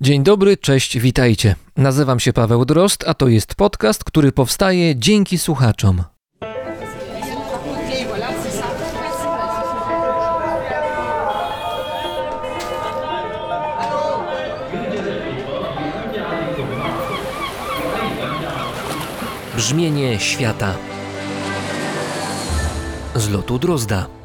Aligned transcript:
Dzień 0.00 0.22
dobry, 0.22 0.56
cześć, 0.56 0.98
witajcie. 0.98 1.54
Nazywam 1.76 2.20
się 2.20 2.32
Paweł 2.32 2.64
Drost, 2.64 3.04
a 3.06 3.14
to 3.14 3.28
jest 3.28 3.54
podcast, 3.54 4.04
który 4.04 4.32
powstaje 4.32 4.96
dzięki 4.96 5.38
słuchaczom. 5.38 6.02
Brzmienie 19.56 20.20
świata 20.20 20.74
z 23.14 23.30
lotu 23.30 23.58
Drozda. 23.58 24.17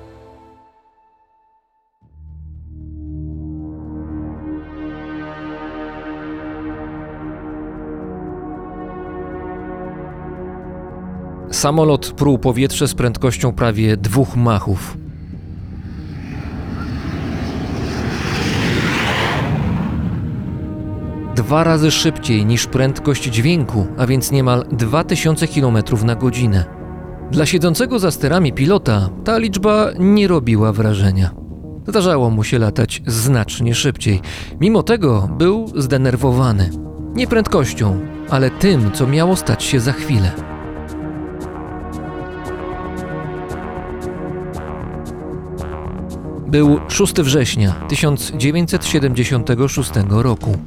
Samolot 11.64 12.12
pruł 12.12 12.38
powietrze 12.38 12.88
z 12.88 12.94
prędkością 12.94 13.52
prawie 13.52 13.98
dwóch 13.98 14.36
machów. 14.36 14.98
Dwa 21.36 21.64
razy 21.64 21.92
szybciej 21.92 22.46
niż 22.46 22.68
prędkość 22.68 23.24
dźwięku, 23.24 23.88
a 23.98 24.08
więc 24.08 24.32
niemal 24.32 24.66
2000 24.72 25.48
km 25.48 25.78
na 26.06 26.16
godzinę. 26.16 26.66
Dla 27.32 27.46
siedzącego 27.46 28.00
za 28.00 28.12
sterami 28.12 28.54
pilota 28.54 29.10
ta 29.24 29.38
liczba 29.38 29.90
nie 30.00 30.28
robiła 30.28 30.74
wrażenia. 30.74 31.30
Zdarzało 31.88 32.30
mu 32.30 32.44
się 32.44 32.60
latać 32.60 33.02
znacznie 33.08 33.76
szybciej. 33.76 34.22
Mimo 34.60 34.84
tego 34.84 35.30
był 35.38 35.68
zdenerwowany. 35.76 36.70
Nie 37.16 37.28
prędkością, 37.28 38.00
ale 38.30 38.50
tym, 38.50 38.92
co 38.92 39.08
miało 39.08 39.36
stać 39.36 39.64
się 39.64 39.80
za 39.80 39.92
chwilę. 39.92 40.53
Był 46.54 46.80
6 46.90 47.14
września 47.14 47.72
1976 47.90 49.92
roku. 50.10 50.58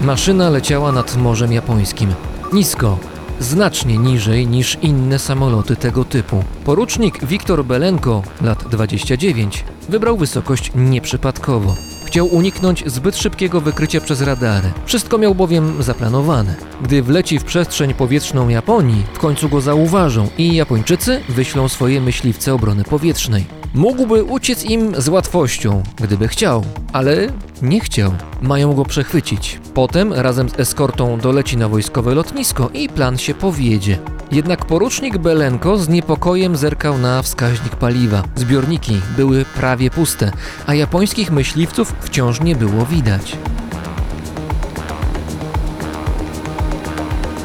Maszyna 0.00 0.50
leciała 0.50 0.92
nad 0.92 1.16
Morzem 1.16 1.52
Japońskim. 1.52 2.14
Nisko, 2.52 2.98
znacznie 3.40 3.98
niżej 3.98 4.46
niż 4.46 4.78
inne 4.82 5.18
samoloty 5.18 5.76
tego 5.76 6.04
typu. 6.04 6.44
Porucznik 6.64 7.24
Wiktor 7.24 7.64
Belenko, 7.64 8.22
lat 8.42 8.64
29, 8.70 9.64
wybrał 9.88 10.16
wysokość 10.16 10.72
nieprzypadkowo. 10.74 11.74
Chciał 12.06 12.26
uniknąć 12.26 12.84
zbyt 12.86 13.16
szybkiego 13.16 13.60
wykrycia 13.60 14.00
przez 14.00 14.22
radary. 14.22 14.72
Wszystko 14.84 15.18
miał 15.18 15.34
bowiem 15.34 15.82
zaplanowane. 15.82 16.54
Gdy 16.82 17.02
wleci 17.02 17.38
w 17.38 17.44
przestrzeń 17.44 17.94
powietrzną 17.94 18.48
Japonii, 18.48 19.04
w 19.14 19.18
końcu 19.18 19.48
go 19.48 19.60
zauważą 19.60 20.28
i 20.38 20.54
Japończycy 20.54 21.20
wyślą 21.28 21.68
swoje 21.68 22.00
myśliwce 22.00 22.54
obrony 22.54 22.84
powietrznej. 22.84 23.44
Mógłby 23.76 24.24
uciec 24.24 24.64
im 24.64 25.00
z 25.00 25.08
łatwością, 25.08 25.82
gdyby 25.96 26.28
chciał, 26.28 26.64
ale 26.92 27.16
nie 27.62 27.80
chciał. 27.80 28.12
Mają 28.42 28.74
go 28.74 28.84
przechwycić. 28.84 29.60
Potem 29.74 30.12
razem 30.12 30.48
z 30.48 30.60
eskortą 30.60 31.18
doleci 31.18 31.56
na 31.56 31.68
wojskowe 31.68 32.14
lotnisko 32.14 32.70
i 32.74 32.88
plan 32.88 33.18
się 33.18 33.34
powiedzie. 33.34 33.98
Jednak 34.32 34.64
porucznik 34.64 35.18
Belenko 35.18 35.78
z 35.78 35.88
niepokojem 35.88 36.56
zerkał 36.56 36.98
na 36.98 37.22
wskaźnik 37.22 37.76
paliwa. 37.76 38.22
Zbiorniki 38.36 39.00
były 39.16 39.44
prawie 39.44 39.90
puste, 39.90 40.32
a 40.66 40.74
japońskich 40.74 41.30
myśliwców 41.30 41.94
wciąż 42.00 42.40
nie 42.40 42.56
było 42.56 42.86
widać. 42.86 43.36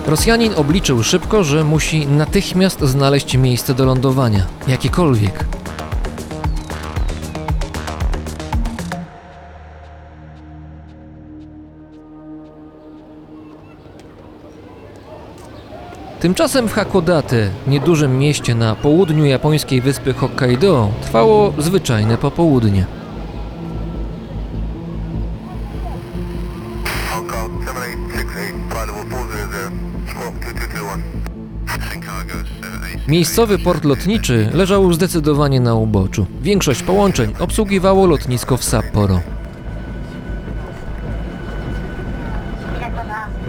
Rosjanin 0.08 0.54
obliczył 0.56 1.04
szybko, 1.04 1.44
że 1.44 1.64
musi 1.64 2.08
natychmiast 2.08 2.82
znaleźć 2.82 3.38
miejsce 3.38 3.74
do 3.74 3.86
lądowania, 3.86 4.46
jakiekolwiek. 4.68 5.61
Tymczasem 16.22 16.68
w 16.68 16.74
Hakodate, 16.74 17.50
niedużym 17.68 18.18
mieście 18.20 18.56
na 18.56 18.76
południu 18.76 19.26
japońskiej 19.26 19.82
wyspy 19.82 20.14
Hokkaido, 20.14 20.90
trwało 21.02 21.54
zwyczajne 21.58 22.18
popołudnie. 22.18 22.86
Hong 27.10 27.32
Kong 27.32 27.52
7868, 27.64 28.70
flight 28.70 28.88
level 28.88 29.28
400, 29.30 29.72
squawk 30.10 30.36
2221. 30.40 31.02
Chicago 31.92 32.34
786. 32.34 33.08
Miejscowy 33.08 33.60
port 33.60 33.86
lotniczy 33.86 34.50
leżał 34.54 34.94
zdecydowanie 34.94 35.60
na 35.60 35.76
uboczu. 35.76 36.26
Większość 36.42 36.84
połączeń 36.84 37.34
obsługiwało 37.40 38.08
lotnisko 38.08 38.58
w 38.58 38.64
Sapporo. 38.64 39.22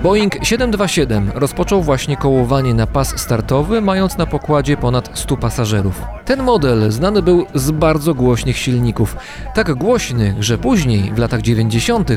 Boeing 0.02 0.34
727 0.42 1.30
rozpoczął 1.34 1.82
właśnie 1.82 2.16
kołowanie 2.16 2.74
na 2.74 2.86
pas 2.86 3.20
startowy, 3.20 3.80
mając 3.80 4.18
na 4.18 4.26
pokładzie 4.26 4.76
ponad 4.76 5.10
100 5.14 5.36
pasażerów. 5.36 6.02
Ten 6.24 6.42
model 6.42 6.90
znany 6.92 7.22
był 7.22 7.46
z 7.54 7.70
bardzo 7.70 8.14
głośnych 8.14 8.58
silników. 8.58 9.16
Tak 9.54 9.74
głośnych, 9.74 10.42
że 10.42 10.58
później, 10.58 11.12
w 11.14 11.18
latach 11.18 11.42
90., 11.42 12.10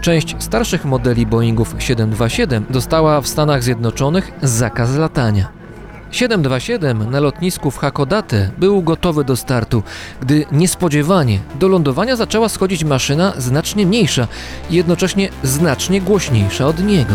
część 0.00 0.36
starszych 0.38 0.84
modeli 0.84 1.26
Boeingów 1.26 1.74
727 1.78 2.64
dostała 2.70 3.20
w 3.20 3.28
Stanach 3.28 3.62
Zjednoczonych 3.62 4.32
zakaz 4.42 4.96
latania. 4.96 5.59
727 6.10 7.10
na 7.10 7.20
lotnisku 7.20 7.70
w 7.70 7.78
Hakodate 7.78 8.50
był 8.58 8.82
gotowy 8.82 9.24
do 9.24 9.36
startu, 9.36 9.82
gdy 10.20 10.44
niespodziewanie 10.52 11.38
do 11.54 11.68
lądowania 11.68 12.16
zaczęła 12.16 12.48
schodzić 12.48 12.84
maszyna 12.84 13.32
znacznie 13.38 13.86
mniejsza 13.86 14.28
i 14.70 14.74
jednocześnie 14.74 15.28
znacznie 15.42 16.00
głośniejsza 16.00 16.66
od 16.66 16.84
niego. 16.84 17.14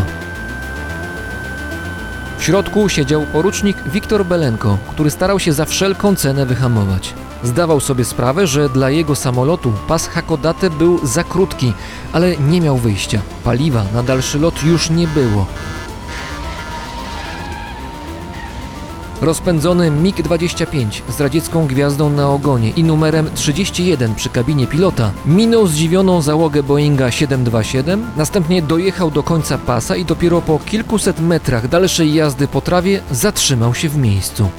W 2.37 2.43
środku 2.43 2.89
siedział 2.89 3.25
porucznik 3.33 3.77
Wiktor 3.85 4.25
Belenko, 4.25 4.77
który 4.89 5.09
starał 5.09 5.39
się 5.39 5.53
za 5.53 5.65
wszelką 5.65 6.15
cenę 6.15 6.45
wyhamować. 6.45 7.13
Zdawał 7.43 7.79
sobie 7.79 8.05
sprawę, 8.05 8.47
że 8.47 8.69
dla 8.69 8.89
jego 8.89 9.15
samolotu 9.15 9.73
pas 9.87 10.07
Hakodate 10.07 10.69
był 10.69 11.07
za 11.07 11.23
krótki, 11.23 11.73
ale 12.13 12.37
nie 12.37 12.61
miał 12.61 12.77
wyjścia. 12.77 13.21
Paliwa 13.43 13.85
na 13.93 14.03
dalszy 14.03 14.39
lot 14.39 14.63
już 14.63 14.89
nie 14.89 15.07
było. 15.07 15.45
Rozpędzony 19.21 19.91
MiG-25 19.91 21.01
z 21.09 21.21
radziecką 21.21 21.67
gwiazdą 21.67 22.09
na 22.09 22.29
ogonie 22.29 22.69
i 22.69 22.83
numerem 22.83 23.29
31 23.35 24.15
przy 24.15 24.29
kabinie 24.29 24.67
pilota 24.67 25.11
minął 25.25 25.67
zdziwioną 25.67 26.21
załogę 26.21 26.63
Boeinga 26.63 27.11
727, 27.11 28.05
następnie 28.17 28.61
dojechał 28.61 29.11
do 29.11 29.23
końca 29.23 29.57
pasa 29.57 29.95
i 29.95 30.05
dopiero 30.05 30.41
po 30.41 30.59
kilkuset 30.59 31.19
metrach 31.19 31.67
dalszej 31.67 32.13
jazdy 32.13 32.47
po 32.47 32.61
trawie 32.61 33.01
zatrzymał 33.11 33.73
się 33.73 33.89
w 33.89 33.97
miejscu. 33.97 34.49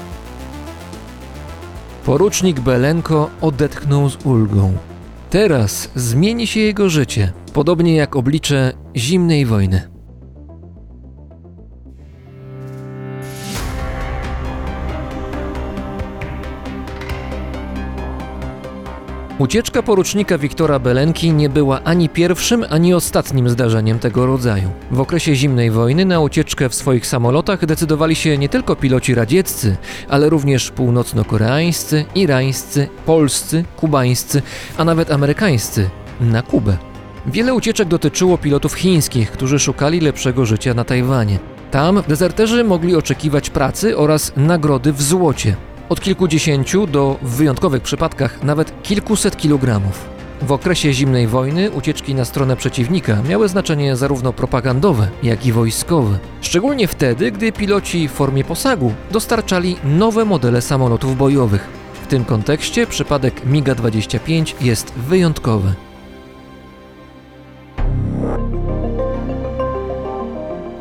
Porucznik 2.05 2.61
Belenko 2.61 3.31
odetchnął 3.41 4.11
z 4.11 4.27
ulgą. 4.27 4.73
Teraz 5.31 5.91
zmieni 5.95 6.47
się 6.47 6.61
jego 6.61 6.89
życie, 6.89 7.33
podobnie 7.53 7.97
jak 7.97 8.17
oblicze 8.17 8.73
zimnej 8.97 9.47
wojny. 9.47 9.96
Ucieczka 19.39 19.83
porucznika 19.83 20.39
Wiktora 20.39 20.79
Belenki 20.79 21.33
nie 21.33 21.49
była 21.49 21.81
ani 21.85 22.09
pierwszym, 22.09 22.65
ani 22.71 22.95
ostatnim 22.95 23.49
zdarzeniem 23.49 23.99
tego 23.99 24.27
rodzaju. 24.27 24.71
W 24.91 25.01
okresie 25.01 25.35
zimnej 25.35 25.71
wojny 25.71 26.05
na 26.05 26.21
ucieczkę 26.21 26.69
w 26.69 26.75
swoich 26.75 27.07
samolotach 27.07 27.67
decydowali 27.67 28.15
się 28.15 28.39
nie 28.39 28.49
tylko 28.49 28.77
piloci 28.77 29.15
radzieccy, 29.15 29.77
ale 30.09 30.29
również 30.29 30.71
północno-koreańscy, 30.71 32.05
irańscy, 32.15 32.89
polscy, 33.07 33.65
kubańscy, 33.77 34.43
a 34.79 34.85
nawet 34.85 35.11
amerykańscy 35.11 35.91
na 36.21 36.43
Kubę. 36.43 36.77
Wiele 37.27 37.55
ucieczek 37.55 37.89
dotyczyło 37.89 38.39
pilotów 38.39 38.75
chińskich, 38.75 39.31
którzy 39.31 39.59
szukali 39.59 40.01
lepszego 40.01 40.47
życia 40.47 40.75
na 40.75 40.85
Tajwanie. 40.85 41.39
Tam 41.71 42.03
dezerterzy 42.09 42.65
mogli 42.65 42.97
oczekiwać 42.97 43.51
pracy 43.51 43.97
oraz 43.97 44.33
nagrody 44.37 44.93
w 44.93 45.03
złocie. 45.03 45.57
Od 45.89 46.01
kilkudziesięciu 46.01 46.87
do, 46.87 47.19
w 47.23 47.37
wyjątkowych 47.37 47.83
przypadkach, 47.83 48.43
nawet 48.43 48.83
kilkuset 48.83 49.37
kilogramów. 49.37 50.09
W 50.43 50.53
okresie 50.53 50.93
zimnej 50.93 51.27
wojny 51.27 51.71
ucieczki 51.71 52.15
na 52.15 52.25
stronę 52.25 52.57
przeciwnika 52.57 53.23
miały 53.23 53.49
znaczenie 53.49 53.97
zarówno 53.97 54.33
propagandowe, 54.33 55.09
jak 55.23 55.47
i 55.47 55.53
wojskowe. 55.53 56.19
Szczególnie 56.41 56.89
wtedy, 56.89 57.33
gdy 57.33 57.53
piloci 57.53 58.09
w 58.09 58.13
formie 58.13 58.45
posagu 58.45 58.95
dostarczali 59.11 59.77
nowe 59.85 60.25
modele 60.25 60.63
samolotów 60.63 61.17
bojowych. 61.17 61.69
W 62.03 62.07
tym 62.07 62.25
kontekście 62.25 62.87
przypadek 62.87 63.47
MiGa-25 63.47 64.55
jest 64.61 64.93
wyjątkowy. 64.93 65.75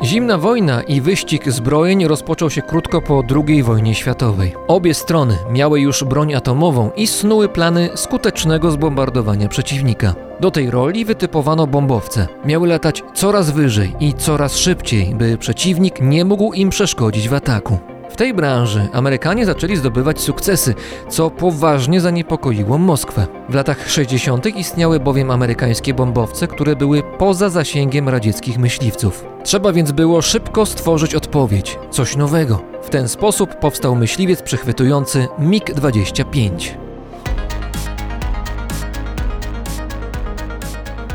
Zimna 0.06 0.38
wojna 0.38 0.82
i 0.82 1.00
wyścig 1.00 1.52
zbrojeń 1.52 2.06
rozpoczął 2.06 2.50
się 2.50 2.62
krótko 2.62 3.02
po 3.02 3.22
II 3.48 3.62
wojnie 3.62 3.94
światowej. 3.94 4.54
Obie 4.68 4.94
strony 4.94 5.38
miały 5.50 5.80
już 5.80 6.04
broń 6.04 6.34
atomową 6.34 6.90
i 6.96 7.06
snuły 7.06 7.48
plany 7.48 7.90
skutecznego 7.94 8.70
zbombardowania 8.70 9.48
przeciwnika. 9.48 10.14
Do 10.40 10.50
tej 10.50 10.70
roli 10.70 11.04
wytypowano 11.04 11.66
bombowce. 11.66 12.28
Miały 12.44 12.68
latać 12.68 13.02
coraz 13.14 13.50
wyżej 13.50 13.94
i 14.00 14.14
coraz 14.14 14.56
szybciej, 14.56 15.14
by 15.14 15.38
przeciwnik 15.38 16.00
nie 16.00 16.24
mógł 16.24 16.52
im 16.52 16.70
przeszkodzić 16.70 17.28
w 17.28 17.34
ataku. 17.34 17.78
W 18.16 18.18
tej 18.18 18.34
branży 18.34 18.88
Amerykanie 18.92 19.46
zaczęli 19.46 19.76
zdobywać 19.76 20.20
sukcesy, 20.20 20.74
co 21.08 21.30
poważnie 21.30 22.00
zaniepokoiło 22.00 22.78
Moskwę. 22.78 23.26
W 23.48 23.54
latach 23.54 23.90
60. 23.90 24.46
istniały 24.46 25.00
bowiem 25.00 25.30
amerykańskie 25.30 25.94
bombowce, 25.94 26.48
które 26.48 26.76
były 26.76 27.02
poza 27.18 27.48
zasięgiem 27.50 28.08
radzieckich 28.08 28.58
myśliwców. 28.58 29.24
Trzeba 29.44 29.72
więc 29.72 29.92
było 29.92 30.22
szybko 30.22 30.66
stworzyć 30.66 31.14
odpowiedź, 31.14 31.78
coś 31.90 32.16
nowego. 32.16 32.62
W 32.82 32.90
ten 32.90 33.08
sposób 33.08 33.54
powstał 33.54 33.96
myśliwiec 33.96 34.42
przechwytujący 34.42 35.28
MiG-25. 35.38 36.50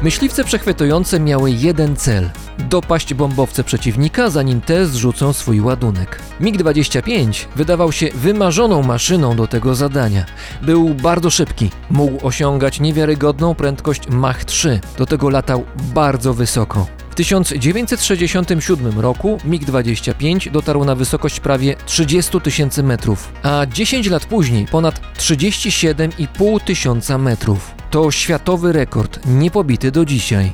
Myśliwce 0.03 0.43
przechwytujące 0.43 1.19
miały 1.19 1.51
jeden 1.51 1.95
cel 1.95 2.29
dopaść 2.61 3.13
bombowce 3.13 3.63
przeciwnika, 3.63 4.29
zanim 4.29 4.61
te 4.61 4.85
zrzucą 4.85 5.33
swój 5.33 5.61
ładunek. 5.61 6.19
MiG-25 6.41 7.45
wydawał 7.55 7.91
się 7.91 8.09
wymarzoną 8.15 8.83
maszyną 8.83 9.35
do 9.35 9.47
tego 9.47 9.75
zadania. 9.75 10.25
Był 10.61 10.89
bardzo 10.89 11.29
szybki, 11.29 11.69
mógł 11.89 12.27
osiągać 12.27 12.79
niewiarygodną 12.79 13.55
prędkość 13.55 14.09
Mach 14.09 14.45
3, 14.45 14.79
do 14.97 15.05
tego 15.05 15.29
latał 15.29 15.65
bardzo 15.93 16.33
wysoko. 16.33 16.87
W 17.11 17.15
1967 17.15 18.99
roku 18.99 19.37
MiG-25 19.45 20.51
dotarł 20.51 20.85
na 20.85 20.95
wysokość 20.95 21.39
prawie 21.39 21.75
30 21.85 22.41
tysięcy 22.41 22.83
metrów, 22.83 23.33
a 23.43 23.65
10 23.65 24.07
lat 24.07 24.25
później 24.25 24.65
ponad 24.65 25.01
37,5 25.17 26.59
tysiąca 26.63 27.17
metrów. 27.17 27.75
To 27.89 28.11
światowy 28.11 28.73
rekord, 28.73 29.19
niepobity 29.25 29.91
do 29.91 30.05
dzisiaj. 30.05 30.53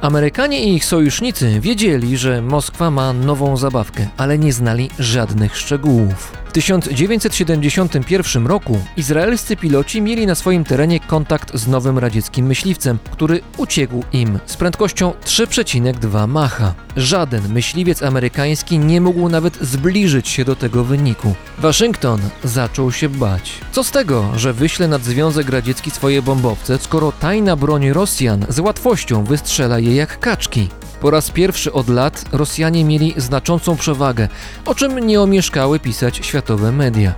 Amerykanie 0.00 0.64
i 0.64 0.74
ich 0.74 0.84
sojusznicy 0.84 1.60
wiedzieli, 1.60 2.16
że 2.16 2.42
Moskwa 2.42 2.90
ma 2.90 3.12
nową 3.12 3.56
zabawkę, 3.56 4.08
ale 4.16 4.38
nie 4.38 4.52
znali 4.52 4.90
żadnych 4.98 5.56
szczegółów. 5.56 6.45
W 6.56 6.58
1971 6.58 8.46
roku 8.46 8.80
izraelscy 8.96 9.56
piloci 9.56 10.02
mieli 10.02 10.26
na 10.26 10.34
swoim 10.34 10.64
terenie 10.64 11.00
kontakt 11.00 11.56
z 11.56 11.68
nowym 11.68 11.98
radzieckim 11.98 12.46
myśliwcem, 12.46 12.98
który 13.10 13.40
uciekł 13.56 14.02
im 14.12 14.38
z 14.46 14.56
prędkością 14.56 15.12
3,2 15.24 16.28
Macha. 16.28 16.74
Żaden 16.96 17.52
myśliwiec 17.52 18.02
amerykański 18.02 18.78
nie 18.78 19.00
mógł 19.00 19.28
nawet 19.28 19.58
zbliżyć 19.60 20.28
się 20.28 20.44
do 20.44 20.56
tego 20.56 20.84
wyniku. 20.84 21.34
Waszyngton 21.58 22.20
zaczął 22.44 22.92
się 22.92 23.08
bać. 23.08 23.52
Co 23.72 23.84
z 23.84 23.90
tego, 23.90 24.24
że 24.36 24.52
wyśle 24.52 24.88
nad 24.88 25.02
Związek 25.02 25.48
Radziecki 25.48 25.90
swoje 25.90 26.22
bombowce, 26.22 26.78
skoro 26.78 27.12
tajna 27.12 27.56
broń 27.56 27.90
Rosjan 27.90 28.46
z 28.48 28.58
łatwością 28.58 29.24
wystrzela 29.24 29.78
je 29.78 29.94
jak 29.94 30.20
kaczki? 30.20 30.68
Po 31.06 31.10
raz 31.10 31.30
pierwszy 31.30 31.72
od 31.72 31.88
lat 31.88 32.24
Rosjanie 32.32 32.84
mieli 32.84 33.14
znaczącą 33.16 33.76
przewagę, 33.76 34.28
o 34.64 34.74
czym 34.74 34.98
nie 34.98 35.20
omieszkały 35.20 35.80
pisać 35.80 36.16
światowe 36.26 36.72
media. 36.72 37.14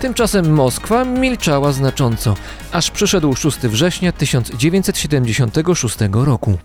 Tymczasem 0.00 0.52
Moskwa 0.52 1.04
milczała 1.04 1.72
znacząco, 1.72 2.34
aż 2.72 2.90
przyszedł 2.90 3.34
6 3.34 3.58
września 3.58 4.12
1976 4.12 5.96
roku. 6.12 6.58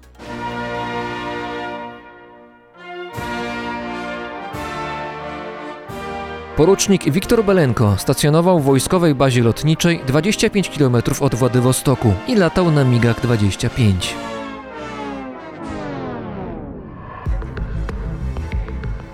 Porucznik 6.55 7.11
Wiktor 7.11 7.45
Belenko 7.45 7.95
stacjonował 7.97 8.59
w 8.59 8.63
wojskowej 8.63 9.15
bazie 9.15 9.43
lotniczej 9.43 10.01
25 10.07 10.69
km 10.69 10.95
od 11.19 11.35
Władywostoku 11.35 12.13
i 12.27 12.35
latał 12.35 12.71
na 12.71 12.83
migach 12.83 13.21
25. 13.21 14.15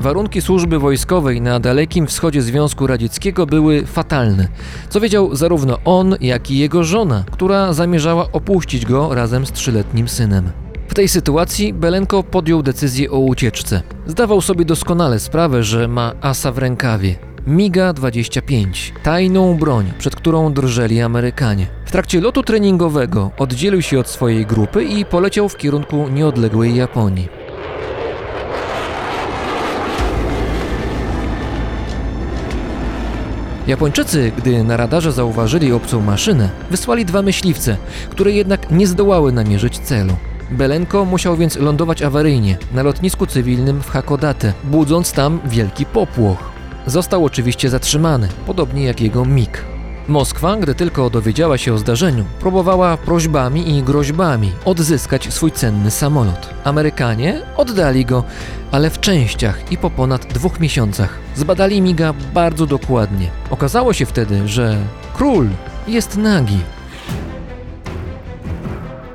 Warunki 0.06 0.42
służby 0.42 0.80
wojskowej 0.80 1.42
na 1.42 1.60
dalekim 1.60 2.08
wschodzie 2.08 2.42
Związku 2.42 2.88
Radzieckiego 2.88 3.46
były 3.46 3.86
fatalne, 3.86 4.48
co 4.90 5.00
wiedział 5.00 5.36
zarówno 5.36 5.78
on, 5.86 6.16
jak 6.22 6.52
i 6.52 6.58
jego 6.58 6.84
żona, 6.84 7.24
która 7.32 7.74
zamierzała 7.74 8.32
opuścić 8.32 8.86
go 8.86 9.16
razem 9.16 9.46
z 9.46 9.52
trzyletnim 9.52 10.08
synem. 10.08 10.52
W 10.88 10.94
tej 10.94 11.08
sytuacji 11.08 11.74
Belenko 11.74 12.24
podjął 12.24 12.64
decyzję 12.64 13.12
o 13.12 13.20
ucieczce. 13.20 13.82
Zdawał 14.08 14.42
sobie 14.42 14.66
doskonale 14.66 15.20
sprawę, 15.20 15.64
że 15.64 15.88
ma 15.88 16.14
asa 16.22 16.52
w 16.52 16.58
rękawie. 16.58 17.16
MiGa-25, 17.48 18.92
tajną 19.04 19.58
broń, 19.58 19.92
przed 19.98 20.16
którą 20.16 20.54
drżeli 20.54 21.02
Amerykanie. 21.02 21.68
W 21.86 21.92
trakcie 21.92 22.22
lotu 22.22 22.44
treningowego 22.44 23.32
oddzielił 23.38 23.82
się 23.82 24.00
od 24.00 24.08
swojej 24.08 24.46
grupy 24.46 24.84
i 24.84 25.06
poleciał 25.06 25.50
w 25.50 25.58
kierunku 25.58 26.08
nieodległej 26.10 26.76
Japonii. 26.76 27.45
Japończycy, 33.68 34.32
gdy 34.38 34.64
na 34.64 34.78
radarze 34.78 35.12
zauważyli 35.12 35.74
obcą 35.74 36.02
maszynę, 36.02 36.50
wysłali 36.72 37.06
dwa 37.06 37.22
myśliwce, 37.22 37.78
które 38.10 38.32
jednak 38.32 38.72
nie 38.72 38.88
zdołały 38.88 39.32
namierzyć 39.32 39.80
celu. 39.80 40.14
Belenko 40.52 41.06
musiał 41.06 41.38
więc 41.38 41.56
lądować 41.56 42.02
awaryjnie 42.02 42.58
na 42.74 42.84
lotnisku 42.84 43.26
cywilnym 43.26 43.82
w 43.82 43.90
Hakodate, 43.90 44.54
budząc 44.64 45.14
tam 45.14 45.40
wielki 45.46 45.86
popłoch. 45.86 46.52
Został 46.88 47.26
oczywiście 47.26 47.70
zatrzymany, 47.70 48.28
podobnie 48.46 48.84
jak 48.86 49.02
jego 49.02 49.26
MiG. 49.26 49.75
Moskwa, 50.08 50.58
gdy 50.58 50.76
tylko 50.76 51.10
dowiedziała 51.10 51.58
się 51.58 51.74
o 51.74 51.78
zdarzeniu, 51.78 52.26
próbowała 52.40 52.98
prośbami 52.98 53.78
i 53.78 53.84
groźbami 53.84 54.52
odzyskać 54.66 55.34
swój 55.34 55.52
cenny 55.52 55.92
samolot. 55.92 56.50
Amerykanie 56.64 57.42
oddali 57.58 58.06
go, 58.06 58.24
ale 58.72 58.90
w 58.90 59.00
częściach 59.00 59.72
i 59.72 59.78
po 59.78 59.90
ponad 59.90 60.26
dwóch 60.26 60.60
miesiącach. 60.60 61.20
Zbadali 61.36 61.82
miga 61.82 62.14
bardzo 62.34 62.66
dokładnie. 62.66 63.30
Okazało 63.50 63.94
się 63.94 64.06
wtedy, 64.06 64.48
że 64.48 64.78
król 65.14 65.48
jest 65.88 66.18
nagi. 66.18 66.60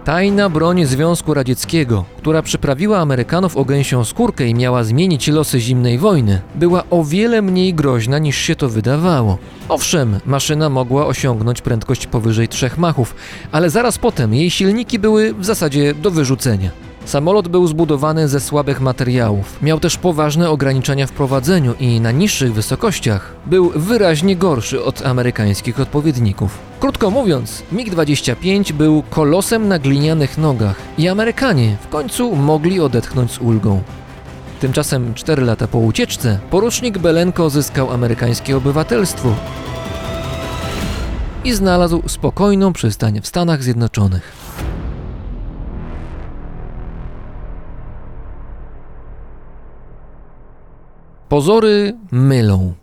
Tajna 0.04 0.48
broń 0.48 0.84
Związku 0.84 1.34
Radzieckiego, 1.34 2.04
która 2.18 2.42
przyprawiła 2.42 2.98
Amerykanów 2.98 3.56
o 3.56 3.64
gęsią 3.64 4.04
skórkę 4.04 4.46
i 4.46 4.54
miała 4.54 4.84
zmienić 4.84 5.28
losy 5.28 5.60
zimnej 5.60 5.98
wojny, 5.98 6.40
była 6.54 6.84
o 6.90 7.04
wiele 7.04 7.42
mniej 7.42 7.74
groźna 7.74 8.18
niż 8.18 8.36
się 8.36 8.56
to 8.56 8.68
wydawało. 8.68 9.38
Owszem, 9.68 10.20
maszyna 10.26 10.68
mogła 10.68 11.06
osiągnąć 11.06 11.62
prędkość 11.62 12.06
powyżej 12.06 12.48
3 12.48 12.70
machów, 12.76 13.14
ale 13.52 13.70
zaraz 13.70 13.98
potem 13.98 14.34
jej 14.34 14.50
silniki 14.50 14.98
były 14.98 15.34
w 15.34 15.44
zasadzie 15.44 15.94
do 15.94 16.10
wyrzucenia. 16.10 16.70
Samolot 17.04 17.48
był 17.48 17.66
zbudowany 17.66 18.28
ze 18.28 18.40
słabych 18.40 18.80
materiałów, 18.80 19.62
miał 19.62 19.80
też 19.80 19.96
poważne 19.96 20.50
ograniczenia 20.50 21.06
w 21.06 21.12
prowadzeniu 21.12 21.74
i 21.80 22.00
na 22.00 22.10
niższych 22.10 22.54
wysokościach 22.54 23.34
był 23.46 23.72
wyraźnie 23.76 24.36
gorszy 24.36 24.84
od 24.84 25.06
amerykańskich 25.06 25.80
odpowiedników. 25.80 26.58
Krótko 26.80 27.10
mówiąc, 27.10 27.62
MiG-25 27.72 28.72
był 28.72 29.02
kolosem 29.10 29.68
na 29.68 29.78
glinianych 29.78 30.38
nogach 30.38 30.76
i 30.98 31.08
Amerykanie 31.08 31.76
w 31.82 31.88
końcu 31.88 32.36
mogli 32.36 32.80
odetchnąć 32.80 33.32
z 33.32 33.38
ulgą. 33.38 33.82
Tymczasem 34.60 35.14
4 35.14 35.44
lata 35.44 35.66
po 35.66 35.78
ucieczce 35.78 36.38
porucznik 36.50 36.98
Belenko 36.98 37.50
zyskał 37.50 37.90
amerykańskie 37.92 38.56
obywatelstwo 38.56 39.34
i 41.44 41.52
znalazł 41.52 42.02
spokojną 42.06 42.72
przystań 42.72 43.20
w 43.20 43.26
Stanach 43.26 43.62
Zjednoczonych. 43.62 44.39
Pozory 51.30 51.96
mylą. 52.12 52.74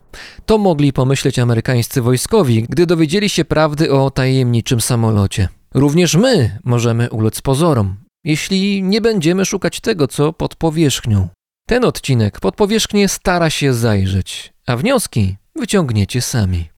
To 0.46 0.58
mogli 0.58 0.94
pomyśleć 0.94 1.40
amerykańscy 1.40 2.02
wojskowi, 2.02 2.64
gdy 2.70 2.86
dowiedzieli 2.86 3.30
się 3.30 3.46
prawdy 3.46 3.92
o 3.92 4.12
tajemniczym 4.12 4.82
samolocie. 4.82 5.50
Również 5.74 6.16
my 6.16 6.60
możemy 6.64 7.10
ulec 7.10 7.42
pozorom, 7.42 7.96
jeśli 8.24 8.84
nie 8.84 9.02
będziemy 9.02 9.46
szukać 9.46 9.80
tego, 9.80 10.08
co 10.08 10.34
pod 10.34 10.56
powierzchnią. 10.56 11.28
Ten 11.68 11.86
odcinek 11.86 12.40
pod 12.40 12.56
powierzchnię 12.56 13.08
stara 13.08 13.50
się 13.50 13.74
zajrzeć, 13.74 14.54
a 14.68 14.78
wnioski 14.78 15.38
wyciągniecie 15.56 16.22
sami. 16.22 16.70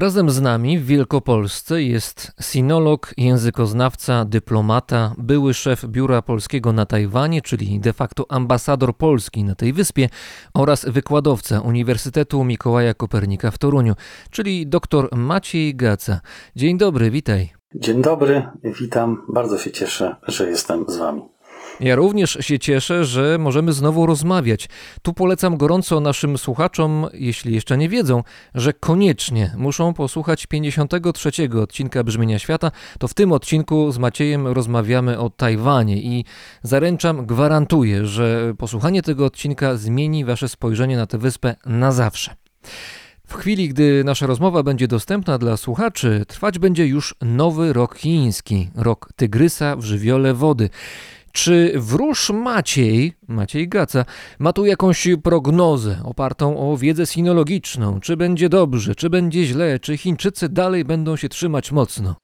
Razem 0.00 0.30
z 0.30 0.40
nami 0.40 0.78
w 0.78 0.86
Wielkopolsce 0.86 1.82
jest 1.82 2.32
sinolog, 2.40 3.14
językoznawca, 3.16 4.24
dyplomata, 4.24 5.14
były 5.18 5.54
szef 5.54 5.84
biura 5.84 6.22
polskiego 6.22 6.72
na 6.72 6.86
Tajwanie, 6.86 7.42
czyli 7.42 7.80
de 7.80 7.92
facto 7.92 8.26
ambasador 8.28 8.96
Polski 8.96 9.44
na 9.44 9.54
tej 9.54 9.72
wyspie 9.72 10.08
oraz 10.54 10.84
wykładowca 10.84 11.60
Uniwersytetu 11.60 12.44
Mikołaja 12.44 12.94
Kopernika 12.94 13.50
w 13.50 13.58
Toruniu, 13.58 13.94
czyli 14.30 14.66
dr 14.66 15.08
Maciej 15.16 15.76
Gaca. 15.76 16.20
Dzień 16.56 16.78
dobry, 16.78 17.10
witaj. 17.10 17.50
Dzień 17.74 18.02
dobry, 18.02 18.42
witam. 18.80 19.22
Bardzo 19.28 19.58
się 19.58 19.70
cieszę, 19.70 20.16
że 20.28 20.50
jestem 20.50 20.84
z 20.88 20.96
Wami. 20.96 21.22
Ja 21.80 21.96
również 21.96 22.38
się 22.40 22.58
cieszę, 22.58 23.04
że 23.04 23.38
możemy 23.38 23.72
znowu 23.72 24.06
rozmawiać. 24.06 24.68
Tu 25.02 25.12
polecam 25.12 25.56
gorąco 25.56 26.00
naszym 26.00 26.38
słuchaczom, 26.38 27.06
jeśli 27.12 27.54
jeszcze 27.54 27.78
nie 27.78 27.88
wiedzą, 27.88 28.22
że 28.54 28.72
koniecznie 28.72 29.54
muszą 29.56 29.94
posłuchać 29.94 30.46
53 30.46 31.30
odcinka 31.62 32.04
Brzmienia 32.04 32.38
Świata. 32.38 32.70
To 32.98 33.08
w 33.08 33.14
tym 33.14 33.32
odcinku 33.32 33.92
z 33.92 33.98
Maciejem 33.98 34.46
rozmawiamy 34.46 35.18
o 35.18 35.30
Tajwanie 35.30 35.96
i 35.96 36.24
zaręczam, 36.62 37.26
gwarantuję, 37.26 38.06
że 38.06 38.54
posłuchanie 38.58 39.02
tego 39.02 39.24
odcinka 39.24 39.76
zmieni 39.76 40.24
wasze 40.24 40.48
spojrzenie 40.48 40.96
na 40.96 41.06
tę 41.06 41.18
wyspę 41.18 41.56
na 41.66 41.92
zawsze. 41.92 42.34
W 43.26 43.34
chwili, 43.34 43.68
gdy 43.68 44.04
nasza 44.04 44.26
rozmowa 44.26 44.62
będzie 44.62 44.88
dostępna 44.88 45.38
dla 45.38 45.56
słuchaczy, 45.56 46.24
trwać 46.28 46.58
będzie 46.58 46.86
już 46.86 47.14
nowy 47.22 47.72
rok 47.72 47.98
chiński, 47.98 48.70
rok 48.74 49.12
tygrysa 49.16 49.76
w 49.76 49.84
żywiole 49.84 50.34
wody. 50.34 50.70
Czy 51.32 51.72
wróż 51.76 52.30
Maciej, 52.30 53.12
Maciej 53.28 53.68
Gaca, 53.68 54.04
ma 54.38 54.52
tu 54.52 54.66
jakąś 54.66 55.08
prognozę 55.22 55.96
opartą 56.04 56.72
o 56.72 56.76
wiedzę 56.76 57.06
sinologiczną? 57.06 58.00
Czy 58.00 58.16
będzie 58.16 58.48
dobrze, 58.48 58.94
czy 58.94 59.10
będzie 59.10 59.44
źle, 59.44 59.78
czy 59.78 59.96
Chińczycy 59.96 60.48
dalej 60.48 60.84
będą 60.84 61.16
się 61.16 61.28
trzymać 61.28 61.72
mocno? 61.72 62.14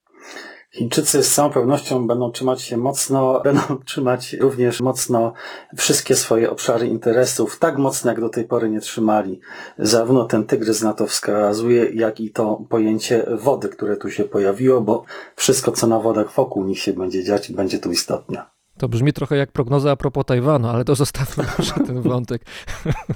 Chińczycy 0.70 1.22
z 1.22 1.34
całą 1.34 1.50
pewnością 1.50 2.06
będą 2.06 2.30
trzymać 2.30 2.62
się 2.62 2.76
mocno, 2.76 3.40
będą 3.44 3.62
trzymać 3.84 4.32
również 4.32 4.80
mocno 4.80 5.32
wszystkie 5.76 6.14
swoje 6.14 6.50
obszary 6.50 6.86
interesów, 6.86 7.58
tak 7.58 7.78
mocno 7.78 8.10
jak 8.10 8.20
do 8.20 8.28
tej 8.28 8.44
pory 8.44 8.70
nie 8.70 8.80
trzymali. 8.80 9.40
Zarówno 9.78 10.24
ten 10.24 10.46
tygrys 10.46 10.82
na 10.82 10.92
to 10.92 11.06
wskazuje, 11.06 11.84
jak 11.84 12.20
i 12.20 12.30
to 12.30 12.64
pojęcie 12.68 13.26
wody, 13.42 13.68
które 13.68 13.96
tu 13.96 14.10
się 14.10 14.24
pojawiło, 14.24 14.80
bo 14.80 15.04
wszystko 15.36 15.72
co 15.72 15.86
na 15.86 16.00
wodach 16.00 16.32
wokół 16.32 16.64
nich 16.64 16.78
się 16.78 16.92
będzie 16.92 17.24
dziać, 17.24 17.52
będzie 17.52 17.78
tu 17.78 17.92
istotne. 17.92 18.55
To 18.78 18.88
brzmi 18.88 19.12
trochę 19.12 19.36
jak 19.36 19.52
prognoza 19.52 19.90
a 19.90 19.96
propos 19.96 20.24
Tajwanu, 20.24 20.68
ale 20.68 20.84
to 20.84 20.94
zostawmy 20.94 21.44
może 21.58 21.74
ten 21.74 22.02
wątek. 22.02 22.46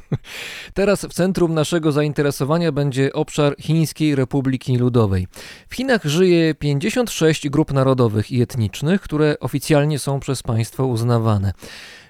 Teraz 0.75 1.05
w 1.05 1.13
centrum 1.13 1.55
naszego 1.55 1.93
zainteresowania 1.93 2.73
będzie 2.73 3.13
obszar 3.13 3.57
Chińskiej 3.61 4.15
Republiki 4.15 4.77
Ludowej. 4.77 5.27
W 5.69 5.75
Chinach 5.75 6.05
żyje 6.05 6.55
56 6.55 7.49
grup 7.49 7.73
narodowych 7.73 8.33
i 8.33 8.43
etnicznych, 8.43 9.01
które 9.01 9.37
oficjalnie 9.41 9.99
są 9.99 10.21
przez 10.21 10.43
państwo 10.43 10.87
uznawane. 10.87 11.53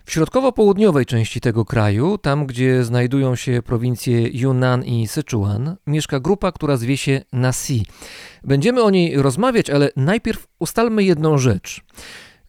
W 0.04 0.12
środkowo-południowej 0.12 1.06
części 1.06 1.40
tego 1.40 1.64
kraju, 1.64 2.18
tam 2.18 2.46
gdzie 2.46 2.84
znajdują 2.84 3.36
się 3.36 3.62
prowincje 3.62 4.28
Yunnan 4.28 4.84
i 4.84 5.08
Sichuan, 5.08 5.76
mieszka 5.86 6.20
grupa, 6.20 6.52
która 6.52 6.76
zwie 6.76 6.96
się 6.96 7.22
Nasi. 7.32 7.86
Będziemy 8.44 8.82
o 8.82 8.90
niej 8.90 9.22
rozmawiać, 9.22 9.70
ale 9.70 9.90
najpierw 9.96 10.46
ustalmy 10.58 11.04
jedną 11.04 11.38
rzecz. 11.38 11.80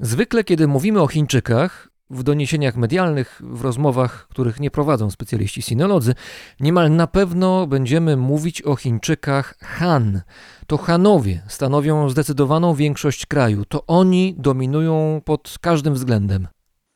Zwykle, 0.03 0.43
kiedy 0.43 0.67
mówimy 0.67 1.01
o 1.01 1.07
Chińczykach, 1.07 1.89
w 2.09 2.23
doniesieniach 2.23 2.75
medialnych, 2.75 3.41
w 3.43 3.61
rozmowach, 3.61 4.27
których 4.27 4.59
nie 4.59 4.71
prowadzą 4.71 5.11
specjaliści 5.11 5.61
sinolodzy, 5.61 6.15
niemal 6.59 6.91
na 6.91 7.07
pewno 7.07 7.67
będziemy 7.67 8.17
mówić 8.17 8.61
o 8.61 8.75
Chińczykach 8.75 9.55
Han. 9.59 10.21
To 10.67 10.77
Hanowie 10.77 11.41
stanowią 11.47 12.09
zdecydowaną 12.09 12.73
większość 12.73 13.25
kraju. 13.25 13.65
To 13.65 13.83
oni 13.87 14.35
dominują 14.37 15.21
pod 15.25 15.57
każdym 15.61 15.93
względem. 15.93 16.47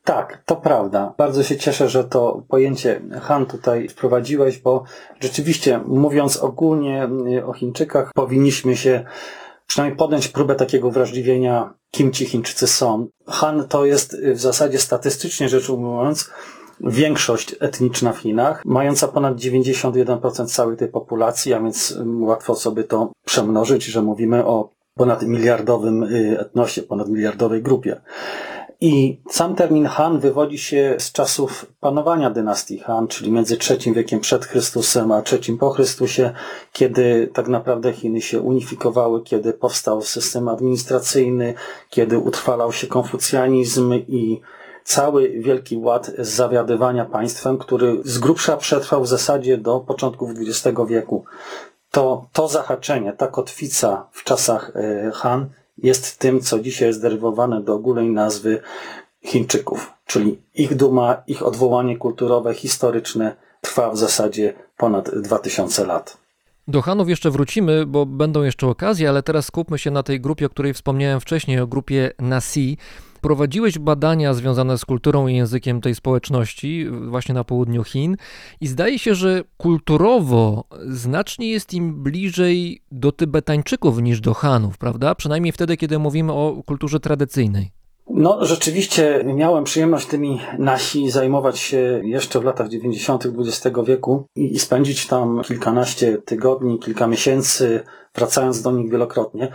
Tak, 0.04 0.44
to 0.46 0.56
prawda. 0.56 1.14
Bardzo 1.18 1.44
się 1.44 1.58
cieszę, 1.58 1.90
że 1.90 2.04
to 2.04 2.44
pojęcie 2.48 3.02
Han 3.22 3.46
tutaj 3.46 3.90
wprowadziłeś, 3.90 4.60
bo 4.60 4.84
rzeczywiście 5.20 5.80
mówiąc 5.86 6.38
ogólnie 6.38 7.08
o 7.46 7.54
Chińczykach, 7.54 8.12
powinniśmy 8.16 8.78
się 8.78 9.06
przynajmniej 9.68 9.98
podjąć 9.98 10.28
próbę 10.28 10.56
takiego 10.56 10.92
wrażliwienia, 10.92 11.74
kim 11.92 12.12
ci 12.12 12.26
Chińczycy 12.26 12.68
są. 12.68 13.08
Han 13.28 13.68
to 13.68 13.86
jest 13.86 14.14
y, 14.14 14.34
w 14.34 14.40
zasadzie 14.40 14.80
statystycznie 14.80 15.50
rzecz 15.50 15.70
ujmując 15.70 16.30
większość 16.82 17.56
etniczna 17.60 18.14
w 18.14 18.18
Chinach, 18.18 18.62
mająca 18.66 19.08
ponad 19.08 19.36
91% 19.36 20.48
całej 20.48 20.78
tej 20.78 20.88
populacji, 20.88 21.54
a 21.54 21.60
więc 21.60 21.92
ym, 21.92 22.24
łatwo 22.24 22.56
sobie 22.56 22.84
to 22.84 23.12
przemnożyć, 23.26 23.86
że 23.86 24.02
mówimy 24.02 24.46
o 24.46 24.70
ponad 24.96 25.24
miliardowym 25.24 26.04
y, 26.04 26.40
etnosie, 26.40 26.82
ponad 26.82 27.10
miliardowej 27.10 27.62
grupie. 27.62 28.02
I 28.82 29.22
sam 29.30 29.56
termin 29.56 29.86
Han 29.86 30.20
wywodzi 30.20 30.58
się 30.58 30.96
z 31.00 31.12
czasów 31.12 31.66
panowania 31.80 32.30
dynastii 32.30 32.80
Han, 32.80 33.08
czyli 33.08 33.32
między 33.32 33.58
III 33.70 33.94
wiekiem 33.94 34.20
przed 34.20 34.46
Chrystusem 34.46 35.12
a 35.12 35.22
III 35.32 35.58
po 35.58 35.70
Chrystusie, 35.70 36.34
kiedy 36.72 37.30
tak 37.34 37.48
naprawdę 37.48 37.94
Chiny 37.94 38.22
się 38.22 38.40
unifikowały, 38.40 39.24
kiedy 39.24 39.54
powstał 39.54 40.02
system 40.02 40.48
administracyjny, 40.48 41.54
kiedy 41.90 42.20
utrwalał 42.20 42.72
się 42.72 42.88
konfucjanizm 42.88 43.94
i 43.94 44.42
cały 44.84 45.30
wielki 45.30 45.78
ład 45.78 46.12
zawiadywania 46.18 47.06
państwem, 47.06 47.58
który 47.58 47.98
z 48.04 48.18
grubsza 48.18 48.58
przetrwał 48.58 49.04
w 49.04 49.08
zasadzie 49.08 49.58
do 49.58 49.80
początków 49.80 50.32
XX 50.32 50.78
wieku. 50.88 51.26
To, 51.92 52.28
to 52.34 52.48
zahaczenie, 52.48 53.14
ta 53.14 53.28
kotwica 53.28 54.08
w 54.12 54.24
czasach 54.24 54.72
e, 54.76 55.12
Han 55.14 55.50
jest 55.78 56.20
tym, 56.20 56.42
co 56.42 56.60
dzisiaj 56.60 56.88
jest 56.88 57.02
derywowane 57.02 57.62
do 57.62 57.74
ogólnej 57.74 58.10
nazwy 58.10 58.62
Chińczyków, 59.26 59.94
czyli 60.06 60.42
ich 60.56 60.76
duma, 60.76 61.24
ich 61.28 61.44
odwołanie 61.44 61.98
kulturowe, 61.98 62.54
historyczne 62.54 63.36
trwa 63.62 63.92
w 63.92 63.98
zasadzie 63.98 64.54
ponad 64.78 65.20
2000 65.20 65.86
lat. 65.86 66.18
Do 66.68 66.82
Hanów 66.82 67.10
jeszcze 67.10 67.32
wrócimy, 67.32 67.86
bo 67.86 68.06
będą 68.06 68.44
jeszcze 68.44 68.68
okazje, 68.68 69.10
ale 69.10 69.24
teraz 69.24 69.46
skupmy 69.46 69.80
się 69.80 69.92
na 69.92 70.04
tej 70.04 70.22
grupie, 70.22 70.46
o 70.46 70.50
której 70.50 70.74
wspomniałem 70.74 71.20
wcześniej, 71.20 71.60
o 71.60 71.68
grupie 71.68 72.12
Nasi. 72.20 72.78
Prowadziłeś 73.22 73.80
badania 73.80 74.34
związane 74.34 74.78
z 74.78 74.86
kulturą 74.86 75.28
i 75.28 75.36
językiem 75.36 75.82
tej 75.82 75.96
społeczności 75.96 76.86
właśnie 76.90 77.36
na 77.36 77.44
południu 77.44 77.84
Chin 77.84 78.16
i 78.62 78.68
zdaje 78.68 79.00
się, 79.00 79.16
że 79.16 79.44
kulturowo 79.58 80.64
znacznie 80.88 81.50
jest 81.50 81.74
im 81.74 82.04
bliżej 82.04 82.82
do 82.92 83.12
Tybetańczyków 83.12 84.02
niż 84.02 84.22
do 84.22 84.34
Hanów, 84.34 84.78
prawda? 84.78 85.16
Przynajmniej 85.16 85.52
wtedy, 85.52 85.78
kiedy 85.78 86.00
mówimy 86.00 86.34
o 86.34 86.64
kulturze 86.66 87.00
tradycyjnej. 87.00 87.72
No, 88.10 88.46
rzeczywiście 88.46 89.24
miałem 89.26 89.64
przyjemność 89.64 90.08
tymi 90.08 90.42
nasi 90.60 91.10
zajmować 91.10 91.60
się 91.60 92.02
jeszcze 92.04 92.40
w 92.40 92.44
latach 92.44 92.70
90. 92.70 93.26
XX 93.26 93.78
wieku 93.86 94.26
i, 94.36 94.60
spędzić 94.60 95.08
tam 95.08 95.42
kilkanaście 95.44 96.18
tygodni, 96.18 96.80
kilka 96.80 97.08
miesięcy, 97.08 97.80
wracając 98.16 98.62
do 98.62 98.72
nich 98.72 98.92
wielokrotnie. 98.92 99.52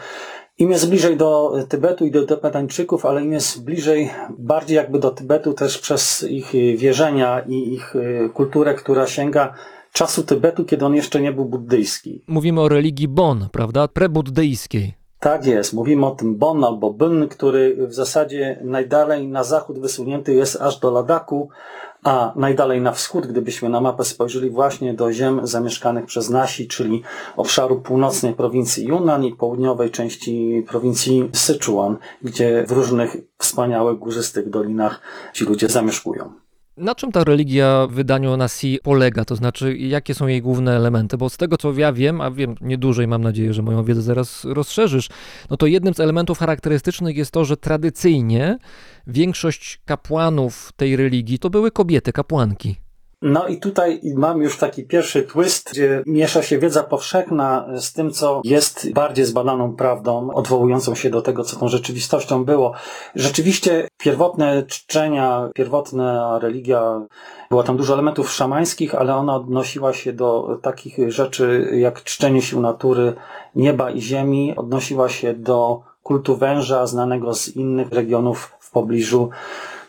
Im 0.60 0.70
jest 0.70 0.88
bliżej 0.88 1.16
do 1.16 1.52
Tybetu 1.68 2.06
i 2.06 2.10
do 2.10 2.26
Tybetańczyków, 2.26 3.06
ale 3.06 3.22
im 3.22 3.32
jest 3.32 3.64
bliżej 3.64 4.10
bardziej 4.38 4.76
jakby 4.76 4.98
do 4.98 5.10
Tybetu 5.10 5.54
też 5.54 5.78
przez 5.78 6.22
ich 6.22 6.52
wierzenia 6.76 7.40
i 7.40 7.74
ich 7.74 7.96
y, 7.96 8.30
kulturę, 8.34 8.74
która 8.74 9.06
sięga 9.06 9.54
czasu 9.92 10.22
Tybetu, 10.22 10.64
kiedy 10.64 10.86
on 10.86 10.94
jeszcze 10.94 11.20
nie 11.20 11.32
był 11.32 11.44
buddyjski. 11.44 12.24
Mówimy 12.26 12.60
o 12.60 12.68
religii 12.68 13.08
Bon, 13.08 13.48
prawda? 13.52 13.88
Prebuddyjskiej. 13.88 14.94
Tak 15.20 15.46
jest, 15.46 15.72
mówimy 15.72 16.06
o 16.06 16.10
tym 16.10 16.36
Bon 16.36 16.64
albo 16.64 16.92
Byn, 16.92 17.28
który 17.28 17.86
w 17.86 17.94
zasadzie 17.94 18.60
najdalej 18.64 19.28
na 19.28 19.44
zachód 19.44 19.78
wysunięty 19.78 20.34
jest 20.34 20.60
aż 20.60 20.78
do 20.78 20.90
Ladaku, 20.90 21.48
a 22.04 22.32
najdalej 22.36 22.80
na 22.80 22.92
wschód, 22.92 23.26
gdybyśmy 23.26 23.68
na 23.68 23.80
mapę 23.80 24.04
spojrzeli 24.04 24.50
właśnie 24.50 24.94
do 24.94 25.12
ziem 25.12 25.46
zamieszkanych 25.46 26.06
przez 26.06 26.30
Nasi, 26.30 26.68
czyli 26.68 27.02
obszaru 27.36 27.80
północnej 27.80 28.34
prowincji 28.34 28.86
Yunnan 28.86 29.24
i 29.24 29.34
południowej 29.34 29.90
części 29.90 30.64
prowincji 30.68 31.30
Sichuan, 31.34 31.96
gdzie 32.22 32.64
w 32.68 32.72
różnych 32.72 33.16
wspaniałych 33.38 33.98
górzystych 33.98 34.50
dolinach 34.50 35.00
ci 35.34 35.44
ludzie 35.44 35.68
zamieszkują. 35.68 36.32
Na 36.80 36.94
czym 36.94 37.12
ta 37.12 37.24
religia 37.24 37.86
w 37.86 37.92
wydaniu 37.92 38.36
Nasi 38.36 38.78
polega? 38.82 39.24
To 39.24 39.36
znaczy, 39.36 39.76
jakie 39.76 40.14
są 40.14 40.26
jej 40.26 40.42
główne 40.42 40.76
elementy? 40.76 41.18
Bo 41.18 41.30
z 41.30 41.36
tego, 41.36 41.56
co 41.56 41.72
ja 41.72 41.92
wiem, 41.92 42.20
a 42.20 42.30
wiem 42.30 42.54
nie 42.60 42.78
dużo 42.78 43.02
i 43.02 43.06
mam 43.06 43.22
nadzieję, 43.22 43.54
że 43.54 43.62
moją 43.62 43.84
wiedzę 43.84 44.02
zaraz 44.02 44.44
rozszerzysz, 44.44 45.08
no 45.50 45.56
to 45.56 45.66
jednym 45.66 45.94
z 45.94 46.00
elementów 46.00 46.38
charakterystycznych 46.38 47.16
jest 47.16 47.30
to, 47.30 47.44
że 47.44 47.56
tradycyjnie 47.56 48.58
większość 49.06 49.80
kapłanów 49.84 50.72
tej 50.76 50.96
religii 50.96 51.38
to 51.38 51.50
były 51.50 51.70
kobiety, 51.70 52.12
kapłanki. 52.12 52.76
No 53.22 53.46
i 53.46 53.58
tutaj 53.58 54.00
mam 54.14 54.42
już 54.42 54.58
taki 54.58 54.84
pierwszy 54.84 55.22
twist, 55.22 55.70
gdzie 55.70 56.02
miesza 56.06 56.42
się 56.42 56.58
wiedza 56.58 56.82
powszechna 56.82 57.66
z 57.76 57.92
tym, 57.92 58.10
co 58.10 58.40
jest 58.44 58.92
bardziej 58.92 59.24
zbadaną 59.24 59.76
prawdą, 59.76 60.30
odwołującą 60.30 60.94
się 60.94 61.10
do 61.10 61.22
tego, 61.22 61.44
co 61.44 61.56
tą 61.56 61.68
rzeczywistością 61.68 62.44
było. 62.44 62.72
Rzeczywiście 63.14 63.88
pierwotne 63.98 64.62
czczenia, 64.62 65.50
pierwotna 65.54 66.38
religia, 66.38 67.00
było 67.50 67.62
tam 67.62 67.76
dużo 67.76 67.94
elementów 67.94 68.32
szamańskich, 68.32 68.94
ale 68.94 69.16
ona 69.16 69.36
odnosiła 69.36 69.92
się 69.92 70.12
do 70.12 70.58
takich 70.62 71.12
rzeczy 71.12 71.70
jak 71.74 72.04
czczenie 72.04 72.42
sił 72.42 72.60
natury, 72.60 73.14
nieba 73.54 73.90
i 73.90 74.00
ziemi, 74.00 74.56
odnosiła 74.56 75.08
się 75.08 75.34
do 75.34 75.82
kultu 76.02 76.36
węża, 76.36 76.86
znanego 76.86 77.34
z 77.34 77.48
innych 77.48 77.92
regionów 77.92 78.52
w 78.60 78.70
pobliżu 78.70 79.30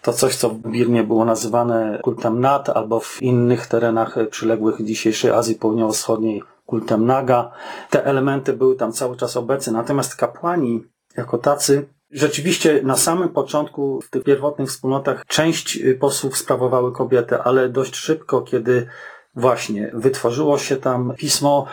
to 0.02 0.14
coś, 0.14 0.36
co 0.36 0.50
w 0.50 0.58
Birmie 0.58 1.04
było 1.04 1.26
nazywane 1.26 2.00
kultem 2.04 2.40
Nat, 2.40 2.70
albo 2.70 3.00
w 3.00 3.22
innych 3.22 3.68
terenach 3.68 4.18
przyległych 4.30 4.86
dzisiejszej 4.86 5.32
Azji 5.32 5.56
Południowo-Wschodniej 5.56 6.44
kultem 6.66 7.06
Naga. 7.06 7.52
Te 7.90 8.06
elementy 8.06 8.54
były 8.54 8.76
tam 8.76 8.92
cały 8.92 9.18
czas 9.18 9.38
obecne, 9.38 9.74
natomiast 9.74 10.16
kapłani 10.16 10.84
jako 11.18 11.38
tacy 11.38 11.86
Rzeczywiście 12.12 12.82
na 12.84 12.96
samym 12.96 13.30
początku 13.30 14.02
w 14.02 14.10
tych 14.10 14.24
pierwotnych 14.24 14.70
wspólnotach 14.70 15.26
część 15.28 15.80
posłów 16.00 16.38
sprawowały 16.38 16.92
kobiety, 16.92 17.38
ale 17.38 17.70
dość 17.70 17.96
szybko, 17.96 18.42
kiedy 18.42 18.88
właśnie 19.36 19.92
wytworzyło 19.94 20.58
się 20.58 20.76
tam 20.76 21.14
pismo 21.18 21.66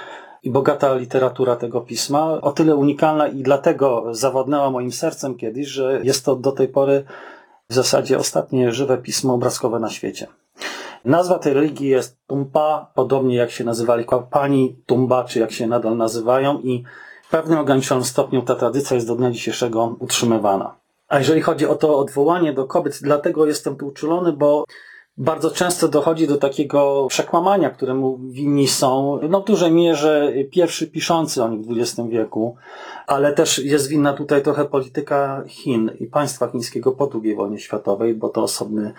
i 0.42 0.50
bogata 0.50 0.94
literatura 0.94 1.56
tego 1.56 1.80
pisma, 1.80 2.40
o 2.40 2.52
tyle 2.52 2.76
unikalna 2.76 3.28
i 3.28 3.42
dlatego 3.42 4.04
zawodnęła 4.10 4.70
moim 4.70 4.92
sercem 4.92 5.34
kiedyś, 5.34 5.68
że 5.68 6.00
jest 6.02 6.24
to 6.24 6.36
do 6.36 6.52
tej 6.52 6.68
pory 6.68 7.04
w 7.70 7.74
zasadzie 7.74 8.18
ostatnie 8.18 8.72
żywe 8.72 8.98
pismo 8.98 9.34
obrazkowe 9.34 9.78
na 9.78 9.90
świecie. 9.90 10.26
Nazwa 11.04 11.38
tej 11.38 11.54
religii 11.54 11.88
jest 11.88 12.16
Tumpa, 12.26 12.90
podobnie 12.94 13.36
jak 13.36 13.50
się 13.50 13.64
nazywali 13.64 14.04
kapłani 14.04 14.76
Tumba, 14.86 15.24
czy 15.24 15.40
jak 15.40 15.52
się 15.52 15.66
nadal 15.66 15.96
nazywają 15.96 16.60
i 16.60 16.84
w 17.22 17.30
pewnym 17.30 17.58
ograniczonym 17.58 18.04
stopniu 18.04 18.42
ta 18.42 18.54
tradycja 18.54 18.94
jest 18.94 19.06
do 19.06 19.14
dnia 19.14 19.30
dzisiejszego 19.30 19.96
utrzymywana. 19.98 20.74
A 21.08 21.18
jeżeli 21.18 21.40
chodzi 21.40 21.66
o 21.66 21.74
to 21.74 21.98
odwołanie 21.98 22.52
do 22.52 22.64
kobiet, 22.64 22.98
dlatego 23.02 23.46
jestem 23.46 23.76
tu 23.76 23.86
uczulony, 23.86 24.32
bo 24.32 24.64
bardzo 25.18 25.50
często 25.50 25.88
dochodzi 25.88 26.26
do 26.26 26.36
takiego 26.36 27.06
przekłamania, 27.08 27.70
któremu 27.70 28.18
winni 28.18 28.68
są, 28.68 29.20
no 29.28 29.40
w 29.40 29.44
dużej 29.44 29.72
mierze 29.72 30.32
pierwszy 30.50 30.86
piszący 30.86 31.44
o 31.44 31.48
nich 31.48 31.66
w 31.66 31.78
XX 31.78 32.08
wieku, 32.08 32.56
ale 33.06 33.32
też 33.32 33.58
jest 33.58 33.88
winna 33.88 34.12
tutaj 34.12 34.42
trochę 34.42 34.64
polityka 34.64 35.42
Chin 35.46 35.90
i 36.00 36.06
państwa 36.06 36.48
chińskiego 36.48 36.92
po 36.92 37.10
II 37.24 37.34
wojnie 37.34 37.58
światowej, 37.58 38.14
bo 38.14 38.28
to 38.28 38.42
osobny 38.42 38.92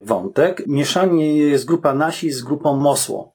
wątek. 0.00 0.66
Mieszanie 0.66 1.36
jest 1.36 1.64
grupa 1.64 1.94
Nasi 1.94 2.30
z 2.30 2.42
grupą 2.42 2.76
Mosło, 2.76 3.32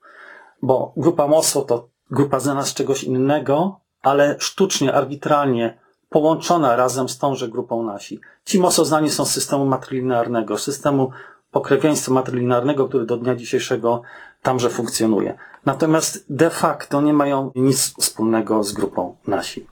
bo 0.62 0.94
grupa 0.98 1.28
Mosło 1.28 1.62
to 1.62 1.90
grupa 2.12 2.40
znana 2.40 2.64
z 2.64 2.74
czegoś 2.74 3.04
innego, 3.04 3.80
ale 4.02 4.36
sztucznie, 4.40 4.94
arbitralnie 4.94 5.78
połączona 6.10 6.76
razem 6.76 7.10
z 7.10 7.18
tąże 7.18 7.48
grupą 7.48 7.84
Nasi. 7.84 8.20
Ci 8.46 8.60
Mosło 8.60 8.86
znani 8.86 9.10
są 9.10 9.26
z 9.26 9.32
systemu 9.32 9.66
matrilinearnego, 9.66 10.58
systemu 10.58 11.12
pokrewieństwa 11.56 12.14
matrilinearnego, 12.14 12.88
który 12.88 13.06
do 13.06 13.18
dnia 13.18 13.36
dzisiejszego 13.36 14.02
tamże 14.42 14.70
funkcjonuje. 14.70 15.38
Natomiast 15.66 16.26
de 16.30 16.50
facto 16.50 17.02
nie 17.02 17.14
mają 17.14 17.52
nic 17.56 17.94
wspólnego 18.00 18.64
z 18.64 18.74
grupą 18.74 19.16
Nasi. 19.28 19.66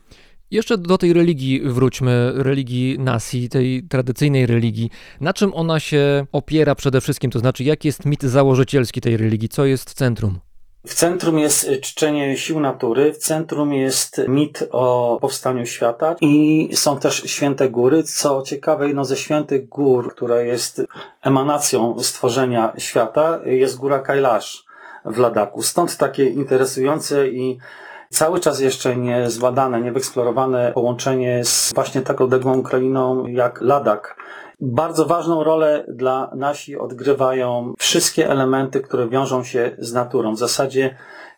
Jeszcze 0.52 0.78
do 0.78 0.98
tej 0.98 1.14
religii 1.14 1.62
wróćmy, 1.62 2.32
religii 2.36 3.00
Nasi, 3.00 3.50
tej 3.50 3.84
tradycyjnej 3.84 4.46
religii. 4.46 4.90
Na 5.22 5.34
czym 5.34 5.54
ona 5.54 5.80
się 5.80 6.26
opiera 6.32 6.76
przede 6.76 7.02
wszystkim? 7.02 7.32
To 7.32 7.40
znaczy, 7.40 7.64
jaki 7.64 7.88
jest 7.88 8.06
mit 8.06 8.24
założycielski 8.24 9.02
tej 9.02 9.18
religii? 9.18 9.50
Co 9.50 9.66
jest 9.66 9.94
centrum? 9.94 10.40
W 10.88 10.94
centrum 10.94 11.40
jest 11.40 11.70
czczenie 11.82 12.38
sił 12.38 12.60
natury, 12.60 13.14
w 13.14 13.18
centrum 13.18 13.74
jest 13.74 14.22
mit 14.28 14.64
o 14.72 15.18
powstaniu 15.22 15.66
świata 15.66 16.16
i 16.22 16.70
są 16.74 17.00
też 17.00 17.24
święte 17.26 17.70
góry. 17.70 18.04
Co 18.04 18.42
ciekawe, 18.42 18.88
jedną 18.88 19.06
ze 19.06 19.18
świętych 19.18 19.70
gór, 19.70 20.16
która 20.16 20.42
jest 20.42 20.82
emanacją 21.22 22.00
stworzenia 22.00 22.74
świata, 22.78 23.40
jest 23.46 23.78
góra 23.78 24.00
Kailash 24.00 24.66
w 25.06 25.18
Ladaku. 25.18 25.62
Stąd 25.62 25.98
takie 25.98 26.26
interesujące 26.26 27.28
i 27.28 27.58
cały 28.10 28.40
czas 28.40 28.60
jeszcze 28.60 28.96
nie 28.96 29.30
zbadane, 29.30 29.82
połączenie 30.74 31.46
z 31.46 31.72
właśnie 31.74 32.02
taką 32.02 32.24
odległą 32.24 32.64
krainą 32.64 33.28
jak 33.28 33.62
Ladak. 33.62 34.16
Bardzo 34.66 35.06
ważną 35.06 35.44
rolę 35.44 35.86
dla 35.88 36.32
nasi 36.36 36.78
odgrywają 36.78 37.74
wszystkie 37.80 38.30
elementy, 38.30 38.82
które 38.82 39.10
wiążą 39.10 39.44
się 39.44 39.76
z 39.80 39.94
naturą. 39.94 40.36
W 40.36 40.40
zasadzie 40.40 40.96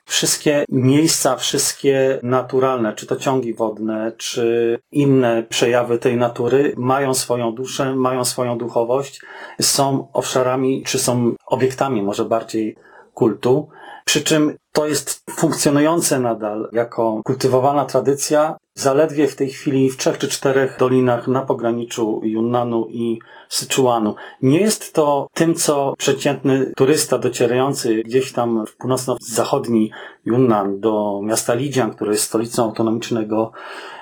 Wszystkie 0.08 0.66
miejsca, 0.70 1.36
wszystkie 1.36 2.20
naturalne, 2.24 2.94
czy 2.94 3.08
to 3.08 3.16
ciągi 3.16 3.54
wodne, 3.54 4.12
czy 4.18 4.78
inne 4.92 5.44
przejawy 5.44 5.98
tej 5.98 6.18
natury, 6.18 6.74
mają 6.78 7.14
swoją 7.14 7.52
duszę, 7.52 7.96
mają 7.96 8.26
swoją 8.26 8.58
duchowość, 8.58 9.22
są 9.62 10.08
obszarami, 10.14 10.84
czy 10.84 11.00
są 11.00 11.36
obiektami 11.46 12.02
może 12.02 12.26
bardziej 12.26 12.76
kultu. 13.14 13.68
Przy 14.06 14.22
czym 14.24 14.58
to 14.76 14.88
jest 14.88 15.24
funkcjonujące 15.32 16.20
nadal 16.20 16.70
jako 16.72 17.22
kultywowana 17.26 17.86
tradycja, 17.86 18.58
zaledwie 18.74 19.28
w 19.28 19.36
tej 19.36 19.50
chwili 19.50 19.90
w 19.90 19.98
trzech 19.98 20.18
czy 20.18 20.28
czterech 20.28 20.76
dolinach 20.80 21.28
na 21.28 21.42
pograniczu 21.42 22.22
Yunnanu 22.24 22.88
i 22.90 23.20
Syczuanu. 23.50 24.16
Nie 24.42 24.60
jest 24.60 24.94
to 24.94 25.28
tym, 25.34 25.56
co 25.56 25.94
przeciętny 25.98 26.74
turysta 26.76 27.18
docierający 27.18 28.04
gdzieś 28.04 28.32
tam 28.32 28.66
w 28.66 28.76
północno-zachodni 28.76 29.92
Yunnan 30.26 30.80
do 30.80 31.22
miasta 31.24 31.54
Lidzian, 31.54 31.92
które 31.92 32.12
jest 32.12 32.24
stolicą 32.24 32.64
autonomicznego 32.64 33.52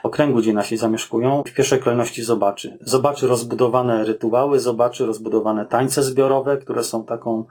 okręgu, 0.04 0.40
gdzie 0.40 0.54
nasi 0.54 0.78
zamieszkują, 0.78 1.44
w 1.48 1.54
pierwszej 1.54 1.80
kolejności 1.80 2.24
zobaczy. 2.24 2.78
Zobaczy 2.82 3.28
rozbudowane 3.28 4.04
rytuały, 4.04 4.60
zobaczy 4.60 5.06
rozbudowane 5.06 5.66
tańce 5.66 6.04
zbiorowe, 6.04 6.58
które 6.58 6.84
są 6.84 7.06
taką 7.06 7.46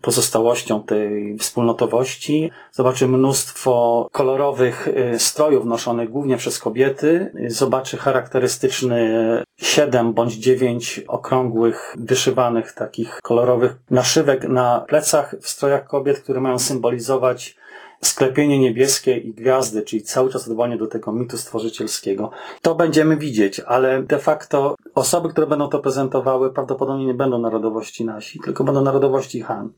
pozostałością 0.00 0.82
tej 0.82 1.38
wspólnotowości. 1.38 2.50
Zobaczy 2.72 3.08
mnóstwo 3.08 4.08
kolorowych 4.12 4.88
y, 4.88 5.18
strojów 5.18 5.64
noszonych 5.64 6.10
głównie 6.10 6.36
przez 6.36 6.58
kobiety. 6.58 7.32
Y, 7.46 7.50
Zobaczy 7.50 7.96
charakterystyczny 7.96 9.10
siedem 9.56 10.12
bądź 10.12 10.34
dziewięć 10.34 11.04
okrągłych, 11.08 11.96
wyszywanych 11.98 12.72
takich 12.72 13.18
kolorowych 13.22 13.76
naszywek 13.90 14.48
na 14.48 14.80
plecach 14.80 15.34
w 15.40 15.48
strojach 15.48 15.84
kobiet, 15.84 16.20
które 16.20 16.40
mają 16.40 16.58
symbolizować 16.58 17.56
sklepienie 18.02 18.58
niebieskie 18.58 19.16
i 19.16 19.34
gwiazdy, 19.34 19.82
czyli 19.82 20.02
cały 20.02 20.30
czas 20.30 20.48
odwołanie 20.48 20.76
do 20.76 20.86
tego 20.86 21.12
mitu 21.12 21.38
stworzycielskiego. 21.38 22.30
To 22.62 22.74
będziemy 22.74 23.16
widzieć, 23.16 23.60
ale 23.60 24.02
de 24.02 24.18
facto 24.18 24.74
osoby, 24.94 25.28
które 25.28 25.46
będą 25.46 25.68
to 25.68 25.78
prezentowały, 25.78 26.52
prawdopodobnie 26.52 27.06
nie 27.06 27.14
będą 27.14 27.38
narodowości 27.38 28.04
nasi, 28.04 28.40
tylko 28.44 28.64
będą 28.64 28.82
narodowości 28.82 29.40
Han. 29.40 29.72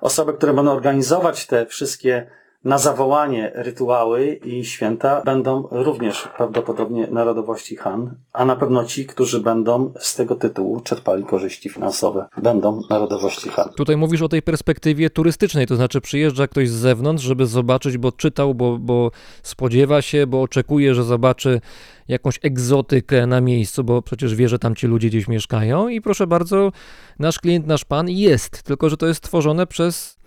Osoby, 0.00 0.34
które 0.34 0.54
będą 0.54 0.72
organizować 0.72 1.46
te 1.46 1.66
wszystkie 1.66 2.26
na 2.68 2.78
zawołanie 2.78 3.52
rytuały 3.54 4.40
i 4.44 4.64
święta 4.64 5.22
będą 5.24 5.68
również 5.70 6.28
prawdopodobnie 6.36 7.06
narodowości 7.06 7.76
Han, 7.76 8.14
a 8.32 8.44
na 8.44 8.56
pewno 8.56 8.84
ci, 8.84 9.06
którzy 9.06 9.40
będą 9.40 9.92
z 9.98 10.14
tego 10.14 10.34
tytułu 10.34 10.80
czerpali 10.80 11.24
korzyści 11.24 11.68
finansowe, 11.68 12.26
będą 12.36 12.82
narodowości 12.90 13.48
Han. 13.48 13.68
Tutaj 13.76 13.96
mówisz 13.96 14.22
o 14.22 14.28
tej 14.28 14.42
perspektywie 14.42 15.10
turystycznej, 15.10 15.66
to 15.66 15.76
znaczy 15.76 16.00
przyjeżdża 16.00 16.46
ktoś 16.46 16.68
z 16.68 16.72
zewnątrz, 16.72 17.24
żeby 17.24 17.46
zobaczyć, 17.46 17.98
bo 17.98 18.12
czytał, 18.12 18.54
bo, 18.54 18.78
bo 18.78 19.10
spodziewa 19.42 20.02
się, 20.02 20.26
bo 20.26 20.42
oczekuje, 20.42 20.94
że 20.94 21.04
zobaczy 21.04 21.60
jakąś 22.08 22.38
egzotykę 22.42 23.26
na 23.26 23.40
miejscu, 23.40 23.84
bo 23.84 24.02
przecież 24.02 24.34
wie, 24.34 24.48
że 24.48 24.58
tam 24.58 24.74
ci 24.74 24.86
ludzie 24.86 25.08
gdzieś 25.08 25.28
mieszkają 25.28 25.88
i 25.88 26.00
proszę 26.00 26.26
bardzo, 26.26 26.72
nasz 27.18 27.38
klient, 27.38 27.66
nasz 27.66 27.84
pan 27.84 28.08
jest, 28.08 28.62
tylko 28.62 28.90
że 28.90 28.96
to 28.96 29.06
jest 29.06 29.20
tworzone 29.20 29.66
przez 29.66 30.18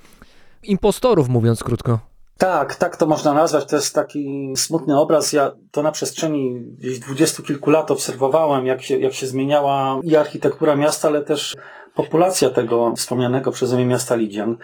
impostorów, 0.64 1.30
mówiąc 1.30 1.64
krótko. 1.64 2.11
Tak, 2.42 2.76
tak 2.76 2.98
to 2.98 3.06
można 3.06 3.34
nazwać. 3.34 3.66
To 3.66 3.76
jest 3.76 3.96
taki 3.96 4.54
smutny 4.56 5.00
obraz. 5.00 5.34
Ja 5.34 5.52
to 5.72 5.84
na 5.84 5.92
przestrzeni 5.92 6.62
dwudziestu 7.00 7.44
kilku 7.44 7.70
lat 7.70 7.92
obserwowałem, 7.92 8.66
jak 8.66 8.82
się, 8.82 9.00
jak 9.00 9.14
się 9.14 9.28
zmieniała 9.28 10.00
i 10.04 10.16
architektura 10.16 10.76
miasta, 10.76 11.08
ale 11.08 11.22
też 11.22 11.56
populacja 11.96 12.50
tego 12.50 12.94
wspomnianego 12.96 13.52
przeze 13.52 13.76
mnie 13.76 13.86
miasta 13.86 14.16
Lidzian. 14.16 14.58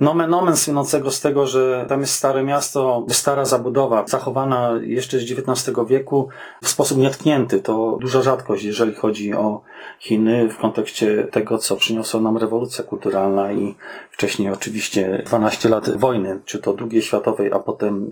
Nomen 0.00 0.34
omen 0.34 0.56
słynącego 0.56 1.10
z 1.10 1.20
tego, 1.20 1.46
że 1.46 1.86
tam 1.88 2.00
jest 2.00 2.14
stare 2.14 2.42
miasto, 2.42 3.06
stara 3.08 3.44
zabudowa, 3.44 4.04
zachowana 4.06 4.70
jeszcze 4.82 5.18
z 5.18 5.22
XIX 5.22 5.76
wieku 5.88 6.28
w 6.62 6.68
sposób 6.68 6.98
nietknięty. 6.98 7.60
To 7.60 7.98
duża 8.00 8.22
rzadkość, 8.22 8.64
jeżeli 8.64 8.94
chodzi 8.94 9.34
o 9.34 9.60
Chiny 9.98 10.48
w 10.48 10.58
kontekście 10.58 11.28
tego, 11.30 11.58
co 11.58 11.76
przyniosła 11.76 12.20
nam 12.20 12.36
rewolucja 12.36 12.84
kulturalna 12.84 13.52
i 13.52 13.74
wcześniej 14.10 14.50
oczywiście 14.50 15.22
12 15.26 15.68
lat 15.68 15.96
wojny, 15.96 16.40
czy 16.44 16.58
to 16.58 16.76
II 16.90 17.02
światowej, 17.02 17.52
a 17.52 17.58
potem 17.58 18.10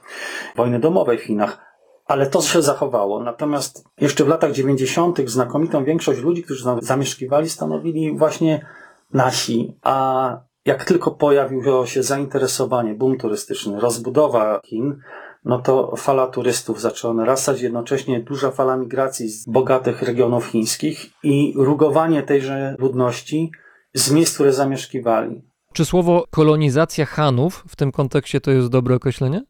wojny 0.57 0.79
domowej 0.79 1.19
w 1.19 1.23
Chinach. 1.23 1.72
Ale 2.13 2.27
to 2.27 2.43
się 2.43 2.63
zachowało. 2.63 3.23
Natomiast 3.23 3.85
jeszcze 4.01 4.25
w 4.25 4.29
latach 4.29 4.53
90. 4.53 5.31
znakomitą 5.31 5.85
większość 5.85 6.21
ludzi, 6.21 6.43
którzy 6.43 6.65
tam 6.65 6.79
zamieszkiwali, 6.83 7.49
stanowili 7.49 8.17
właśnie 8.17 8.67
nasi. 9.13 9.79
A 9.83 10.37
jak 10.65 10.85
tylko 10.85 11.11
pojawiło 11.11 11.87
się 11.87 12.03
zainteresowanie, 12.03 12.95
boom 12.95 13.19
turystyczny, 13.19 13.81
rozbudowa 13.81 14.61
Chin, 14.65 15.01
no 15.45 15.59
to 15.59 15.97
fala 15.97 16.27
turystów 16.27 16.81
zaczęła 16.81 17.15
narastać, 17.15 17.61
jednocześnie 17.61 18.21
duża 18.21 18.51
fala 18.51 18.77
migracji 18.77 19.29
z 19.29 19.49
bogatych 19.49 20.03
regionów 20.03 20.47
chińskich 20.47 21.11
i 21.23 21.55
rugowanie 21.57 22.23
tejże 22.23 22.77
ludności 22.79 23.51
z 23.95 24.13
miejsc, 24.13 24.35
które 24.35 24.53
zamieszkiwali. 24.53 25.43
Czy 25.73 25.85
słowo 25.85 26.25
kolonizacja 26.31 27.07
Hanów 27.07 27.65
w 27.69 27.77
tym 27.77 27.93
kontekście 27.93 28.41
to 28.41 28.51
jest 28.51 28.69
dobre 28.69 28.95
określenie? 28.95 29.43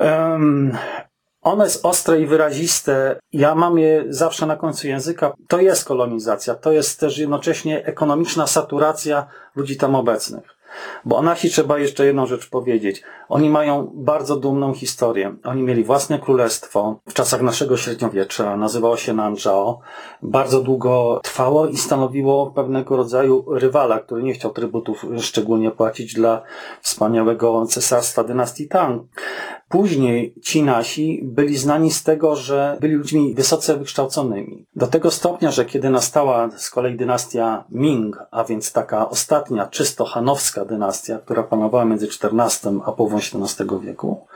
Um, 0.00 0.72
ono 1.42 1.64
jest 1.64 1.86
ostre 1.86 2.20
i 2.20 2.26
wyraziste. 2.26 3.16
Ja 3.32 3.54
mam 3.54 3.78
je 3.78 4.04
zawsze 4.08 4.46
na 4.46 4.56
końcu 4.56 4.88
języka. 4.88 5.32
To 5.48 5.60
jest 5.60 5.84
kolonizacja. 5.84 6.54
To 6.54 6.72
jest 6.72 7.00
też 7.00 7.18
jednocześnie 7.18 7.86
ekonomiczna 7.86 8.46
saturacja 8.46 9.26
ludzi 9.56 9.76
tam 9.76 9.94
obecnych. 9.94 10.61
Bo 11.04 11.16
o 11.16 11.22
nasi 11.22 11.50
trzeba 11.50 11.78
jeszcze 11.78 12.06
jedną 12.06 12.26
rzecz 12.26 12.48
powiedzieć. 12.48 13.02
Oni 13.28 13.50
mają 13.50 13.90
bardzo 13.94 14.36
dumną 14.36 14.74
historię. 14.74 15.34
Oni 15.44 15.62
mieli 15.62 15.84
własne 15.84 16.18
królestwo 16.18 17.00
w 17.08 17.14
czasach 17.14 17.42
naszego 17.42 17.76
średniowiecza. 17.76 18.56
Nazywało 18.56 18.96
się 18.96 19.12
Nanzhao. 19.12 19.80
Bardzo 20.22 20.60
długo 20.60 21.20
trwało 21.22 21.66
i 21.66 21.76
stanowiło 21.76 22.50
pewnego 22.50 22.96
rodzaju 22.96 23.44
rywala, 23.48 23.98
który 23.98 24.22
nie 24.22 24.32
chciał 24.32 24.50
trybutów 24.50 25.06
szczególnie 25.18 25.70
płacić 25.70 26.14
dla 26.14 26.42
wspaniałego 26.80 27.66
cesarstwa 27.66 28.24
dynastii 28.24 28.68
Tang. 28.68 29.02
Później 29.68 30.34
ci 30.42 30.62
nasi 30.62 31.20
byli 31.22 31.56
znani 31.56 31.90
z 31.90 32.02
tego, 32.02 32.36
że 32.36 32.76
byli 32.80 32.94
ludźmi 32.94 33.34
wysoce 33.34 33.76
wykształconymi. 33.76 34.66
Do 34.76 34.86
tego 34.86 35.10
stopnia, 35.10 35.50
że 35.50 35.64
kiedy 35.64 35.90
nastała 35.90 36.50
z 36.56 36.70
kolei 36.70 36.96
dynastia 36.96 37.64
Ming, 37.70 38.18
a 38.30 38.44
więc 38.44 38.72
taka 38.72 39.08
ostatnia, 39.08 39.66
czysto 39.66 40.04
hanowska 40.04 40.61
dynastia, 40.64 41.18
która 41.18 41.42
panowała 41.42 41.84
między 41.84 42.06
XIV 42.06 42.80
a 42.84 42.92
połową 42.92 43.16
XVII 43.16 43.66
wieku, 43.80 44.26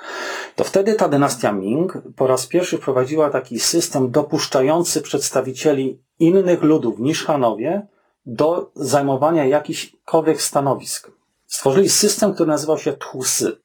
to 0.57 0.65
wtedy 0.65 0.95
ta 0.95 1.09
dynastia 1.09 1.53
Ming 1.53 1.99
po 2.17 2.27
raz 2.27 2.47
pierwszy 2.47 2.79
wprowadziła 2.79 3.31
taki 3.31 3.61
system 3.61 4.11
dopuszczający 4.11 5.03
przedstawicieli 5.03 6.03
innych 6.19 6.63
ludów 6.63 6.99
niż 6.99 7.25
Hanowie 7.25 7.87
do 8.27 8.71
zajmowania 8.75 9.45
jakichkolwiek 9.45 10.43
stanowisk. 10.43 11.11
Stworzyli 11.47 11.89
system, 11.89 12.35
który 12.35 12.49
nazywał 12.49 12.79
się 12.79 12.93
Tchusy 12.93 13.57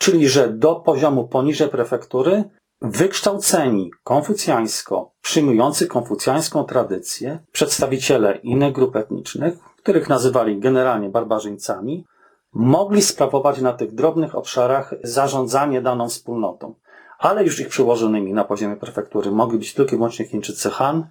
czyli 0.00 0.28
że 0.28 0.48
do 0.48 0.74
poziomu 0.74 1.28
poniżej 1.28 1.68
prefektury 1.68 2.44
wykształceni 2.82 3.90
konfucjańsko, 4.04 5.12
przyjmujący 5.22 5.86
konfucjańską 5.86 6.64
tradycję, 6.64 7.38
przedstawiciele 7.52 8.36
innych 8.36 8.72
grup 8.72 8.96
etnicznych, 8.96 9.54
których 9.82 10.08
nazywali 10.08 10.60
generalnie 10.60 11.08
barbarzyńcami, 11.08 12.04
mogli 12.52 13.02
sprawować 13.02 13.60
na 13.60 13.72
tych 13.72 13.94
drobnych 13.94 14.34
obszarach 14.34 14.94
zarządzanie 15.02 15.82
daną 15.82 16.08
wspólnotą. 16.08 16.74
Ale 17.18 17.44
już 17.44 17.60
ich 17.60 17.68
przełożonymi 17.68 18.32
na 18.32 18.44
poziomie 18.44 18.76
prefektury 18.76 19.30
mogli 19.30 19.58
być 19.58 19.74
tylko 19.74 19.92
i 19.92 19.96
wyłącznie 19.96 20.26
Chińczycy 20.26 20.70
Han, 20.70 21.06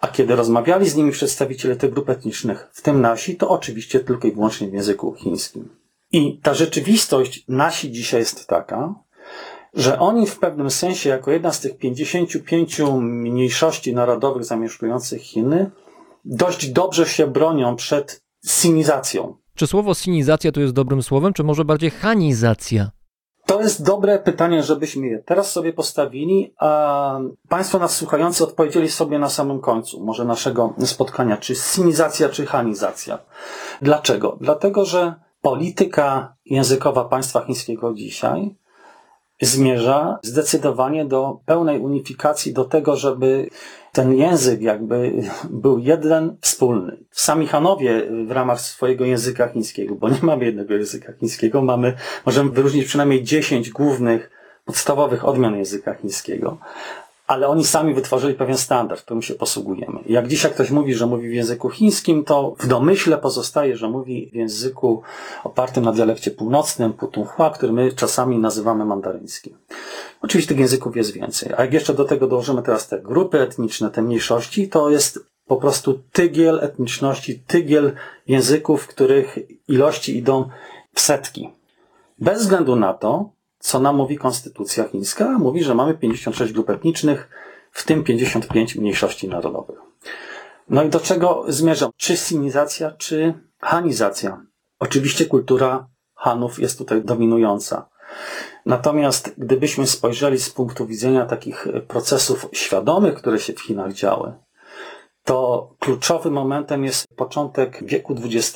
a 0.00 0.08
kiedy 0.08 0.36
rozmawiali 0.36 0.88
z 0.88 0.96
nimi 0.96 1.12
przedstawiciele 1.12 1.76
tych 1.76 1.92
grup 1.92 2.08
etnicznych, 2.08 2.68
w 2.72 2.82
tym 2.82 3.00
nasi, 3.00 3.36
to 3.36 3.48
oczywiście 3.48 4.00
tylko 4.00 4.28
i 4.28 4.32
wyłącznie 4.32 4.68
w 4.68 4.72
języku 4.72 5.14
chińskim. 5.14 5.68
I 6.12 6.38
ta 6.42 6.54
rzeczywistość 6.54 7.44
nasi 7.48 7.90
dzisiaj 7.90 8.20
jest 8.20 8.46
taka, 8.46 8.94
że 9.74 9.98
oni 9.98 10.26
w 10.26 10.38
pewnym 10.38 10.70
sensie, 10.70 11.10
jako 11.10 11.30
jedna 11.30 11.52
z 11.52 11.60
tych 11.60 11.78
55 11.78 12.80
mniejszości 13.00 13.94
narodowych 13.94 14.44
zamieszkujących 14.44 15.22
Chiny, 15.22 15.70
dość 16.24 16.68
dobrze 16.68 17.06
się 17.06 17.26
bronią 17.26 17.76
przed 17.76 18.22
sinizacją. 18.46 19.36
Czy 19.54 19.66
słowo 19.66 19.94
sinizacja 19.94 20.52
tu 20.52 20.60
jest 20.60 20.74
dobrym 20.74 21.02
słowem, 21.02 21.32
czy 21.32 21.44
może 21.44 21.64
bardziej 21.64 21.90
hanizacja? 21.90 22.90
To 23.46 23.60
jest 23.60 23.84
dobre 23.84 24.18
pytanie, 24.18 24.62
żebyśmy 24.62 25.06
je 25.06 25.18
teraz 25.18 25.52
sobie 25.52 25.72
postawili, 25.72 26.54
a 26.58 27.20
Państwo 27.48 27.78
nas 27.78 27.96
słuchający 27.96 28.44
odpowiedzieli 28.44 28.88
sobie 28.90 29.18
na 29.18 29.28
samym 29.28 29.60
końcu, 29.60 30.04
może 30.04 30.24
naszego 30.24 30.74
spotkania, 30.84 31.36
czy 31.36 31.54
sinizacja, 31.54 32.28
czy 32.28 32.46
hanizacja. 32.46 33.18
Dlaczego? 33.82 34.36
Dlatego, 34.40 34.84
że 34.84 35.14
polityka 35.42 36.36
językowa 36.44 37.04
państwa 37.04 37.40
chińskiego 37.40 37.94
dzisiaj 37.94 38.54
zmierza 39.40 40.18
zdecydowanie 40.22 41.04
do 41.04 41.40
pełnej 41.46 41.78
unifikacji, 41.78 42.52
do 42.52 42.64
tego, 42.64 42.96
żeby 42.96 43.48
ten 43.92 44.14
język 44.14 44.62
jakby 44.62 45.12
był 45.50 45.78
jeden 45.78 46.36
wspólny. 46.40 46.96
Sami 47.10 47.46
Hanowie 47.46 48.02
w 48.26 48.30
ramach 48.30 48.60
swojego 48.60 49.04
języka 49.04 49.48
chińskiego, 49.48 49.94
bo 49.94 50.08
nie 50.08 50.18
mamy 50.22 50.44
jednego 50.44 50.74
języka 50.74 51.12
chińskiego, 51.12 51.62
mamy, 51.62 51.92
możemy 52.26 52.50
wyróżnić 52.50 52.84
przynajmniej 52.84 53.24
10 53.24 53.70
głównych, 53.70 54.30
podstawowych 54.64 55.24
odmian 55.24 55.56
języka 55.56 55.94
chińskiego. 55.94 56.58
Ale 57.30 57.48
oni 57.48 57.64
sami 57.64 57.94
wytworzyli 57.94 58.34
pewien 58.34 58.56
standard, 58.56 59.02
którym 59.02 59.22
się 59.22 59.34
posługujemy. 59.34 59.98
Jak 60.06 60.28
dzisiaj 60.28 60.50
ktoś 60.52 60.70
mówi, 60.70 60.94
że 60.94 61.06
mówi 61.06 61.28
w 61.28 61.32
języku 61.32 61.70
chińskim, 61.70 62.24
to 62.24 62.54
w 62.58 62.66
domyśle 62.66 63.18
pozostaje, 63.18 63.76
że 63.76 63.88
mówi 63.88 64.30
w 64.32 64.34
języku 64.34 65.02
opartym 65.44 65.84
na 65.84 65.92
dialekcie 65.92 66.30
północnym, 66.30 66.92
putunghua, 66.92 67.50
który 67.50 67.72
my 67.72 67.92
czasami 67.92 68.38
nazywamy 68.38 68.84
mandaryńskim. 68.84 69.56
Oczywiście 70.22 70.48
tych 70.48 70.58
języków 70.58 70.96
jest 70.96 71.12
więcej. 71.12 71.52
A 71.56 71.62
jak 71.62 71.72
jeszcze 71.72 71.94
do 71.94 72.04
tego 72.04 72.26
dołożymy 72.26 72.62
teraz 72.62 72.88
te 72.88 72.98
grupy 72.98 73.40
etniczne, 73.40 73.90
te 73.90 74.02
mniejszości, 74.02 74.68
to 74.68 74.90
jest 74.90 75.18
po 75.46 75.56
prostu 75.56 76.00
tygiel 76.12 76.60
etniczności, 76.62 77.42
tygiel 77.46 77.92
języków, 78.26 78.86
których 78.86 79.38
ilości 79.68 80.16
idą 80.16 80.48
w 80.94 81.00
setki. 81.00 81.50
Bez 82.18 82.42
względu 82.42 82.76
na 82.76 82.94
to, 82.94 83.30
co 83.60 83.80
nam 83.80 83.96
mówi 83.96 84.18
konstytucja 84.18 84.88
chińska, 84.88 85.38
mówi, 85.38 85.64
że 85.64 85.74
mamy 85.74 85.94
56 85.94 86.52
grup 86.52 86.70
etnicznych, 86.70 87.28
w 87.72 87.84
tym 87.84 88.04
55 88.04 88.76
mniejszości 88.76 89.28
narodowych. 89.28 89.78
No 90.68 90.82
i 90.82 90.88
do 90.88 91.00
czego 91.00 91.44
zmierzam? 91.48 91.90
Czy 91.96 92.16
sinizacja, 92.16 92.90
czy 92.90 93.34
hanizacja? 93.60 94.42
Oczywiście 94.78 95.26
kultura 95.26 95.88
Hanów 96.14 96.58
jest 96.58 96.78
tutaj 96.78 97.04
dominująca. 97.04 97.88
Natomiast 98.66 99.34
gdybyśmy 99.38 99.86
spojrzeli 99.86 100.38
z 100.38 100.50
punktu 100.50 100.86
widzenia 100.86 101.26
takich 101.26 101.66
procesów 101.88 102.46
świadomych, 102.52 103.14
które 103.14 103.38
się 103.38 103.52
w 103.52 103.60
Chinach 103.60 103.92
działy, 103.92 104.32
to 105.24 105.70
kluczowym 105.78 106.32
momentem 106.32 106.84
jest 106.84 107.06
początek 107.16 107.84
wieku 107.84 108.14
XX, 108.24 108.52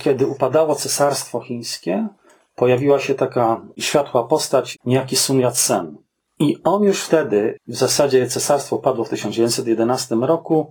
kiedy 0.00 0.26
upadało 0.26 0.74
cesarstwo 0.74 1.40
chińskie, 1.40 2.08
pojawiła 2.56 2.98
się 2.98 3.14
taka 3.14 3.60
światła 3.78 4.24
postać, 4.24 4.78
niejaki 4.84 5.16
Sun 5.16 5.40
Yat-sen. 5.40 5.96
I 6.38 6.56
on 6.64 6.82
już 6.82 7.02
wtedy, 7.02 7.58
w 7.68 7.76
zasadzie 7.76 8.26
cesarstwo 8.26 8.78
padło 8.78 9.04
w 9.04 9.08
1911 9.08 10.14
roku, 10.14 10.70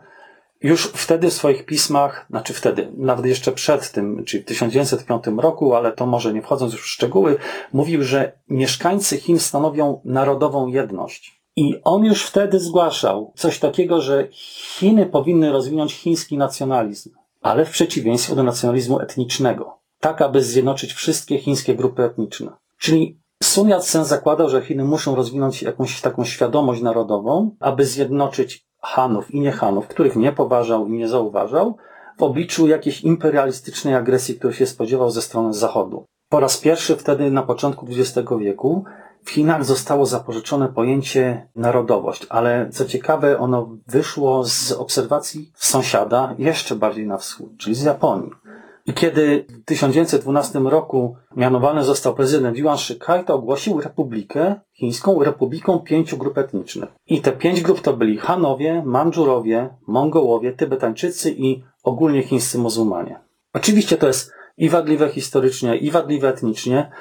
już 0.62 0.88
wtedy 0.88 1.30
w 1.30 1.34
swoich 1.34 1.66
pismach, 1.66 2.26
znaczy 2.30 2.54
wtedy, 2.54 2.92
nawet 2.98 3.26
jeszcze 3.26 3.52
przed 3.52 3.92
tym, 3.92 4.26
czyli 4.26 4.44
w 4.44 4.46
1905 4.46 5.24
roku, 5.38 5.76
ale 5.76 5.92
to 5.92 6.06
może 6.06 6.34
nie 6.34 6.42
wchodząc 6.42 6.74
już 6.74 6.82
w 6.82 6.90
szczegóły, 6.90 7.38
mówił, 7.74 8.04
że 8.04 8.32
mieszkańcy 8.50 9.18
Chin 9.18 9.40
stanowią 9.40 10.02
narodową 10.06 10.68
jedność. 10.68 11.42
I 11.56 11.82
on 11.84 12.06
już 12.06 12.26
wtedy 12.26 12.60
zgłaszał 12.60 13.34
coś 13.36 13.60
takiego, 13.60 14.02
że 14.02 14.28
Chiny 14.32 15.06
powinny 15.06 15.52
rozwinąć 15.52 15.94
chiński 15.94 16.38
nacjonalizm, 16.38 17.10
ale 17.42 17.66
w 17.66 17.70
przeciwieństwie 17.70 18.36
do 18.36 18.44
nacjonalizmu 18.44 19.00
etnicznego, 19.00 19.75
tak 20.00 20.22
aby 20.22 20.44
zjednoczyć 20.44 20.94
wszystkie 20.94 21.38
chińskie 21.38 21.76
grupy 21.76 22.04
etniczne. 22.04 22.52
Czyli 22.78 23.20
Sun 23.44 23.68
Yat-sen 23.70 24.06
zakładał, 24.06 24.50
że 24.50 24.62
Chiny 24.62 24.84
muszą 24.84 25.16
rozwinąć 25.16 25.62
jakąś 25.62 26.02
taką 26.02 26.26
świadomość 26.26 26.82
narodową, 26.82 27.56
aby 27.60 27.86
zjednoczyć 27.86 28.66
Hanów 28.82 29.32
i 29.32 29.40
nie 29.40 29.52
Hanów, 29.52 29.88
których 29.88 30.16
nie 30.16 30.32
poważał 30.32 30.88
i 30.88 30.92
nie 30.92 31.08
zauważał, 31.08 31.78
w 32.18 32.24
obliczu 32.24 32.68
jakiejś 32.68 33.02
imperialistycznej 33.02 33.96
agresji, 33.96 34.36
której 34.36 34.56
się 34.56 34.66
spodziewał 34.66 35.12
ze 35.12 35.22
strony 35.22 35.54
Zachodu. 35.54 36.06
Po 36.30 36.40
raz 36.40 36.58
pierwszy 36.58 36.96
wtedy 36.96 37.32
na 37.32 37.44
początku 37.44 37.88
XX 37.90 38.30
wieku 38.40 38.84
w 39.24 39.30
Chinach 39.30 39.66
zostało 39.66 40.06
zapożyczone 40.06 40.68
pojęcie 40.68 41.50
narodowość, 41.56 42.28
ale 42.30 42.70
co 42.72 42.86
ciekawe, 42.86 43.40
ono 43.40 43.78
wyszło 43.88 44.44
z 44.44 44.72
obserwacji 44.72 45.52
sąsiada 45.56 46.36
jeszcze 46.38 46.76
bardziej 46.76 47.08
na 47.08 47.18
wschód, 47.18 47.58
czyli 47.58 47.76
z 47.76 47.84
Japonii. 47.84 48.32
I 48.88 48.94
kiedy 48.94 49.46
w 49.50 49.66
1912 49.66 50.60
roku 50.60 51.16
mianowany 51.36 51.84
został 51.84 52.16
prezydent 52.16 52.58
Yuan 52.58 52.78
Shikai, 52.78 53.24
to 53.26 53.36
ogłosił 53.36 53.82
republikę 53.82 54.56
chińską 54.74 55.24
republiką 55.24 55.80
pięciu 55.80 56.18
grup 56.18 56.38
etnicznych. 56.38 56.90
I 57.08 57.22
te 57.22 57.32
pięć 57.32 57.62
grup 57.62 57.82
to 57.82 57.94
byli 57.94 58.18
Hanowie, 58.18 58.84
Mandżurowie, 58.86 59.70
Mongołowie, 59.88 60.54
Tybetańczycy 60.54 61.32
i 61.32 61.64
ogólnie 61.84 62.24
chińscy 62.24 62.58
muzułmanie. 62.58 63.20
Oczywiście 63.54 63.98
to 63.98 64.08
jest 64.08 64.32
i 64.58 64.70
wadliwe 64.70 65.10
historycznie, 65.10 65.78
i 65.78 65.92
wadliwe 65.92 66.30
etnicznie, 66.30 66.92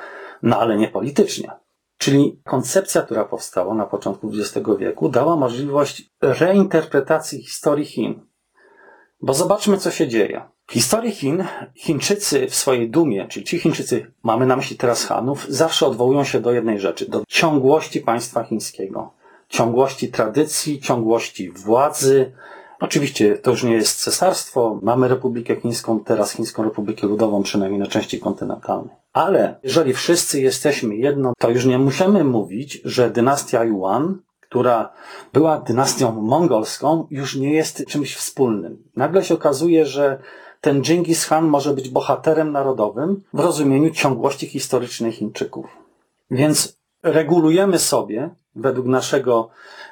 no 0.43 0.59
ale 0.59 0.77
nie 0.77 0.89
politycznie. 0.89 1.51
Czyli 1.99 2.41
koncepcja, 2.45 3.03
która 3.03 3.25
powstała 3.25 3.75
na 3.75 3.87
początku 3.87 4.31
XX 4.35 4.69
wieku, 4.79 5.09
dała 5.09 5.37
możliwość 5.37 6.11
reinterpretacji 6.23 7.43
historii 7.43 7.85
Chin. 7.85 8.27
Bo 9.21 9.35
zobaczmy, 9.35 9.79
co 9.79 9.91
się 9.91 10.09
dzieje. 10.09 10.54
W 10.67 10.73
historii 10.73 11.13
Chin 11.13 11.45
Chińczycy 11.75 12.47
w 12.47 12.55
swojej 12.55 12.91
dumie, 12.91 13.27
czyli 13.29 13.47
ci 13.47 13.59
Chińczycy, 13.59 14.13
mamy 14.23 14.47
na 14.47 14.57
myśli 14.57 14.77
teraz 14.77 15.05
Hanów, 15.05 15.47
zawsze 15.49 15.87
odwołują 15.87 16.25
się 16.25 16.41
do 16.41 16.53
jednej 16.53 16.81
rzeczy, 16.81 17.11
do 17.11 17.23
ciągłości 17.29 18.01
państwa 18.01 18.45
chińskiego. 18.45 19.11
Ciągłości 19.49 20.09
tradycji, 20.09 20.81
ciągłości 20.81 21.51
władzy. 21.51 22.33
Oczywiście 22.81 23.39
to 23.39 23.51
już 23.51 23.63
nie 23.63 23.73
jest 23.73 24.03
cesarstwo, 24.03 24.79
mamy 24.83 25.09
Republikę 25.09 25.57
Chińską, 25.57 26.01
teraz 26.01 26.33
Chińską 26.33 26.65
Republikę 26.65 27.07
Ludową, 27.07 27.43
przynajmniej 27.43 27.81
na 27.81 27.87
części 27.87 28.21
kontynentalnej. 28.21 28.95
Ale 29.13 29.59
jeżeli 29.63 29.95
wszyscy 29.95 30.41
jesteśmy 30.41 30.97
jedno, 30.97 31.33
to 31.39 31.51
już 31.51 31.65
nie 31.65 31.79
musimy 31.79 32.25
mówić, 32.25 32.81
że 32.85 33.11
dynastia 33.11 33.65
Yuan 33.65 34.19
która 34.55 34.93
była 35.33 35.59
dynastią 35.59 36.13
mongolską, 36.13 37.07
już 37.11 37.37
nie 37.37 37.53
jest 37.53 37.87
czymś 37.87 38.17
wspólnym. 38.17 38.83
Nagle 38.97 39.25
się 39.25 39.35
okazuje, 39.35 39.87
że 39.87 40.19
ten 40.65 40.83
Dżingis 40.83 41.27
Khan 41.27 41.45
może 41.45 41.75
być 41.75 41.89
bohaterem 41.89 42.53
narodowym 42.53 43.23
w 43.35 43.41
rozumieniu 43.41 43.91
ciągłości 43.91 44.47
historycznej 44.47 45.13
Chińczyków. 45.13 45.67
Więc 46.31 46.77
regulujemy 47.03 47.79
sobie, 47.79 48.31
według 48.57 48.87
naszego 48.87 49.49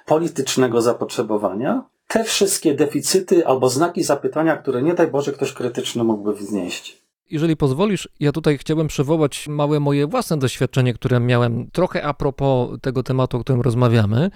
politycznego 0.06 0.82
zapotrzebowania, 0.82 1.82
te 2.08 2.24
wszystkie 2.24 2.74
deficyty 2.74 3.46
albo 3.46 3.68
znaki 3.68 4.02
zapytania, 4.02 4.56
które 4.56 4.82
nie 4.82 4.94
daj 4.94 5.08
Boże 5.08 5.32
ktoś 5.32 5.52
krytyczny 5.52 6.04
mógłby 6.04 6.34
wznieść. 6.34 7.02
Jeżeli 7.30 7.56
pozwolisz, 7.56 8.08
ja 8.20 8.32
tutaj 8.32 8.58
chciałbym 8.58 8.88
przywołać 8.88 9.48
małe 9.48 9.80
moje 9.80 10.06
własne 10.06 10.38
doświadczenie, 10.38 10.94
które 10.94 11.20
miałem 11.20 11.70
trochę 11.70 12.04
a 12.04 12.14
propos 12.14 12.80
tego 12.82 13.02
tematu, 13.02 13.36
o 13.36 13.40
którym 13.40 13.60
rozmawiamy. 13.60 14.30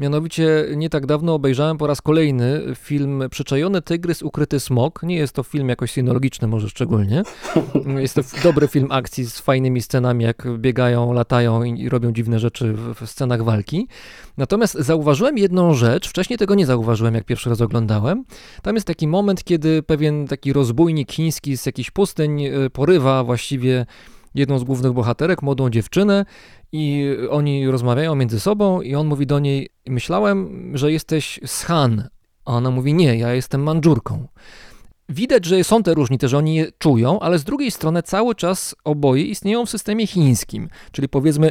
Mianowicie 0.00 0.64
nie 0.76 0.90
tak 0.90 1.06
dawno 1.06 1.34
obejrzałem 1.34 1.78
po 1.78 1.86
raz 1.86 2.02
kolejny 2.02 2.62
film 2.74 3.22
Przyczajony 3.30 3.82
tygrys, 3.82 4.22
ukryty 4.22 4.60
smok. 4.60 5.02
Nie 5.02 5.16
jest 5.16 5.32
to 5.32 5.42
film 5.42 5.68
jakoś 5.68 5.90
synologiczny 5.90 6.48
może 6.48 6.68
szczególnie. 6.68 7.22
Jest 7.96 8.14
to 8.14 8.22
dobry 8.42 8.68
film 8.68 8.88
akcji 8.90 9.24
z 9.24 9.38
fajnymi 9.38 9.82
scenami, 9.82 10.24
jak 10.24 10.48
biegają, 10.58 11.12
latają 11.12 11.62
i 11.62 11.88
robią 11.88 12.12
dziwne 12.12 12.38
rzeczy 12.38 12.74
w 13.00 13.06
scenach 13.06 13.44
walki. 13.44 13.88
Natomiast 14.36 14.74
zauważyłem 14.74 15.38
jedną 15.38 15.74
rzecz, 15.74 16.08
wcześniej 16.08 16.38
tego 16.38 16.54
nie 16.54 16.66
zauważyłem, 16.66 17.14
jak 17.14 17.24
pierwszy 17.24 17.50
raz 17.50 17.60
oglądałem. 17.60 18.24
Tam 18.62 18.74
jest 18.74 18.86
taki 18.86 19.08
moment, 19.08 19.44
kiedy 19.44 19.82
pewien 19.82 20.26
taki 20.26 20.52
rozbójnik 20.52 21.12
chiński 21.12 21.56
z 21.56 21.66
jakichś 21.66 21.90
pustyń 21.90 22.44
y, 22.44 22.70
porywa 22.70 23.24
właściwie 23.24 23.86
jedną 24.36 24.58
z 24.58 24.64
głównych 24.64 24.92
bohaterek, 24.92 25.42
młodą 25.42 25.70
dziewczynę 25.70 26.24
i 26.72 27.06
oni 27.30 27.70
rozmawiają 27.70 28.14
między 28.14 28.40
sobą 28.40 28.80
i 28.80 28.94
on 28.94 29.06
mówi 29.06 29.26
do 29.26 29.38
niej, 29.38 29.68
myślałem, 29.86 30.70
że 30.74 30.92
jesteś 30.92 31.40
z 31.46 31.62
Han, 31.62 32.08
a 32.44 32.52
ona 32.52 32.70
mówi, 32.70 32.94
nie, 32.94 33.16
ja 33.16 33.34
jestem 33.34 33.62
Mandżurką. 33.62 34.28
Widać, 35.08 35.44
że 35.44 35.64
są 35.64 35.82
te 35.82 35.94
różnice, 35.94 36.28
że 36.28 36.38
oni 36.38 36.54
je 36.54 36.66
czują, 36.78 37.20
ale 37.20 37.38
z 37.38 37.44
drugiej 37.44 37.70
strony 37.70 38.02
cały 38.02 38.34
czas 38.34 38.74
oboje 38.84 39.22
istnieją 39.22 39.66
w 39.66 39.70
systemie 39.70 40.06
chińskim, 40.06 40.68
czyli 40.92 41.08
powiedzmy 41.08 41.50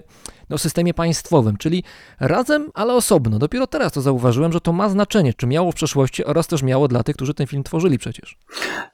no, 0.50 0.58
systemie 0.58 0.94
państwowym, 0.94 1.58
czyli 1.58 1.84
razem, 2.20 2.72
ale 2.74 2.94
osobno. 2.94 3.40
Dopiero 3.40 3.68
teraz 3.68 3.92
to 3.92 4.02
zauważyłem, 4.02 4.54
że 4.54 4.62
to 4.62 4.74
ma 4.74 4.90
znaczenie, 4.90 5.34
czy 5.34 5.48
miało 5.48 5.72
w 5.72 5.76
przeszłości 5.76 6.26
oraz 6.26 6.48
też 6.48 6.64
miało 6.64 6.88
dla 6.88 7.04
tych, 7.04 7.16
którzy 7.16 7.34
ten 7.34 7.48
film 7.48 7.64
tworzyli 7.64 7.98
przecież. 7.98 8.38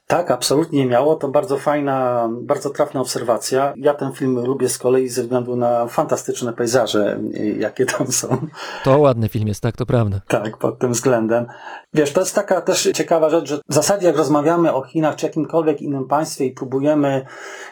Tak, 0.06 0.30
absolutnie 0.30 0.86
miało. 0.86 1.16
To 1.16 1.28
bardzo 1.28 1.58
fajna, 1.58 2.28
bardzo 2.42 2.70
trafna 2.70 3.00
obserwacja. 3.00 3.72
Ja 3.76 3.94
ten 3.94 4.12
film 4.12 4.44
lubię 4.46 4.68
z 4.68 4.78
kolei 4.78 5.08
ze 5.08 5.22
względu 5.22 5.56
na 5.56 5.86
fantastyczne 5.86 6.52
pejzaże, 6.52 7.20
jakie 7.58 7.86
tam 7.86 8.12
są. 8.12 8.46
To 8.84 8.98
ładny 8.98 9.28
film 9.28 9.48
jest, 9.48 9.60
tak, 9.60 9.76
to 9.76 9.86
prawda. 9.86 10.20
Tak, 10.28 10.56
pod 10.56 10.78
tym 10.78 10.92
względem. 10.92 11.46
Wiesz, 11.94 12.12
to 12.12 12.20
jest 12.20 12.34
taka 12.34 12.60
też 12.60 12.88
ciekawa 12.94 13.30
rzecz, 13.30 13.48
że 13.48 13.60
w 13.68 13.74
zasadzie 13.74 14.06
jak 14.06 14.16
rozmawiamy 14.16 14.72
o 14.74 14.82
Chinach 14.82 15.16
czy 15.16 15.26
jakimkolwiek 15.26 15.82
innym 15.82 16.04
państwie 16.04 16.46
i 16.46 16.50
próbujemy 16.50 17.26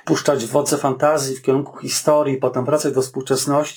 puszczać 0.04 0.46
wodze 0.46 0.78
fantazji 0.78 1.36
w 1.36 1.42
kierunku 1.42 1.78
historii, 1.78 2.36
potem 2.36 2.64
wracać 2.64 2.94
do 2.94 3.02
współczesności, 3.02 3.69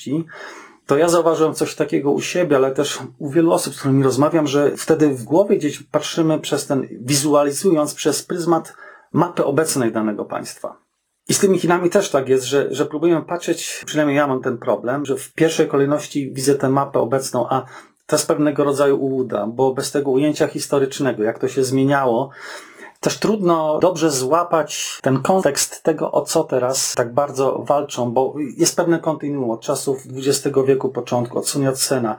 to 0.86 0.96
ja 0.96 1.08
zauważyłem 1.08 1.54
coś 1.54 1.74
takiego 1.74 2.10
u 2.10 2.20
siebie, 2.20 2.56
ale 2.56 2.72
też 2.72 2.98
u 3.18 3.30
wielu 3.30 3.52
osób, 3.52 3.74
z 3.74 3.78
którymi 3.78 4.02
rozmawiam, 4.02 4.46
że 4.46 4.76
wtedy 4.76 5.08
w 5.08 5.24
głowie 5.24 5.56
gdzieś 5.56 5.82
patrzymy 5.82 6.38
przez 6.38 6.66
ten, 6.66 6.88
wizualizując 7.00 7.94
przez 7.94 8.22
pryzmat 8.22 8.74
mapy 9.12 9.44
obecnej 9.44 9.92
danego 9.92 10.24
państwa. 10.24 10.76
I 11.28 11.34
z 11.34 11.38
tymi 11.38 11.58
Chinami 11.58 11.90
też 11.90 12.10
tak 12.10 12.28
jest, 12.28 12.44
że, 12.44 12.68
że 12.70 12.86
próbujemy 12.86 13.22
patrzeć, 13.22 13.82
przynajmniej 13.86 14.16
ja 14.16 14.26
mam 14.26 14.42
ten 14.42 14.58
problem, 14.58 15.06
że 15.06 15.16
w 15.16 15.32
pierwszej 15.32 15.68
kolejności 15.68 16.32
widzę 16.32 16.54
tę 16.54 16.68
mapę 16.68 16.98
obecną, 16.98 17.48
a 17.48 17.64
to 18.06 18.16
jest 18.16 18.28
pewnego 18.28 18.64
rodzaju 18.64 18.96
ułuda, 18.96 19.46
bo 19.46 19.74
bez 19.74 19.92
tego 19.92 20.10
ujęcia 20.10 20.46
historycznego, 20.46 21.22
jak 21.22 21.38
to 21.38 21.48
się 21.48 21.64
zmieniało, 21.64 22.30
też 23.04 23.18
trudno 23.18 23.78
dobrze 23.78 24.10
złapać 24.10 24.98
ten 25.02 25.22
kontekst 25.22 25.82
tego, 25.82 26.12
o 26.12 26.22
co 26.22 26.44
teraz 26.44 26.94
tak 26.94 27.14
bardzo 27.14 27.58
walczą, 27.58 28.12
bo 28.12 28.34
jest 28.56 28.76
pewne 28.76 28.98
kontinuum 28.98 29.50
od 29.50 29.60
czasów 29.60 30.02
XX 30.16 30.56
wieku 30.66 30.88
początku, 30.88 31.38
od 31.38 31.48
Sun 31.48 31.62
Yat-sena 31.62 32.16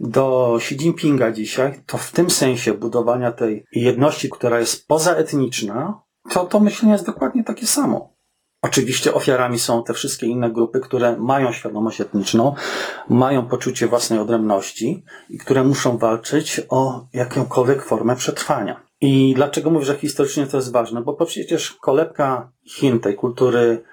do 0.00 0.54
Xi 0.56 0.74
Jinpinga 0.74 1.30
dzisiaj, 1.30 1.80
to 1.86 1.98
w 1.98 2.12
tym 2.12 2.30
sensie 2.30 2.74
budowania 2.74 3.32
tej 3.32 3.64
jedności, 3.72 4.30
która 4.30 4.58
jest 4.58 4.88
pozaetniczna, 4.88 6.02
to 6.30 6.44
to 6.44 6.60
myślenie 6.60 6.92
jest 6.92 7.06
dokładnie 7.06 7.44
takie 7.44 7.66
samo. 7.66 8.18
Oczywiście 8.62 9.14
ofiarami 9.14 9.58
są 9.58 9.84
te 9.84 9.94
wszystkie 9.94 10.26
inne 10.26 10.50
grupy, 10.50 10.80
które 10.80 11.16
mają 11.16 11.52
świadomość 11.52 12.00
etniczną, 12.00 12.54
mają 13.08 13.48
poczucie 13.48 13.86
własnej 13.86 14.18
odrębności 14.18 15.04
i 15.30 15.38
które 15.38 15.64
muszą 15.64 15.98
walczyć 15.98 16.60
o 16.68 17.06
jakąkolwiek 17.12 17.84
formę 17.84 18.16
przetrwania. 18.16 18.87
I 19.00 19.34
dlaczego 19.36 19.70
mówię, 19.70 19.84
że 19.84 19.96
historycznie 19.96 20.46
to 20.46 20.56
jest 20.56 20.72
ważne? 20.72 21.02
Bo 21.02 21.26
przecież 21.26 21.72
kolebka 21.72 22.52
Chin, 22.64 23.00
tej 23.00 23.14
kultury 23.14 23.84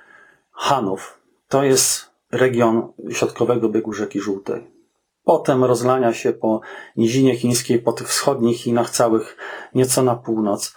Hanów, 0.52 1.20
to 1.48 1.64
jest 1.64 2.10
region 2.32 2.94
środkowego 3.12 3.70
biegu 3.70 3.94
rzeki 3.94 4.20
Żółtej. 4.20 4.76
Potem 5.24 5.64
rozlania 5.64 6.14
się 6.14 6.34
po 6.34 6.62
nizinie 6.98 7.36
chińskiej, 7.36 7.80
po 7.80 7.94
tych 7.94 8.08
wschodnich 8.08 8.58
Chinach 8.58 8.90
całych, 8.90 9.38
nieco 9.76 10.04
na 10.04 10.16
północ. 10.16 10.76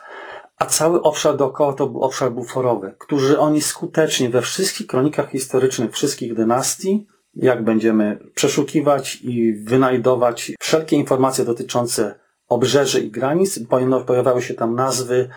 A 0.58 0.66
cały 0.66 1.02
obszar 1.02 1.36
dookoła 1.36 1.72
to 1.72 1.86
był 1.86 2.00
obszar 2.00 2.32
buforowy, 2.32 2.94
którzy 2.98 3.38
oni 3.38 3.60
skutecznie 3.60 4.30
we 4.30 4.42
wszystkich 4.42 4.86
kronikach 4.86 5.30
historycznych 5.30 5.92
wszystkich 5.92 6.34
dynastii, 6.34 7.06
jak 7.34 7.64
będziemy 7.64 8.18
przeszukiwać 8.34 9.18
i 9.22 9.54
wynajdować 9.54 10.52
wszelkie 10.60 10.96
informacje 10.96 11.44
dotyczące 11.44 12.27
obrzeży 12.48 13.00
i 13.00 13.10
granic, 13.10 13.60
pojawiały 14.06 14.42
się 14.42 14.54
tam 14.54 14.74
nazwy, 14.74 15.28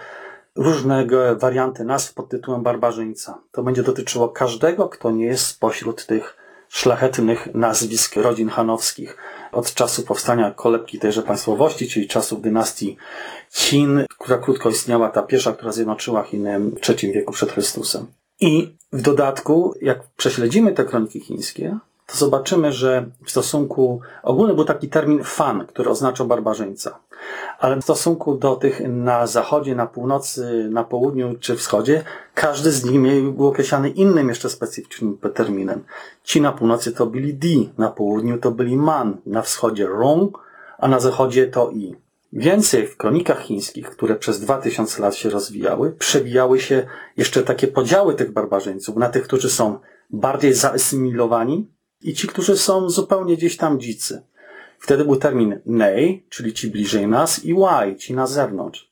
różnego 0.55 1.35
warianty 1.35 1.83
nazw 1.83 2.13
pod 2.13 2.29
tytułem 2.29 2.63
barbarzyńca. 2.63 3.41
To 3.51 3.63
będzie 3.63 3.83
dotyczyło 3.83 4.29
każdego, 4.29 4.89
kto 4.89 5.11
nie 5.11 5.25
jest 5.25 5.45
spośród 5.45 6.05
tych 6.05 6.37
szlachetnych 6.69 7.47
nazwisk 7.53 8.15
rodzin 8.15 8.49
hanowskich 8.49 9.17
od 9.51 9.73
czasu 9.73 10.03
powstania 10.03 10.51
kolebki 10.51 10.99
tejże 10.99 11.21
państwowości, 11.21 11.87
czyli 11.87 12.07
czasów 12.07 12.41
dynastii 12.41 12.97
Chin, 13.51 14.05
która 14.19 14.37
krótko 14.37 14.69
istniała, 14.69 15.09
ta 15.09 15.21
pierwsza, 15.21 15.53
która 15.53 15.71
zjednoczyła 15.71 16.23
Chiny 16.23 16.59
w 16.59 16.89
III 16.89 17.13
wieku 17.13 17.33
przed 17.33 17.51
Chrystusem. 17.51 18.07
I 18.39 18.75
w 18.91 19.01
dodatku, 19.01 19.73
jak 19.81 20.03
prześledzimy 20.17 20.71
te 20.71 20.85
kroniki 20.85 21.19
chińskie, 21.19 21.77
to 22.05 22.17
zobaczymy, 22.17 22.71
że 22.71 23.05
w 23.25 23.31
stosunku, 23.31 24.01
ogólny 24.23 24.53
był 24.53 24.65
taki 24.65 24.89
termin 24.89 25.23
fan, 25.23 25.65
który 25.67 25.89
oznaczał 25.89 26.27
barbarzyńca, 26.27 26.99
ale 27.59 27.75
w 27.77 27.83
stosunku 27.83 28.35
do 28.35 28.55
tych 28.55 28.81
na 28.87 29.27
zachodzie, 29.27 29.75
na 29.75 29.87
północy, 29.87 30.67
na 30.71 30.83
południu 30.83 31.35
czy 31.39 31.55
wschodzie, 31.55 32.03
każdy 32.33 32.71
z 32.71 32.85
nich 32.85 33.01
był 33.33 33.47
określany 33.47 33.89
innym 33.89 34.29
jeszcze 34.29 34.49
specyficznym 34.49 35.17
terminem. 35.33 35.83
Ci 36.23 36.41
na 36.41 36.51
północy 36.51 36.91
to 36.91 37.05
byli 37.05 37.33
di, 37.33 37.69
na 37.77 37.89
południu 37.89 38.37
to 38.37 38.51
byli 38.51 38.77
man, 38.77 39.17
na 39.25 39.41
wschodzie 39.41 39.87
rong, 39.87 40.39
a 40.77 40.87
na 40.87 40.99
zachodzie 40.99 41.47
to 41.47 41.69
i. 41.69 41.95
Więcej 42.33 42.87
w 42.87 42.97
kronikach 42.97 43.41
chińskich, 43.41 43.89
które 43.89 44.15
przez 44.15 44.39
2000 44.39 45.01
lat 45.01 45.15
się 45.15 45.29
rozwijały, 45.29 45.91
przewijały 45.91 46.59
się 46.59 46.87
jeszcze 47.17 47.43
takie 47.43 47.67
podziały 47.67 48.15
tych 48.15 48.31
barbarzyńców 48.31 48.95
na 48.95 49.09
tych, 49.09 49.23
którzy 49.23 49.49
są 49.49 49.79
bardziej 50.09 50.53
zaasymilowani 50.53 51.67
i 52.03 52.13
ci, 52.13 52.27
którzy 52.27 52.57
są 52.57 52.89
zupełnie 52.89 53.37
gdzieś 53.37 53.57
tam 53.57 53.79
dzicy. 53.79 54.23
Wtedy 54.79 55.05
był 55.05 55.15
termin 55.15 55.59
nei, 55.65 56.25
czyli 56.29 56.53
ci 56.53 56.71
bliżej 56.71 57.07
nas, 57.07 57.45
i 57.45 57.53
wai, 57.53 57.95
ci 57.95 58.13
na 58.13 58.27
zewnątrz. 58.27 58.91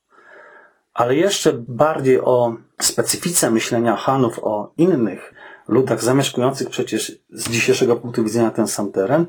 Ale 0.94 1.16
jeszcze 1.16 1.54
bardziej 1.54 2.22
o 2.22 2.56
specyfice 2.82 3.52
myślenia 3.52 3.96
Hanów 3.96 4.40
o 4.44 4.74
innych 4.78 5.34
ludach 5.68 6.04
zamieszkujących 6.04 6.70
przecież 6.70 7.20
z 7.30 7.50
dzisiejszego 7.50 7.96
punktu 7.96 8.24
widzenia 8.24 8.52
ten 8.52 8.68
sam 8.68 8.92
teren, 8.92 9.26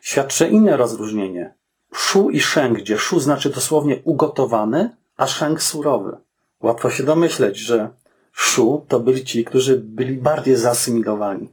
świadczy 0.00 0.48
inne 0.48 0.76
rozróżnienie. 0.76 1.54
Shu 1.94 2.30
i 2.30 2.40
Sheng, 2.40 2.78
gdzie 2.78 2.98
Shu 2.98 3.20
znaczy 3.20 3.50
dosłownie 3.50 4.00
ugotowany, 4.04 4.96
a 5.16 5.26
Sheng 5.26 5.62
surowy. 5.62 6.16
Łatwo 6.62 6.90
się 6.90 7.02
domyśleć, 7.04 7.56
że 7.56 7.88
Shu 8.32 8.84
to 8.88 9.00
byli 9.00 9.24
ci, 9.24 9.44
którzy 9.44 9.78
byli 9.78 10.16
bardziej 10.16 10.56
zasymilowani. 10.56 11.52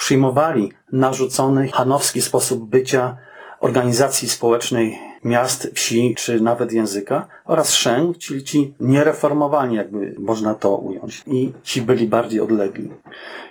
Przyjmowali 0.00 0.72
narzucony 0.92 1.68
hanowski 1.68 2.22
sposób 2.22 2.64
bycia 2.64 3.16
organizacji 3.60 4.28
społecznej 4.28 4.98
miast, 5.24 5.70
wsi 5.74 6.14
czy 6.18 6.40
nawet 6.40 6.72
języka 6.72 7.26
oraz 7.44 7.68
Sheng, 7.68 8.18
czyli 8.18 8.44
ci 8.44 8.74
niereformowani, 8.80 9.76
jakby 9.76 10.14
można 10.18 10.54
to 10.54 10.76
ująć. 10.76 11.22
I 11.26 11.52
ci 11.62 11.82
byli 11.82 12.06
bardziej 12.06 12.40
odlegli. 12.40 12.90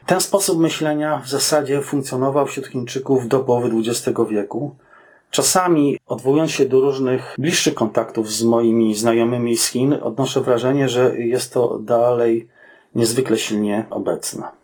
Ten 0.06 0.22
sposób 0.22 0.60
myślenia 0.60 1.22
w 1.26 1.30
zasadzie 1.30 1.82
funkcjonował 1.82 2.46
wśród 2.46 2.68
Chińczyków 2.68 3.28
do 3.28 3.40
połowy 3.40 3.72
XX 3.78 4.20
wieku. 4.30 4.76
Czasami, 5.32 6.00
odwołując 6.08 6.52
się 6.52 6.66
do 6.66 6.80
różnych 6.80 7.36
bliższych 7.38 7.74
kontaktów 7.74 8.32
z 8.32 8.44
moimi 8.44 8.96
znajomymi 8.96 9.58
z 9.58 9.68
Chin, 9.68 9.98
odnoszę 10.02 10.42
wrażenie, 10.42 10.90
że 10.90 11.20
jest 11.20 11.54
to 11.54 11.80
dalej 11.80 12.48
niezwykle 12.96 13.38
silnie 13.38 13.86
obecne. 13.90 14.59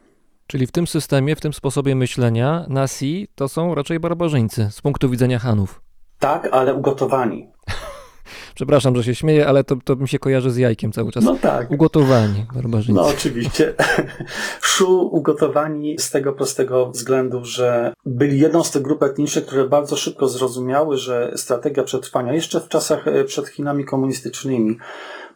Czyli 0.48 0.68
w 0.68 0.72
tym 0.72 0.88
systemie, 0.88 1.36
w 1.36 1.42
tym 1.42 1.54
sposobie 1.54 1.96
myślenia, 1.96 2.66
nasi 2.70 3.28
to 3.36 3.48
są 3.48 3.76
raczej 3.76 4.00
barbarzyńcy 4.00 4.68
z 4.72 4.82
punktu 4.82 5.10
widzenia 5.10 5.40
Hanów. 5.40 5.82
Tak, 6.20 6.50
ale 6.52 6.74
ugotowani. 6.74 7.50
Przepraszam, 8.56 8.96
że 8.96 9.04
się 9.04 9.16
śmieję, 9.16 9.48
ale 9.48 9.64
to, 9.64 9.76
to 9.84 9.96
mi 9.96 10.08
się 10.08 10.20
kojarzy 10.20 10.52
z 10.52 10.58
jajkiem 10.58 10.92
cały 10.92 11.12
czas. 11.12 11.24
No 11.24 11.36
tak. 11.42 11.72
Ugotowani 11.72 12.46
barbarzyńcy. 12.56 13.02
No 13.02 13.08
oczywiście. 13.08 13.74
Szu 14.62 15.10
ugotowani 15.12 16.00
z 16.00 16.12
tego 16.12 16.34
prostego 16.34 16.90
względu, 16.90 17.46
że 17.46 17.94
byli 18.06 18.40
jedną 18.40 18.64
z 18.64 18.72
tych 18.72 18.82
grup 18.82 19.04
etnicznych, 19.04 19.46
które 19.46 19.68
bardzo 19.68 19.96
szybko 19.96 20.28
zrozumiały, 20.28 20.98
że 20.98 21.32
strategia 21.36 21.84
przetrwania 21.84 22.34
jeszcze 22.34 22.62
w 22.62 22.68
czasach 22.68 23.08
e, 23.08 23.24
przed 23.24 23.48
Chinami 23.48 23.86
komunistycznymi 23.86 24.78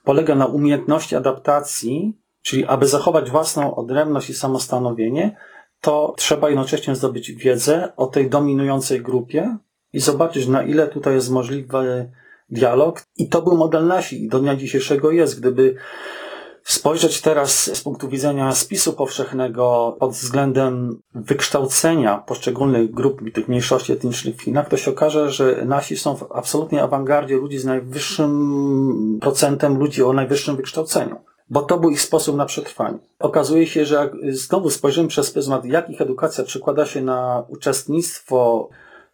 polega 0.03 0.35
na 0.35 0.45
umiejętności 0.45 1.15
adaptacji, 1.15 2.19
czyli 2.41 2.65
aby 2.65 2.87
zachować 2.87 3.31
własną 3.31 3.75
odrębność 3.75 4.29
i 4.29 4.33
samostanowienie, 4.33 5.37
to 5.81 6.13
trzeba 6.17 6.49
jednocześnie 6.49 6.95
zdobyć 6.95 7.31
wiedzę 7.31 7.91
o 7.97 8.07
tej 8.07 8.29
dominującej 8.29 9.01
grupie 9.01 9.57
i 9.93 9.99
zobaczyć, 9.99 10.47
na 10.47 10.63
ile 10.63 10.87
tutaj 10.87 11.13
jest 11.13 11.29
możliwy 11.29 12.11
dialog. 12.49 13.03
I 13.17 13.29
to 13.29 13.41
był 13.41 13.57
model 13.57 13.87
nasi 13.87 14.23
i 14.23 14.27
do 14.27 14.39
dnia 14.39 14.55
dzisiejszego 14.55 15.11
jest. 15.11 15.39
Gdyby 15.39 15.75
spojrzeć 16.63 17.21
teraz 17.21 17.77
z 17.77 17.81
punktu 17.81 18.09
widzenia 18.09 18.51
spisu 18.51 18.93
powszechnego 18.93 19.95
pod 19.99 20.11
względem 20.11 21.01
wykształcenia 21.15 22.17
poszczególnych 22.17 22.91
grup 22.91 23.21
tych 23.33 23.47
mniejszości 23.47 23.93
etnicznych 23.93 24.35
w 24.35 24.41
Chinach, 24.41 24.69
to 24.69 24.77
się 24.77 24.91
okaże, 24.91 25.31
że 25.31 25.65
nasi 25.65 25.97
są 25.97 26.15
w 26.15 26.31
absolutnie 26.31 26.83
awangardzie 26.83 27.35
ludzi 27.35 27.57
z 27.57 27.65
najwyższym 27.65 29.19
procentem 29.21 29.77
ludzi 29.77 30.03
o 30.03 30.13
najwyższym 30.13 30.55
wykształceniu. 30.55 31.15
Bo 31.49 31.61
to 31.61 31.79
był 31.79 31.89
ich 31.89 32.01
sposób 32.01 32.35
na 32.35 32.45
przetrwanie. 32.45 32.97
Okazuje 33.19 33.67
się, 33.67 33.85
że 33.85 33.95
jak 33.95 34.11
znowu 34.29 34.69
spojrzymy 34.69 35.07
przez 35.07 35.31
pryzmat, 35.31 35.65
jak 35.65 35.89
ich 35.89 36.01
edukacja 36.01 36.43
przekłada 36.43 36.85
się 36.85 37.01
na 37.01 37.43
uczestnictwo 37.47 38.69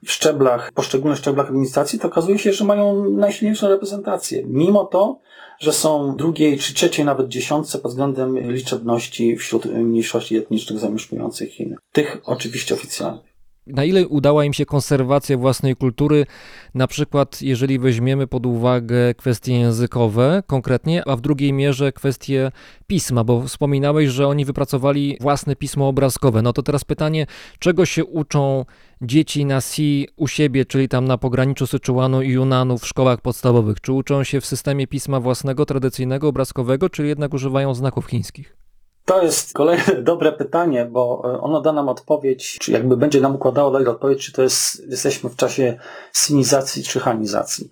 w 0.05 0.11
szczeblach, 0.11 0.71
poszczególnych 0.71 1.17
szczeblach 1.17 1.47
administracji, 1.47 1.99
to 1.99 2.07
okazuje 2.07 2.39
się, 2.39 2.53
że 2.53 2.65
mają 2.65 3.09
najsilniejszą 3.09 3.69
reprezentację. 3.69 4.43
Mimo 4.45 4.85
to, 4.85 5.19
że 5.59 5.73
są 5.73 6.15
drugiej 6.15 6.59
czy 6.59 6.73
trzeciej, 6.73 7.05
nawet 7.05 7.27
dziesiątce 7.27 7.77
pod 7.77 7.91
względem 7.91 8.51
liczebności 8.51 9.37
wśród 9.37 9.65
mniejszości 9.65 10.37
etnicznych 10.37 10.79
zamieszkujących 10.79 11.53
Chiny. 11.53 11.75
Tych 11.91 12.21
oczywiście 12.25 12.75
oficjalnych. 12.75 13.34
Na 13.67 13.83
ile 13.83 14.07
udała 14.07 14.45
im 14.45 14.53
się 14.53 14.65
konserwacja 14.65 15.37
własnej 15.37 15.75
kultury, 15.75 16.25
na 16.73 16.87
przykład 16.87 17.41
jeżeli 17.41 17.79
weźmiemy 17.79 18.27
pod 18.27 18.45
uwagę 18.45 19.13
kwestie 19.13 19.59
językowe 19.59 20.43
konkretnie, 20.47 21.07
a 21.07 21.15
w 21.15 21.21
drugiej 21.21 21.53
mierze 21.53 21.91
kwestie 21.91 22.51
pisma, 22.87 23.23
bo 23.23 23.41
wspominałeś, 23.41 24.09
że 24.09 24.27
oni 24.27 24.45
wypracowali 24.45 25.17
własne 25.21 25.55
pismo 25.55 25.87
obrazkowe. 25.87 26.41
No 26.41 26.53
to 26.53 26.63
teraz 26.63 26.83
pytanie, 26.83 27.27
czego 27.59 27.85
się 27.85 28.05
uczą 28.05 28.65
dzieci 29.01 29.45
na 29.45 29.61
Si 29.61 30.07
u 30.15 30.27
siebie, 30.27 30.65
czyli 30.65 30.89
tam 30.89 31.05
na 31.05 31.17
pograniczu 31.17 31.67
Syczuanu 31.67 32.21
i 32.21 32.29
Yunanu 32.29 32.77
w 32.77 32.87
szkołach 32.87 33.21
podstawowych? 33.21 33.81
Czy 33.81 33.93
uczą 33.93 34.23
się 34.23 34.41
w 34.41 34.45
systemie 34.45 34.87
pisma 34.87 35.19
własnego, 35.19 35.65
tradycyjnego, 35.65 36.27
obrazkowego, 36.27 36.89
czy 36.89 37.07
jednak 37.07 37.33
używają 37.33 37.73
znaków 37.73 38.05
chińskich? 38.05 38.64
To 39.05 39.23
jest 39.23 39.53
kolejne 39.53 40.01
dobre 40.11 40.31
pytanie, 40.31 40.85
bo 40.85 41.21
e, 41.25 41.41
ono 41.41 41.61
da 41.61 41.71
nam 41.71 41.89
odpowiedź, 41.89 42.57
czy 42.61 42.71
jakby 42.71 42.97
będzie 42.97 43.21
nam 43.21 43.35
układało 43.35 43.71
dać 43.71 43.87
odpowiedź, 43.87 44.25
czy 44.25 44.31
to 44.31 44.41
jest, 44.41 44.89
jesteśmy 44.89 45.29
w 45.29 45.35
czasie 45.35 45.79
sinizacji 46.13 46.83
czy 46.83 46.99
hanizacji. 46.99 47.69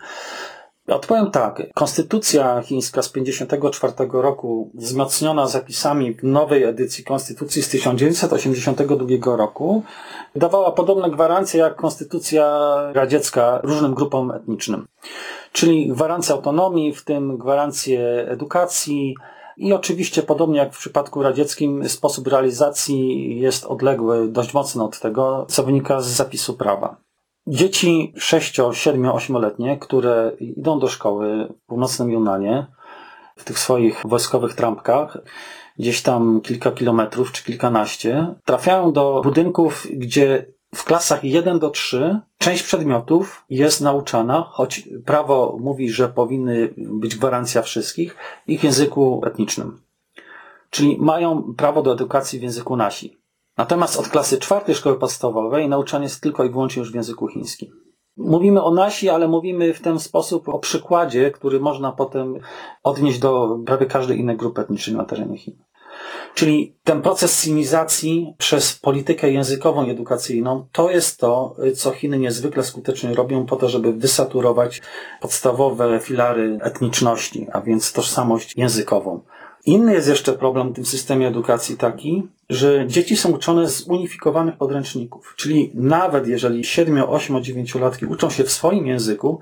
Odpowiem 0.88 1.32
tak. 1.32 1.62
Konstytucja 1.74 2.62
chińska 2.62 3.02
z 3.02 3.12
1954 3.12 3.94
roku, 4.12 4.72
wzmocniona 4.74 5.48
zapisami 5.48 6.18
nowej 6.24 6.64
edycji 6.64 7.04
konstytucji 7.04 7.64
z 7.64 7.70
1982 7.70 9.36
roku, 9.36 9.84
dawała 10.36 10.72
podobne 10.72 11.10
gwarancje 11.10 11.60
jak 11.60 11.76
konstytucja 11.76 12.76
radziecka 12.94 13.60
różnym 13.64 13.94
grupom 13.94 14.32
etnicznym. 14.32 14.88
Czyli 15.52 15.88
gwarancję 15.88 16.36
autonomii, 16.36 16.94
w 16.94 17.04
tym 17.04 17.38
gwarancję 17.38 18.28
edukacji, 18.30 19.16
i 19.58 19.74
oczywiście, 19.74 20.24
podobnie 20.24 20.58
jak 20.58 20.74
w 20.74 20.78
przypadku 20.78 21.24
radzieckim, 21.24 21.90
sposób 21.90 22.28
realizacji 22.28 23.40
jest 23.40 23.66
odległy 23.66 24.28
dość 24.28 24.54
mocno 24.54 24.86
od 24.86 25.00
tego, 25.00 25.46
co 25.50 25.64
wynika 25.64 26.02
z 26.02 26.08
zapisu 26.08 26.54
prawa. 26.54 26.98
Dzieci 27.48 28.14
6, 28.18 28.60
7, 28.72 29.04
8-letnie, 29.04 29.78
które 29.78 30.32
idą 30.40 30.80
do 30.80 30.88
szkoły 30.88 31.48
w 31.64 31.66
północnym 31.66 32.12
Junanie, 32.12 32.68
w 33.38 33.44
tych 33.44 33.60
swoich 33.60 34.02
wojskowych 34.06 34.54
trampkach, 34.54 35.18
gdzieś 35.80 36.02
tam 36.02 36.42
kilka 36.42 36.72
kilometrów 36.72 37.32
czy 37.32 37.44
kilkanaście, 37.44 38.36
trafiają 38.46 38.92
do 38.92 39.22
budynków, 39.24 39.88
gdzie 39.94 40.54
w 40.74 40.84
klasach 40.84 41.24
1 41.24 41.60
do 41.60 41.70
3 41.70 42.20
część 42.38 42.64
przedmiotów 42.64 43.46
jest 43.50 43.82
nauczana, 43.82 44.50
choć 44.52 44.90
prawo 45.06 45.58
mówi, 45.62 45.90
że 45.90 46.10
powinny 46.10 46.74
być 46.78 47.16
gwarancja 47.16 47.62
wszystkich, 47.62 48.16
ich 48.48 48.60
w 48.60 48.64
języku 48.64 49.22
etnicznym. 49.26 49.82
Czyli 50.70 50.98
mają 51.00 51.54
prawo 51.58 51.82
do 51.82 51.94
edukacji 51.94 52.40
w 52.40 52.44
języku 52.44 52.76
nasi. 52.76 53.18
Natomiast 53.58 54.00
od 54.00 54.10
klasy 54.10 54.38
czwartej 54.38 54.76
szkoły 54.76 55.00
podstawowej 55.00 55.70
nauczanie 55.70 56.04
jest 56.04 56.22
tylko 56.22 56.44
i 56.44 56.50
wyłącznie 56.50 56.80
już 56.80 56.92
w 56.92 56.96
języku 56.96 57.28
chińskim. 57.28 57.84
Mówimy 58.18 58.64
o 58.64 58.74
nasi, 58.74 59.10
ale 59.10 59.28
mówimy 59.28 59.74
w 59.74 59.82
ten 59.82 60.00
sposób 60.00 60.50
o 60.50 60.60
przykładzie, 60.60 61.32
który 61.32 61.60
można 61.60 61.92
potem 61.92 62.40
odnieść 62.84 63.20
do 63.20 63.60
prawie 63.66 63.86
każdej 63.86 64.20
innej 64.20 64.38
grupy 64.38 64.62
etnicznej 64.62 64.96
na 64.96 65.06
terenie 65.06 65.38
Chin. 65.38 65.56
Czyli 66.34 66.76
ten 66.84 67.02
proces 67.02 67.40
sinizacji 67.40 68.34
przez 68.38 68.80
politykę 68.80 69.32
językową 69.32 69.86
i 69.86 69.90
edukacyjną 69.90 70.68
to 70.72 70.92
jest 70.92 71.20
to, 71.20 71.56
co 71.76 71.92
Chiny 71.92 72.20
niezwykle 72.20 72.64
skutecznie 72.64 73.16
robią 73.16 73.46
po 73.46 73.56
to, 73.56 73.70
żeby 73.70 73.94
wysaturować 73.94 74.82
podstawowe 75.22 76.00
filary 76.00 76.60
etniczności, 76.62 77.48
a 77.54 77.62
więc 77.62 77.94
tożsamość 77.94 78.54
językową. 78.58 79.22
Inny 79.66 79.94
jest 79.94 80.08
jeszcze 80.08 80.34
problem 80.34 80.70
w 80.70 80.76
tym 80.76 80.86
systemie 80.86 81.28
edukacji 81.28 81.78
taki, 81.78 82.28
że 82.50 82.88
dzieci 82.88 83.18
są 83.18 83.32
uczone 83.32 83.70
z 83.70 83.82
unifikowanych 83.82 84.58
podręczników. 84.58 85.34
Czyli 85.38 85.72
nawet 85.74 86.28
jeżeli 86.28 86.64
7, 86.64 87.04
8, 87.08 87.44
9 87.44 87.76
latki 87.76 88.06
uczą 88.06 88.30
się 88.30 88.44
w 88.44 88.52
swoim 88.52 88.88
języku, 88.88 89.40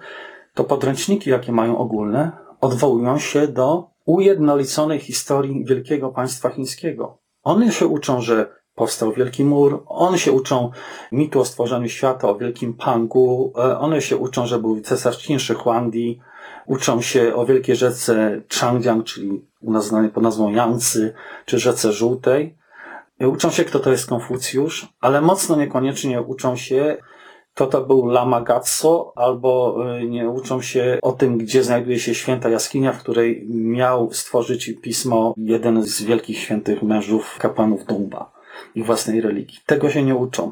to 0.53 0.63
podręczniki, 0.63 1.29
jakie 1.29 1.51
mają 1.51 1.77
ogólne, 1.77 2.31
odwołują 2.61 3.19
się 3.19 3.47
do 3.47 3.87
ujednoliconej 4.11 4.99
historii 4.99 5.65
wielkiego 5.65 6.09
państwa 6.09 6.49
chińskiego. 6.49 7.17
One 7.43 7.71
się 7.71 7.87
uczą, 7.87 8.21
że 8.21 8.61
powstał 8.75 9.11
Wielki 9.11 9.45
Mur, 9.45 9.83
one 9.85 10.19
się 10.19 10.31
uczą 10.31 10.71
mitu 11.11 11.39
o 11.39 11.45
stworzeniu 11.45 11.89
świata, 11.89 12.29
o 12.29 12.35
Wielkim 12.35 12.73
Pangu, 12.73 13.53
e, 13.57 13.79
one 13.79 14.01
się 14.01 14.17
uczą, 14.17 14.45
że 14.45 14.59
był 14.59 14.81
cesarz 14.81 15.17
Chinszy 15.17 15.53
Huangdi, 15.53 16.19
uczą 16.65 17.01
się 17.01 17.35
o 17.35 17.45
wielkiej 17.45 17.75
rzece 17.75 18.41
Changjiang, 18.59 19.03
czyli 19.03 19.45
u 19.61 19.71
nas 19.71 19.85
znanej 19.85 20.09
pod 20.09 20.23
nazwą 20.23 20.51
Yangtze, 20.51 21.13
czy 21.45 21.59
rzece 21.59 21.93
Żółtej. 21.93 22.57
E, 23.19 23.27
Uczą 23.27 23.49
się, 23.51 23.63
kto 23.63 23.79
to 23.79 23.91
jest 23.91 24.09
Konfucjusz, 24.09 24.93
ale 25.01 25.21
mocno 25.21 25.55
niekoniecznie 25.55 26.21
uczą 26.21 26.55
się, 26.55 26.97
kto 27.53 27.67
to 27.67 27.81
był 27.81 28.05
Lama 28.05 28.41
Gatso, 28.41 29.13
albo 29.15 29.77
y, 29.97 30.05
nie 30.05 30.29
uczą 30.29 30.61
się 30.61 30.99
o 31.01 31.11
tym, 31.11 31.37
gdzie 31.37 31.63
znajduje 31.63 31.99
się 31.99 32.15
święta 32.15 32.49
jaskinia, 32.49 32.93
w 32.93 32.99
której 32.99 33.47
miał 33.49 34.13
stworzyć 34.13 34.73
pismo 34.81 35.33
jeden 35.37 35.83
z 35.83 36.01
wielkich 36.01 36.37
świętych 36.37 36.83
mężów 36.83 37.37
kapłanów 37.39 37.85
Dumba, 37.85 38.31
ich 38.75 38.85
własnej 38.85 39.21
religii. 39.21 39.59
Tego 39.65 39.89
się 39.89 40.03
nie 40.03 40.15
uczą. 40.15 40.51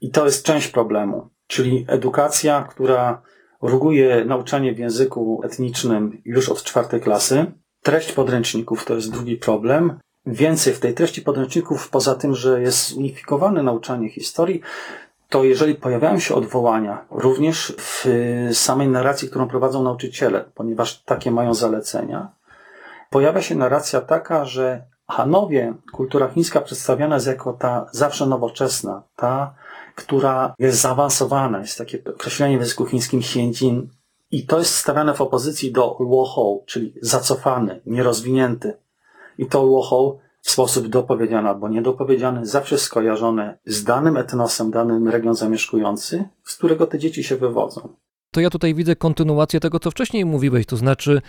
I 0.00 0.10
to 0.10 0.24
jest 0.24 0.44
część 0.44 0.68
problemu, 0.68 1.28
czyli 1.46 1.84
edukacja, 1.88 2.66
która 2.70 3.22
ruguje 3.62 4.24
nauczanie 4.24 4.74
w 4.74 4.78
języku 4.78 5.40
etnicznym 5.44 6.22
już 6.24 6.48
od 6.48 6.62
czwartej 6.62 7.00
klasy. 7.00 7.46
Treść 7.82 8.12
podręczników 8.12 8.84
to 8.84 8.94
jest 8.94 9.12
drugi 9.12 9.36
problem. 9.36 9.98
Więcej 10.26 10.74
w 10.74 10.80
tej 10.80 10.94
treści 10.94 11.22
podręczników, 11.22 11.90
poza 11.90 12.14
tym, 12.14 12.34
że 12.34 12.60
jest 12.60 12.88
zunifikowane 12.88 13.62
nauczanie 13.62 14.08
historii, 14.08 14.60
to 15.28 15.44
jeżeli 15.44 15.74
pojawiają 15.74 16.18
się 16.18 16.34
odwołania, 16.34 17.04
również 17.10 17.74
w 17.78 18.06
samej 18.52 18.88
narracji, 18.88 19.28
którą 19.28 19.48
prowadzą 19.48 19.82
nauczyciele, 19.82 20.44
ponieważ 20.54 21.02
takie 21.02 21.30
mają 21.30 21.54
zalecenia, 21.54 22.32
pojawia 23.10 23.42
się 23.42 23.54
narracja 23.54 24.00
taka, 24.00 24.44
że 24.44 24.82
Hanowie, 25.10 25.74
kultura 25.92 26.28
chińska 26.28 26.60
przedstawiana 26.60 27.14
jest 27.14 27.26
jako 27.26 27.52
ta 27.52 27.86
zawsze 27.92 28.26
nowoczesna, 28.26 29.02
ta, 29.16 29.54
która 29.94 30.54
jest 30.58 30.80
zaawansowana, 30.80 31.60
jest 31.60 31.78
takie 31.78 32.04
określenie 32.14 32.58
w 32.58 32.60
języku 32.60 32.86
chińskim 32.86 33.20
xianjin, 33.20 33.88
i 34.30 34.46
to 34.46 34.58
jest 34.58 34.74
stawiane 34.74 35.14
w 35.14 35.20
opozycji 35.20 35.72
do 35.72 35.96
luohou, 36.00 36.64
czyli 36.66 36.94
zacofany, 37.02 37.80
nierozwinięty. 37.86 38.76
I 39.38 39.46
to 39.46 39.62
luohou 39.62 40.18
w 40.40 40.50
sposób 40.50 40.88
dopowiedziany 40.88 41.48
albo 41.48 41.68
niedopowiedziany, 41.68 42.46
zawsze 42.46 42.78
skojarzone 42.78 43.58
z 43.66 43.84
danym 43.84 44.16
etnosem, 44.16 44.70
danym 44.70 45.08
region 45.08 45.34
zamieszkujący, 45.34 46.28
z 46.44 46.56
którego 46.56 46.86
te 46.86 46.98
dzieci 46.98 47.24
się 47.24 47.36
wywodzą. 47.36 47.88
To 48.30 48.40
ja 48.40 48.50
tutaj 48.50 48.74
widzę 48.74 48.96
kontynuację 48.96 49.60
tego, 49.60 49.80
co 49.80 49.90
wcześniej 49.90 50.24
mówiłeś, 50.24 50.66
to 50.66 50.76
znaczy 50.76 51.22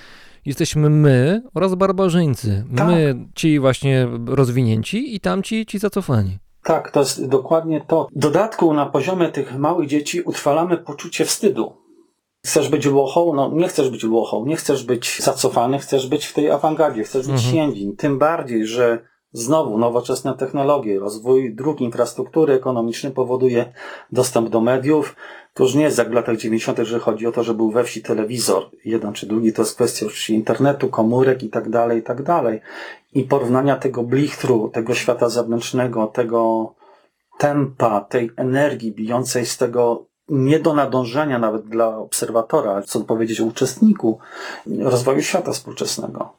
jesteśmy 0.45 0.89
my 0.89 1.43
oraz 1.53 1.75
barbarzyńcy. 1.75 2.65
Tak. 2.77 2.87
My, 2.87 3.27
ci 3.35 3.59
właśnie 3.59 4.07
rozwinięci 4.25 5.15
i 5.15 5.19
tamci, 5.19 5.65
ci 5.65 5.79
zacofani. 5.79 6.37
Tak, 6.63 6.91
to 6.91 6.99
jest 6.99 7.27
dokładnie 7.27 7.81
to. 7.87 8.07
W 8.15 8.19
dodatku 8.19 8.73
na 8.73 8.85
poziomie 8.85 9.29
tych 9.29 9.57
małych 9.57 9.87
dzieci 9.87 10.21
utrwalamy 10.21 10.77
poczucie 10.77 11.25
wstydu. 11.25 11.73
Chcesz 12.45 12.69
być 12.69 12.87
łochą? 12.87 13.33
No 13.33 13.51
nie 13.53 13.67
chcesz 13.67 13.89
być 13.89 14.05
łochą, 14.05 14.45
nie 14.45 14.55
chcesz 14.55 14.83
być 14.83 15.19
zacofany, 15.21 15.79
chcesz 15.79 16.07
być 16.07 16.25
w 16.25 16.33
tej 16.33 16.51
awangardzie, 16.51 17.03
chcesz 17.03 17.27
być 17.27 17.45
Mhm. 17.45 17.95
Tym 17.95 18.19
bardziej, 18.19 18.65
że 18.65 18.99
znowu 19.31 19.77
nowoczesne 19.77 20.33
technologie, 20.33 20.99
rozwój 20.99 21.55
dróg, 21.55 21.81
infrastruktury 21.81 22.53
ekonomicznej 22.53 23.11
powoduje 23.11 23.73
dostęp 24.11 24.49
do 24.49 24.61
mediów. 24.61 25.15
To 25.53 25.63
już 25.63 25.75
nie 25.75 25.83
jest 25.83 25.97
jak 25.97 26.09
w 26.09 26.13
latach 26.13 26.37
90., 26.37 26.79
że 26.79 26.99
chodzi 26.99 27.27
o 27.27 27.31
to, 27.31 27.43
że 27.43 27.53
był 27.53 27.71
we 27.71 27.83
wsi 27.83 28.01
telewizor, 28.01 28.69
jeden 28.85 29.13
czy 29.13 29.27
drugi, 29.27 29.53
to 29.53 29.61
jest 29.61 29.75
kwestia 29.75 30.05
już 30.05 30.29
internetu, 30.29 30.89
komórek 30.89 31.43
i 31.43 31.49
tak 31.49 31.69
dalej, 31.69 31.99
i 31.99 32.03
tak 32.03 32.23
dalej. 32.23 32.61
I 33.13 33.23
porównania 33.23 33.75
tego 33.75 34.03
blichtru, 34.03 34.69
tego 34.73 34.93
świata 34.93 35.29
zewnętrznego, 35.29 36.07
tego 36.07 36.73
tempa, 37.37 38.01
tej 38.01 38.31
energii 38.35 38.91
bijącej 38.91 39.45
z 39.45 39.57
tego 39.57 40.08
nie 40.29 40.59
do 40.59 40.73
nadążenia 40.73 41.39
nawet 41.39 41.65
dla 41.65 41.97
obserwatora, 41.97 42.81
co 42.81 43.01
powiedzieć 43.01 43.41
o 43.41 43.45
uczestniku 43.45 44.19
rozwoju 44.79 45.21
świata 45.21 45.51
współczesnego. 45.51 46.33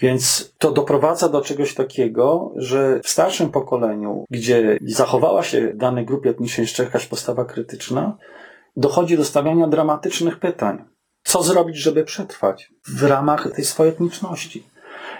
Więc 0.00 0.52
to 0.58 0.70
doprowadza 0.70 1.28
do 1.28 1.40
czegoś 1.40 1.74
takiego, 1.74 2.52
że 2.56 3.00
w 3.04 3.08
starszym 3.08 3.50
pokoleniu, 3.50 4.24
gdzie 4.30 4.78
zachowała 4.86 5.42
się 5.42 5.68
w 5.68 5.76
danej 5.76 6.06
grupie 6.06 6.30
etnicznej 6.30 6.64
jeszcze 6.64 6.84
jakaś 6.84 7.06
postawa 7.06 7.44
krytyczna, 7.44 8.16
dochodzi 8.76 9.16
do 9.16 9.24
stawiania 9.24 9.66
dramatycznych 9.66 10.38
pytań. 10.38 10.84
Co 11.22 11.42
zrobić, 11.42 11.76
żeby 11.76 12.04
przetrwać 12.04 12.72
w 12.86 13.02
ramach 13.02 13.52
tej 13.52 13.64
swojej 13.64 13.92
etniczności? 13.92 14.66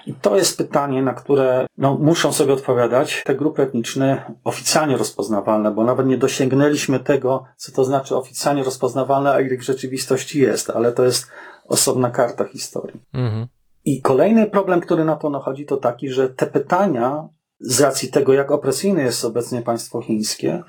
I 0.08 0.14
to 0.14 0.36
jest 0.36 0.58
pytanie, 0.58 1.02
na 1.02 1.14
które 1.14 1.66
no, 1.78 1.94
muszą 1.94 2.32
sobie 2.32 2.52
odpowiadać 2.52 3.22
te 3.24 3.34
grupy 3.34 3.62
etniczne 3.62 4.34
oficjalnie 4.44 4.96
rozpoznawalne, 4.96 5.70
bo 5.70 5.84
nawet 5.84 6.06
nie 6.06 6.18
dosięgnęliśmy 6.18 7.00
tego, 7.00 7.44
co 7.56 7.72
to 7.72 7.84
znaczy 7.84 8.16
oficjalnie 8.16 8.62
rozpoznawalne, 8.62 9.32
a 9.32 9.40
ile 9.40 9.56
w 9.56 9.62
rzeczywistości 9.62 10.40
jest, 10.40 10.70
ale 10.70 10.92
to 10.92 11.04
jest 11.04 11.26
osobna 11.66 12.10
karta 12.10 12.44
historii. 12.44 13.00
Mhm. 13.12 13.46
I 13.84 14.02
kolejny 14.02 14.46
problem, 14.46 14.80
który 14.80 15.04
na 15.04 15.16
to 15.16 15.30
nachodzi, 15.30 15.66
to 15.66 15.76
taki, 15.76 16.08
że 16.08 16.28
te 16.28 16.46
pytania, 16.46 17.28
z 17.60 17.80
racji 17.80 18.10
tego, 18.10 18.32
jak 18.32 18.50
opresyjne 18.50 19.02
jest 19.02 19.24
obecnie 19.24 19.62
państwo 19.62 20.02
chińskie, 20.02 20.62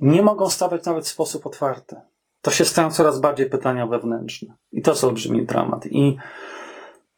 nie 0.00 0.22
mogą 0.22 0.50
stawiać 0.50 0.84
nawet 0.84 1.04
w 1.04 1.08
sposób 1.08 1.46
otwarty. 1.46 1.96
To 2.42 2.50
się 2.50 2.64
stają 2.64 2.90
coraz 2.90 3.20
bardziej 3.20 3.50
pytania 3.50 3.86
wewnętrzne. 3.86 4.54
I 4.72 4.82
to 4.82 4.90
jest 4.90 5.04
olbrzymi 5.04 5.46
dramat. 5.46 5.86
I 5.86 6.16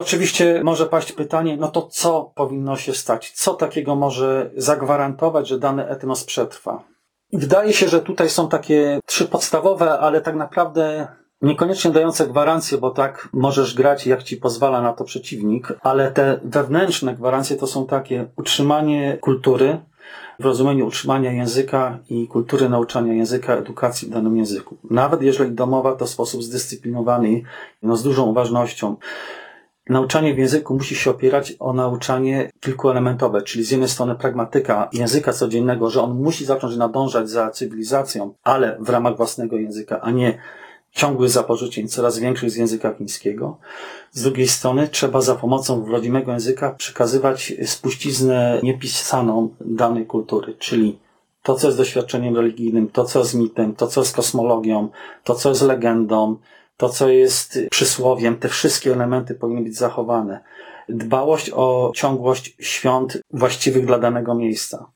oczywiście 0.01 0.61
może 0.65 0.87
paść 0.87 1.13
pytanie, 1.13 1.57
no 1.57 1.69
to 1.69 1.83
co 1.83 2.33
powinno 2.35 2.77
się 2.77 2.95
stać? 2.95 3.31
Co 3.31 3.55
takiego 3.55 3.95
może 3.95 4.51
zagwarantować, 4.57 5.49
że 5.49 5.59
dany 5.59 5.89
etnos 5.89 6.25
przetrwa? 6.25 6.83
Wydaje 7.33 7.73
się, 7.73 7.89
że 7.89 8.01
tutaj 8.01 8.29
są 8.29 8.49
takie 8.49 9.01
trzy 9.07 9.27
podstawowe, 9.27 9.99
ale 9.99 10.21
tak 10.21 10.37
naprawdę 10.37 11.09
niekoniecznie 11.43 11.91
dające 11.91 12.27
gwarancje, 12.27 12.79
bo 12.79 12.91
tak 12.91 13.29
możesz 13.33 13.75
grać, 13.75 14.07
jak 14.07 14.23
ci 14.23 14.37
pozwala 14.37 14.81
na 14.81 14.93
to 14.93 15.05
przeciwnik, 15.05 15.69
ale 15.81 16.11
te 16.11 16.41
wewnętrzne 16.45 17.15
gwarancje 17.15 17.57
to 17.57 17.67
są 17.67 17.87
takie 17.87 18.27
utrzymanie 18.37 19.19
kultury, 19.21 19.79
w 20.41 20.45
rozumieniu 20.45 20.87
utrzymania 20.87 21.33
języka 21.33 21.99
i 22.11 22.29
kultury 22.29 22.69
nauczania 22.69 23.13
języka, 23.13 23.57
edukacji 23.57 24.09
w 24.09 24.11
danym 24.11 24.37
języku. 24.37 24.77
Nawet 24.91 25.23
jeżeli 25.23 25.53
domowa, 25.53 25.93
to 25.93 26.07
w 26.07 26.11
sposób 26.11 26.43
zdyscyplinowany, 26.43 27.43
no 27.83 27.97
z 27.97 28.03
dużą 28.03 28.27
uważnością. 28.27 28.97
Nauczanie 29.91 30.35
w 30.35 30.39
języku 30.39 30.75
musi 30.75 30.95
się 30.95 31.11
opierać 31.11 31.55
o 31.59 31.73
nauczanie 31.73 32.51
kilkuelementowe, 32.61 33.43
czyli 33.43 33.65
z 33.65 33.71
jednej 33.71 33.89
strony 33.89 34.15
pragmatyka 34.15 34.89
języka 34.93 35.33
codziennego, 35.33 35.91
że 35.91 36.03
on 36.03 36.23
musi 36.23 36.45
zacząć 36.45 36.77
nadążać 36.77 37.31
za 37.31 37.51
cywilizacją, 37.51 38.35
ale 38.45 38.77
w 38.81 38.89
ramach 38.89 39.17
własnego 39.17 39.57
języka, 39.57 40.01
a 40.01 40.11
nie 40.11 40.39
ciągłych 40.91 41.31
zapożyczeń 41.31 41.89
coraz 41.89 42.19
większych 42.19 42.51
z 42.51 42.57
języka 42.57 42.95
chińskiego. 42.95 43.57
Z 44.13 44.23
drugiej 44.23 44.49
strony 44.49 44.89
trzeba 44.89 45.21
za 45.21 45.35
pomocą 45.35 45.87
rodzimego 45.87 46.33
języka 46.33 46.71
przekazywać 46.71 47.53
spuściznę 47.65 48.61
niepisaną 48.63 49.49
danej 49.61 50.07
kultury, 50.07 50.55
czyli 50.59 50.99
to, 51.43 51.55
co 51.55 51.67
jest 51.67 51.79
doświadczeniem 51.79 52.37
religijnym, 52.37 52.89
to, 52.89 53.05
co 53.05 53.19
jest 53.19 53.35
mitem, 53.35 53.75
to, 53.75 53.87
co 53.87 54.01
jest 54.01 54.17
kosmologią, 54.17 54.89
to, 55.25 55.35
co 55.35 55.49
jest 55.49 55.63
legendą, 55.63 56.37
to, 56.81 56.89
co 56.89 57.09
jest 57.09 57.59
przysłowiem, 57.71 58.37
te 58.37 58.49
wszystkie 58.49 58.93
elementy 58.93 59.35
powinny 59.35 59.63
być 59.63 59.77
zachowane. 59.77 60.41
Dbałość 60.89 61.51
o 61.55 61.93
ciągłość 61.95 62.57
świąt 62.61 63.19
właściwych 63.33 63.87
dla 63.87 63.99
danego 63.99 64.35
miejsca. 64.35 64.87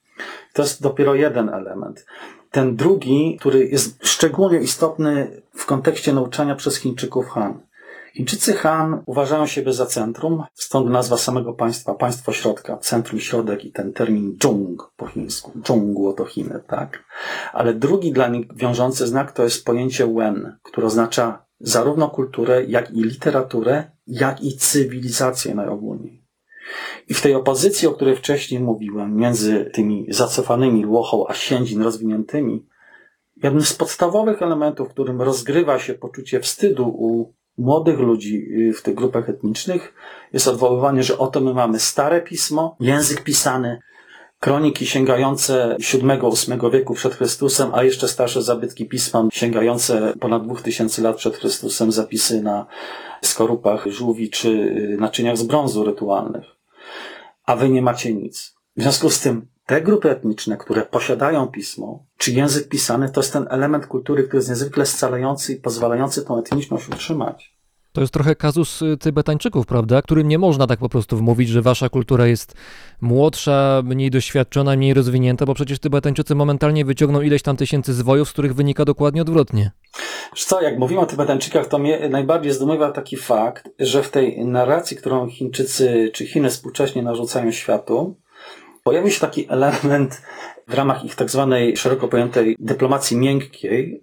To 0.53 0.62
jest 0.62 0.82
dopiero 0.82 1.14
jeden 1.14 1.49
element. 1.49 2.07
Ten 2.51 2.76
drugi, 2.76 3.37
który 3.41 3.68
jest 3.68 4.07
szczególnie 4.07 4.59
istotny 4.59 5.43
w 5.55 5.66
kontekście 5.66 6.12
nauczania 6.12 6.55
przez 6.55 6.76
Chińczyków 6.76 7.28
Han. 7.28 7.61
Chińczycy 8.14 8.53
Han 8.53 9.03
uważają 9.07 9.47
siebie 9.47 9.72
za 9.72 9.87
centrum, 9.87 10.43
stąd 10.55 10.91
nazwa 10.91 11.16
samego 11.16 11.53
państwa, 11.53 11.95
państwo 11.95 12.32
środka, 12.32 12.76
centrum 12.76 13.20
środek 13.20 13.64
i 13.64 13.72
ten 13.72 13.93
termin 13.93 14.37
Zhong 14.43 14.93
po 14.97 15.07
chińsku. 15.07 15.53
Zhongguo 15.66 16.12
to 16.12 16.24
Chiny, 16.24 16.61
tak. 16.66 17.05
Ale 17.53 17.74
drugi 17.74 18.12
dla 18.12 18.28
nich 18.28 18.47
wiążący 18.55 19.07
znak 19.07 19.32
to 19.32 19.43
jest 19.43 19.64
pojęcie 19.64 20.07
Wen, 20.07 20.57
które 20.62 20.87
oznacza 20.87 21.43
zarówno 21.61 22.09
kulturę, 22.09 22.65
jak 22.65 22.91
i 22.91 23.03
literaturę, 23.03 23.91
jak 24.07 24.43
i 24.43 24.57
cywilizację 24.57 25.55
najogólniej. 25.55 26.25
I 27.09 27.15
w 27.15 27.23
tej 27.23 27.35
opozycji, 27.35 27.89
o 27.89 27.93
której 27.93 28.17
wcześniej 28.17 28.61
mówiłem, 28.61 29.17
między 29.17 29.71
tymi 29.73 30.07
zacofanymi 30.09 30.87
Łochą 30.87 31.27
a 31.29 31.35
Siędzin 31.35 31.83
rozwiniętymi, 31.83 32.67
jednym 33.43 33.63
z 33.63 33.75
podstawowych 33.75 34.43
elementów, 34.43 34.89
w 34.89 34.93
którym 34.93 35.23
rozgrywa 35.23 35.79
się 35.79 35.95
poczucie 35.95 36.41
wstydu 36.41 36.89
u 36.89 37.35
młodych 37.59 37.99
ludzi 37.99 38.47
y, 38.69 38.73
w 38.73 38.83
tych 38.83 38.95
grupach 38.95 39.29
etnicznych, 39.29 39.95
jest 40.33 40.49
odwoływanie, 40.49 41.03
że 41.03 41.19
oto 41.19 41.41
my 41.41 41.55
mamy 41.55 41.81
stare 41.81 42.23
pismo, 42.23 42.77
język 42.81 43.21
pisany, 43.21 43.81
kroniki 44.45 44.86
sięgające 44.86 45.76
VII-VIII 45.92 46.70
wieku 46.72 46.95
przed 46.95 47.14
Chrystusem, 47.14 47.70
a 47.74 47.82
jeszcze 47.82 48.09
starsze 48.09 48.42
zabytki 48.42 48.86
pisma 48.86 49.28
sięgające 49.32 50.12
ponad 50.20 50.47
2000 50.47 51.03
lat 51.03 51.16
przed 51.16 51.36
Chrystusem, 51.36 51.92
zapisy 51.92 52.42
na 52.42 52.66
skorupach 53.22 53.86
żółwi 53.86 54.30
czy 54.30 54.49
y, 54.49 54.97
naczyniach 55.01 55.36
z 55.36 55.42
brązu 55.42 55.84
rytualnych. 55.84 56.45
A 57.47 57.57
wy 57.57 57.68
nie 57.68 57.82
macie 57.82 58.14
nic. 58.14 58.55
W 58.76 58.82
związku 58.82 59.11
z 59.11 59.20
tym 59.20 59.47
te 59.66 59.82
grupy 59.82 60.11
etniczne, 60.11 60.57
które 60.57 60.82
posiadają 60.82 61.47
pismo, 61.47 62.05
czy 62.18 62.32
język 62.32 62.68
pisany, 62.68 63.11
to 63.11 63.20
jest 63.20 63.32
ten 63.32 63.47
element 63.51 63.86
kultury, 63.86 64.22
który 64.22 64.38
jest 64.38 64.49
niezwykle 64.49 64.86
scalający 64.86 65.53
i 65.53 65.57
pozwalający 65.57 66.24
tą 66.24 66.38
etniczność 66.38 66.88
utrzymać. 66.88 67.55
To 67.95 68.01
jest 68.01 68.12
trochę 68.12 68.34
kazus 68.34 68.82
y, 68.82 68.97
Tybetańczyków, 68.97 69.66
prawda? 69.66 70.03
Którym 70.03 70.28
nie 70.28 70.38
można 70.38 70.66
tak 70.66 70.78
po 70.78 70.88
prostu 70.88 71.16
wmówić, 71.16 71.49
że 71.49 71.62
wasza 71.62 71.88
kultura 71.88 72.26
jest 72.26 72.55
młodsza, 73.05 73.83
mniej 73.85 74.11
doświadczona, 74.11 74.77
mniej 74.77 74.95
rozwinięta, 74.95 75.47
bo 75.47 75.55
przecież 75.55 75.79
Tybetańczycy 75.79 76.35
momentalnie 76.35 76.85
wyciągną 76.85 77.21
ileś 77.21 77.43
tam 77.43 77.57
tysięcy 77.57 77.95
zwojów, 77.95 78.29
z 78.29 78.33
których 78.33 78.55
wynika 78.55 78.85
dokładnie 78.85 79.23
odwrotnie. 79.23 79.71
Wiesz 80.35 80.45
co, 80.45 80.63
jak 80.63 80.79
mówimy 80.79 81.01
o 81.01 81.07
Tybetańczykach, 81.07 81.67
to 81.67 81.79
mnie 81.79 82.09
najbardziej 82.09 82.53
zdumiewa 82.53 82.93
taki 82.93 83.17
fakt, 83.17 83.69
że 83.79 84.03
w 84.03 84.11
tej 84.11 84.45
narracji, 84.47 84.97
którą 84.97 85.29
Chińczycy 85.29 86.11
czy 86.15 86.27
Chiny 86.27 86.51
współcześnie 86.51 87.03
narzucają 87.03 87.51
światu, 87.53 88.17
pojawił 88.85 89.11
się 89.11 89.21
taki 89.21 89.47
element 89.51 90.23
w 90.69 90.75
ramach 90.75 91.05
ich 91.05 91.15
tak 91.15 91.31
zwanej 91.31 91.77
szeroko 91.77 92.09
pojętej 92.09 92.57
dyplomacji 92.59 93.17
miękkiej. 93.17 94.03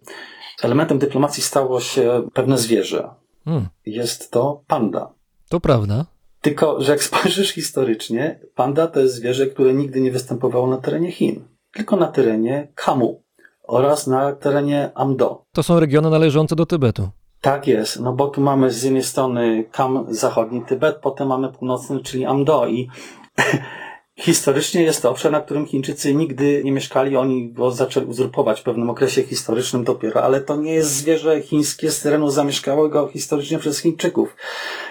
Elementem 0.63 0.99
dyplomacji 0.99 1.43
stało 1.43 1.79
się 1.81 2.27
pewne 2.33 2.57
zwierzę. 2.57 3.09
Hmm, 3.45 3.67
Jest 3.85 4.31
to 4.31 4.61
panda. 4.67 5.11
to 5.49 5.59
prawda. 5.59 6.05
Tylko, 6.41 6.81
że 6.81 6.91
jak 6.91 7.03
spojrzysz 7.03 7.49
historycznie, 7.49 8.39
panda 8.55 8.87
to 8.87 8.99
jest 8.99 9.15
zwierzę, 9.15 9.47
które 9.47 9.73
nigdy 9.73 10.01
nie 10.01 10.11
występowało 10.11 10.67
na 10.67 10.77
terenie 10.77 11.11
Chin, 11.11 11.43
tylko 11.73 11.95
na 11.95 12.07
terenie 12.07 12.67
Kamu 12.75 13.23
oraz 13.63 14.07
na 14.07 14.33
terenie 14.35 14.91
Amdo. 14.95 15.43
To 15.51 15.63
są 15.63 15.79
regiony 15.79 16.09
należące 16.09 16.55
do 16.55 16.65
Tybetu. 16.65 17.09
Tak 17.41 17.67
jest, 17.67 17.99
no 17.99 18.13
bo 18.13 18.27
tu 18.27 18.41
mamy 18.41 18.71
z 18.71 18.83
jednej 18.83 19.03
strony 19.03 19.65
Kam, 19.71 20.05
zachodni 20.09 20.61
Tybet, 20.61 20.95
potem 21.01 21.27
mamy 21.27 21.51
północny, 21.51 21.99
czyli 21.99 22.25
Amdo 22.25 22.67
i 22.67 22.89
historycznie 24.19 24.83
jest 24.83 25.01
to 25.01 25.09
obszar, 25.09 25.31
na 25.31 25.41
którym 25.41 25.65
Chińczycy 25.65 26.13
nigdy 26.13 26.61
nie 26.63 26.71
mieszkali, 26.71 27.17
oni 27.17 27.53
go 27.53 27.71
zaczęli 27.71 28.05
uzurpować 28.05 28.61
w 28.61 28.63
pewnym 28.63 28.89
okresie 28.89 29.23
historycznym 29.23 29.83
dopiero, 29.83 30.23
ale 30.23 30.41
to 30.41 30.55
nie 30.55 30.73
jest 30.73 30.91
zwierzę 30.91 31.41
chińskie 31.41 31.91
z 31.91 32.01
terenu 32.01 32.29
zamieszkałego 32.29 33.07
historycznie 33.07 33.59
przez 33.59 33.79
Chińczyków. 33.79 34.35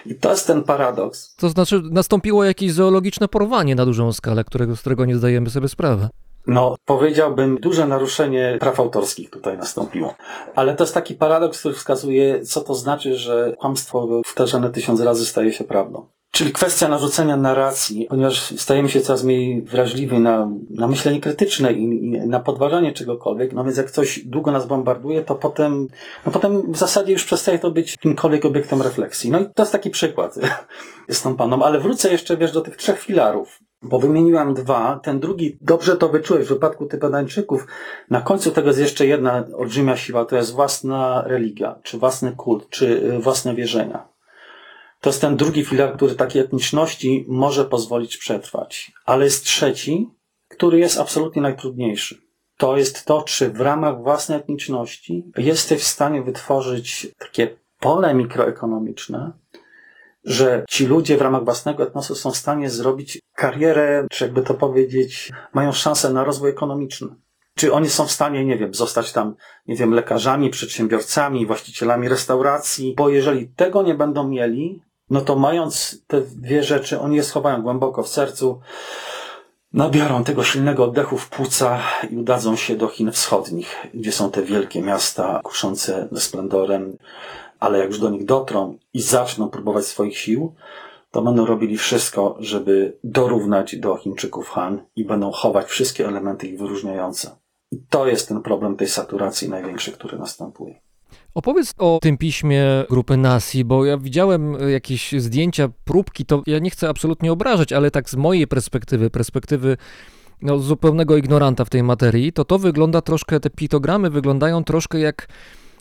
I 0.06 0.14
to 0.14 0.30
jest 0.30 0.46
ten 0.46 0.62
paradoks. 0.62 1.34
To 1.36 1.48
znaczy, 1.48 1.82
nastąpiło 1.90 2.44
jakieś 2.44 2.72
zoologiczne 2.72 3.28
porwanie 3.28 3.74
na 3.74 3.86
dużą 3.86 4.12
skalę, 4.12 4.44
którego, 4.44 4.76
z 4.76 4.80
którego 4.80 5.04
nie 5.04 5.16
zdajemy 5.16 5.50
sobie 5.50 5.68
sprawy. 5.68 6.08
No, 6.46 6.76
powiedziałbym, 6.84 7.58
duże 7.60 7.86
naruszenie 7.86 8.56
praw 8.60 8.80
autorskich 8.80 9.30
tutaj 9.30 9.58
nastąpiło. 9.58 10.14
Ale 10.54 10.76
to 10.76 10.84
jest 10.84 10.94
taki 10.94 11.14
paradoks, 11.14 11.60
który 11.60 11.74
wskazuje, 11.74 12.42
co 12.44 12.60
to 12.60 12.74
znaczy, 12.74 13.16
że 13.16 13.54
kłamstwo 13.58 14.08
powtarzane 14.24 14.70
tysiąc 14.70 15.00
razy 15.00 15.26
staje 15.26 15.52
się 15.52 15.64
prawdą. 15.64 16.06
Czyli 16.30 16.52
kwestia 16.52 16.88
narzucenia 16.88 17.36
narracji, 17.36 18.06
ponieważ 18.10 18.40
stajemy 18.40 18.88
się 18.88 19.00
coraz 19.00 19.24
mniej 19.24 19.62
wrażliwi 19.62 20.18
na, 20.18 20.50
na 20.70 20.88
myślenie 20.88 21.20
krytyczne 21.20 21.72
i, 21.72 21.82
i 21.82 22.10
na 22.10 22.40
podważanie 22.40 22.92
czegokolwiek, 22.92 23.52
no 23.52 23.64
więc 23.64 23.76
jak 23.76 23.90
coś 23.90 24.24
długo 24.24 24.52
nas 24.52 24.66
bombarduje, 24.66 25.22
to 25.22 25.34
potem, 25.34 25.88
no 26.26 26.32
potem 26.32 26.72
w 26.72 26.76
zasadzie 26.76 27.12
już 27.12 27.24
przestaje 27.24 27.58
to 27.58 27.70
być 27.70 27.90
jakimkolwiek 27.92 28.44
obiektem 28.44 28.82
refleksji. 28.82 29.30
No 29.30 29.40
i 29.40 29.46
to 29.54 29.62
jest 29.62 29.72
taki 29.72 29.90
przykład 29.90 30.34
z 31.08 31.22
tą 31.22 31.36
paną. 31.36 31.62
Ale 31.62 31.80
wrócę 31.80 32.12
jeszcze, 32.12 32.36
wiesz, 32.36 32.52
do 32.52 32.60
tych 32.60 32.76
trzech 32.76 33.00
filarów. 33.00 33.58
Bo 33.82 33.98
wymieniłam 33.98 34.54
dwa, 34.54 35.00
ten 35.02 35.20
drugi 35.20 35.58
dobrze 35.60 35.96
to 35.96 36.08
wyczułeś 36.08 36.46
w 36.46 36.48
wypadku 36.48 36.86
Tybetańczyków. 36.86 37.66
Na 38.10 38.20
końcu 38.20 38.50
tego 38.50 38.68
jest 38.68 38.80
jeszcze 38.80 39.06
jedna 39.06 39.44
olbrzymia 39.56 39.96
siła, 39.96 40.24
to 40.24 40.36
jest 40.36 40.52
własna 40.52 41.22
religia, 41.26 41.78
czy 41.82 41.98
własny 41.98 42.32
kult, 42.32 42.68
czy 42.70 42.86
y, 42.86 43.18
własne 43.18 43.54
wierzenia. 43.54 44.09
To 45.00 45.08
jest 45.08 45.20
ten 45.20 45.36
drugi 45.36 45.64
filar, 45.64 45.96
który 45.96 46.14
takiej 46.14 46.42
etniczności 46.42 47.24
może 47.28 47.64
pozwolić 47.64 48.16
przetrwać. 48.16 48.92
Ale 49.04 49.24
jest 49.24 49.44
trzeci, 49.44 50.10
który 50.48 50.78
jest 50.78 51.00
absolutnie 51.00 51.42
najtrudniejszy. 51.42 52.18
To 52.56 52.76
jest 52.76 53.04
to, 53.04 53.22
czy 53.22 53.50
w 53.50 53.60
ramach 53.60 54.02
własnej 54.02 54.38
etniczności 54.38 55.24
jesteś 55.36 55.82
w 55.82 55.86
stanie 55.86 56.22
wytworzyć 56.22 57.08
takie 57.18 57.56
pole 57.78 58.14
mikroekonomiczne, 58.14 59.32
że 60.24 60.64
ci 60.68 60.86
ludzie 60.86 61.16
w 61.16 61.20
ramach 61.20 61.44
własnego 61.44 61.82
etnosu 61.82 62.14
są 62.14 62.30
w 62.30 62.36
stanie 62.36 62.70
zrobić 62.70 63.18
karierę, 63.36 64.06
czy 64.10 64.24
jakby 64.24 64.42
to 64.42 64.54
powiedzieć, 64.54 65.32
mają 65.54 65.72
szansę 65.72 66.12
na 66.12 66.24
rozwój 66.24 66.50
ekonomiczny. 66.50 67.08
Czy 67.54 67.72
oni 67.72 67.90
są 67.90 68.06
w 68.06 68.12
stanie, 68.12 68.44
nie 68.44 68.58
wiem, 68.58 68.74
zostać 68.74 69.12
tam, 69.12 69.34
nie 69.66 69.76
wiem, 69.76 69.94
lekarzami, 69.94 70.50
przedsiębiorcami, 70.50 71.46
właścicielami 71.46 72.08
restauracji, 72.08 72.94
bo 72.96 73.08
jeżeli 73.08 73.48
tego 73.48 73.82
nie 73.82 73.94
będą 73.94 74.28
mieli, 74.28 74.82
no 75.10 75.20
to 75.20 75.36
mając 75.36 76.02
te 76.06 76.20
dwie 76.20 76.62
rzeczy, 76.62 77.00
oni 77.00 77.16
je 77.16 77.22
schowają 77.22 77.62
głęboko 77.62 78.02
w 78.02 78.08
sercu, 78.08 78.60
nabiorą 79.72 80.24
tego 80.24 80.44
silnego 80.44 80.84
oddechu 80.84 81.18
w 81.18 81.28
płuca 81.28 81.78
i 82.10 82.16
udadzą 82.16 82.56
się 82.56 82.76
do 82.76 82.88
Chin 82.88 83.12
wschodnich, 83.12 83.76
gdzie 83.94 84.12
są 84.12 84.30
te 84.30 84.42
wielkie 84.42 84.82
miasta 84.82 85.40
kuszące 85.42 86.08
splendorem, 86.16 86.96
ale 87.60 87.78
jak 87.78 87.88
już 87.88 87.98
do 87.98 88.10
nich 88.10 88.24
dotrą 88.24 88.78
i 88.94 89.00
zaczną 89.00 89.48
próbować 89.48 89.86
swoich 89.86 90.18
sił, 90.18 90.54
to 91.10 91.22
będą 91.22 91.46
robili 91.46 91.78
wszystko, 91.78 92.36
żeby 92.38 92.98
dorównać 93.04 93.76
do 93.76 93.96
Chińczyków 93.96 94.48
Han 94.48 94.82
i 94.96 95.04
będą 95.04 95.30
chować 95.30 95.66
wszystkie 95.66 96.08
elementy 96.08 96.46
ich 96.46 96.58
wyróżniające. 96.58 97.36
I 97.72 97.78
to 97.90 98.06
jest 98.06 98.28
ten 98.28 98.42
problem 98.42 98.76
tej 98.76 98.88
saturacji 98.88 99.48
największy, 99.48 99.92
który 99.92 100.18
następuje. 100.18 100.80
Opowiedz 101.34 101.74
o 101.78 101.98
tym 102.02 102.18
piśmie 102.18 102.64
grupy 102.90 103.16
Nasi, 103.16 103.64
bo 103.64 103.84
ja 103.84 103.98
widziałem 103.98 104.56
e, 104.62 104.70
jakieś 104.70 105.12
zdjęcia, 105.12 105.68
próbki, 105.84 106.26
to 106.26 106.42
ja 106.46 106.58
nie 106.58 106.70
chcę 106.70 106.88
absolutnie 106.88 107.32
obrażać, 107.32 107.72
ale 107.72 107.90
tak 107.90 108.10
z 108.10 108.16
mojej 108.16 108.46
perspektywy, 108.46 109.10
perspektywy 109.10 109.76
no, 110.42 110.58
zupełnego 110.58 111.16
ignoranta 111.16 111.64
w 111.64 111.70
tej 111.70 111.82
materii, 111.82 112.32
to 112.32 112.44
to 112.44 112.58
wygląda 112.58 113.00
troszkę, 113.00 113.40
te 113.40 113.50
piktogramy 113.50 114.10
wyglądają 114.10 114.64
troszkę 114.64 114.98
jak 114.98 115.28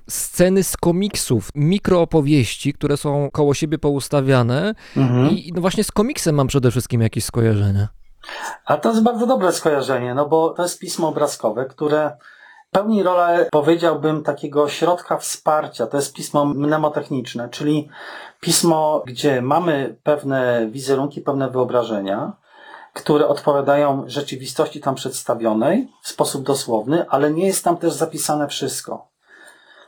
sceny 0.07 0.63
z 0.63 0.77
komiksów, 0.77 1.49
mikroopowieści, 1.55 2.73
które 2.73 2.97
są 2.97 3.29
koło 3.31 3.53
siebie 3.53 3.77
poustawiane 3.77 4.75
Mhm. 4.97 5.29
i 5.29 5.51
no 5.55 5.61
właśnie 5.61 5.83
z 5.83 5.91
komiksem 5.91 6.35
mam 6.35 6.47
przede 6.47 6.71
wszystkim 6.71 7.01
jakieś 7.01 7.25
skojarzenia. 7.25 7.87
A 8.65 8.77
to 8.77 8.89
jest 8.89 9.03
bardzo 9.03 9.27
dobre 9.27 9.51
skojarzenie, 9.51 10.13
no 10.13 10.29
bo 10.29 10.49
to 10.49 10.63
jest 10.63 10.79
pismo 10.79 11.07
obrazkowe, 11.07 11.65
które 11.65 12.11
pełni 12.71 13.03
rolę, 13.03 13.49
powiedziałbym, 13.51 14.23
takiego 14.23 14.69
środka 14.69 15.17
wsparcia. 15.17 15.87
To 15.87 15.97
jest 15.97 16.13
pismo 16.13 16.45
mnemotechniczne, 16.45 17.49
czyli 17.49 17.89
pismo, 18.41 19.03
gdzie 19.05 19.41
mamy 19.41 19.95
pewne 20.03 20.67
wizerunki, 20.71 21.21
pewne 21.21 21.49
wyobrażenia, 21.49 22.33
które 22.93 23.27
odpowiadają 23.27 24.03
rzeczywistości 24.07 24.81
tam 24.81 24.95
przedstawionej 24.95 25.87
w 26.03 26.09
sposób 26.09 26.43
dosłowny, 26.43 27.09
ale 27.09 27.31
nie 27.31 27.45
jest 27.45 27.63
tam 27.63 27.77
też 27.77 27.93
zapisane 27.93 28.47
wszystko. 28.47 29.09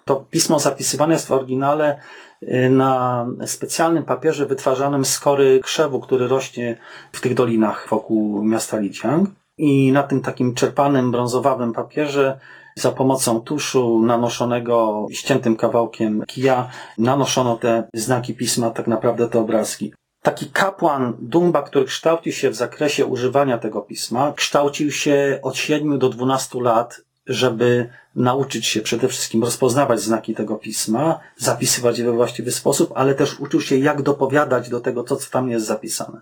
To 0.06 0.16
pismo 0.16 0.60
zapisywane 0.60 1.14
jest 1.14 1.28
w 1.28 1.32
oryginale 1.32 2.00
y, 2.44 2.70
na 2.70 3.26
specjalnym 3.46 4.04
papierze 4.04 4.46
wytwarzanym 4.46 5.06
z 5.06 5.20
kory 5.20 5.60
krzewu, 5.64 6.00
który 6.00 6.28
rośnie 6.28 6.78
w 7.12 7.22
tych 7.22 7.34
dolinach 7.34 7.88
wokół 7.90 8.44
miasta 8.44 8.78
Liciang. 8.78 9.30
I 9.58 9.92
na 9.92 10.04
tym 10.04 10.22
takim 10.22 10.54
czerpanym 10.54 11.12
brązowawym 11.12 11.74
papierze 11.74 12.40
za 12.76 12.92
pomocą 12.92 13.42
tuszu 13.42 14.02
nanoszonego 14.06 15.08
ściętym 15.12 15.56
kawałkiem 15.56 16.24
kija 16.28 16.70
nanoszono 16.98 17.56
te 17.56 17.84
znaki 17.94 18.34
pisma, 18.34 18.70
tak 18.70 18.88
naprawdę 18.88 19.30
te 19.30 19.40
obrazki. 19.40 19.94
Taki 20.22 20.46
kapłan 20.46 21.14
Dumba, 21.20 21.62
który 21.62 21.86
kształci 21.86 22.34
się 22.34 22.50
w 22.50 22.56
zakresie 22.56 23.06
używania 23.06 23.58
tego 23.58 23.82
pisma, 23.82 24.34
kształcił 24.36 24.92
się 24.92 25.40
od 25.42 25.56
7 25.56 26.00
do 26.00 26.10
12 26.10 26.62
lat, 26.62 27.02
żeby 27.28 27.90
nauczyć 28.16 28.66
się 28.66 28.82
przede 28.82 29.08
wszystkim 29.08 29.44
rozpoznawać 29.44 30.02
znaki 30.02 30.36
tego 30.36 30.56
pisma, 30.56 31.20
zapisywać 31.38 32.00
je 32.00 32.06
we 32.06 32.12
właściwy 32.12 32.52
sposób, 32.52 32.92
ale 32.96 33.16
też 33.16 33.40
uczył 33.40 33.62
się, 33.62 33.78
jak 33.78 34.02
dopowiadać 34.02 34.70
do 34.70 34.80
tego, 34.80 35.04
to, 35.04 35.16
co 35.16 35.32
tam 35.32 35.50
jest 35.50 35.66
zapisane. 35.66 36.22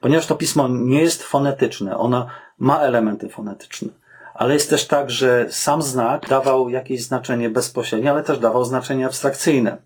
Ponieważ 0.00 0.26
to 0.26 0.34
pismo 0.34 0.68
nie 0.68 1.00
jest 1.00 1.22
fonetyczne, 1.22 1.96
ono 1.96 2.26
ma 2.58 2.78
elementy 2.80 3.28
fonetyczne, 3.28 3.88
ale 4.38 4.54
jest 4.54 4.70
też 4.70 4.86
tak, 4.86 5.10
że 5.10 5.46
sam 5.50 5.82
znak 5.82 6.28
dawał 6.28 6.68
jakieś 6.68 7.02
znaczenie 7.02 7.50
bezpośrednie, 7.50 8.10
ale 8.10 8.22
też 8.22 8.38
dawał 8.38 8.64
znaczenie 8.64 9.06
abstrakcyjne. 9.06 9.76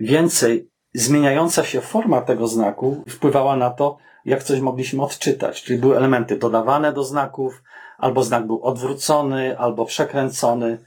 Więcej, 0.00 0.68
zmieniająca 0.94 1.64
się 1.64 1.80
forma 1.80 2.20
tego 2.20 2.46
znaku 2.46 3.04
wpływała 3.08 3.56
na 3.56 3.70
to, 3.70 3.96
jak 4.24 4.42
coś 4.42 4.60
mogliśmy 4.60 5.02
odczytać, 5.02 5.62
czyli 5.62 5.78
były 5.78 5.96
elementy 5.96 6.38
dodawane 6.38 6.92
do 6.92 7.04
znaków, 7.04 7.62
albo 7.98 8.22
znak 8.22 8.46
był 8.46 8.62
odwrócony, 8.62 9.58
albo 9.58 9.84
przekręcony. 9.84 10.78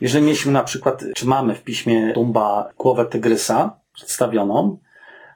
Jeżeli 0.00 0.24
mieliśmy 0.24 0.52
na 0.52 0.64
przykład, 0.64 1.04
czy 1.14 1.26
mamy 1.26 1.54
w 1.54 1.62
piśmie 1.62 2.12
Tumba 2.12 2.70
głowę 2.78 3.06
tygrysa 3.06 3.76
przedstawioną, 3.92 4.78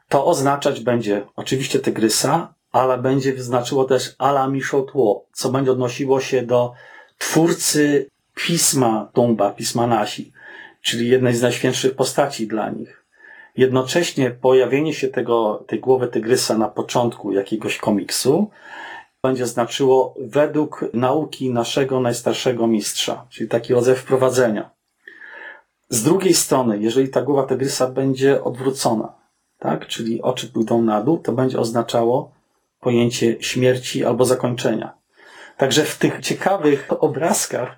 to 0.09 0.27
oznaczać 0.27 0.81
będzie 0.81 1.27
oczywiście 1.37 1.79
tygrysa, 1.79 2.55
ale 2.73 2.99
będzie 2.99 3.43
znaczyło 3.43 3.85
też 3.85 4.15
ala 4.19 4.49
Miszotło, 4.49 5.25
co 5.33 5.49
będzie 5.49 5.73
odnosiło 5.73 6.21
się 6.21 6.43
do 6.43 6.73
twórcy 7.19 8.11
pisma 8.35 9.11
Tumba, 9.13 9.51
pisma 9.51 9.87
Nasi, 9.87 10.33
czyli 10.83 11.09
jednej 11.09 11.35
z 11.35 11.43
najświętszych 11.43 11.95
postaci 11.95 12.47
dla 12.47 12.71
nich. 12.71 13.05
Jednocześnie 13.57 14.31
pojawienie 14.31 14.95
się 14.95 15.09
tego, 15.09 15.65
tej 15.67 15.81
głowy 15.81 16.09
tygrysa 16.09 16.59
na 16.59 16.69
początku 16.69 17.33
jakiegoś 17.33 17.79
komiksu 17.79 18.51
będzie 19.23 19.47
znaczyło 19.47 20.15
według 20.21 20.85
nauki 20.93 21.51
naszego 21.51 22.01
najstarszego 22.01 22.67
mistrza, 22.67 23.27
czyli 23.31 23.49
taki 23.49 23.75
rodzaj 23.75 23.97
wprowadzenia. 23.97 24.71
Z 25.89 26.03
drugiej 26.03 26.35
strony, 26.35 26.79
jeżeli 26.79 27.09
ta 27.09 27.23
głowa 27.23 27.43
tygrysa 27.47 27.87
będzie 27.87 28.45
odwrócona, 28.45 29.15
tak, 29.59 29.87
czyli 29.87 30.23
oczy 30.23 30.49
pójdą 30.49 30.83
na 30.83 31.03
dół, 31.03 31.19
to 31.19 31.33
będzie 31.33 31.61
oznaczało 31.61 32.33
pojęcie 32.81 33.37
śmierci 33.41 34.05
albo 34.05 34.25
zakończenia. 34.25 34.98
Także 35.59 35.85
w 35.85 35.99
tych 35.99 36.21
ciekawych 36.21 36.89
obrazkach, 37.01 37.77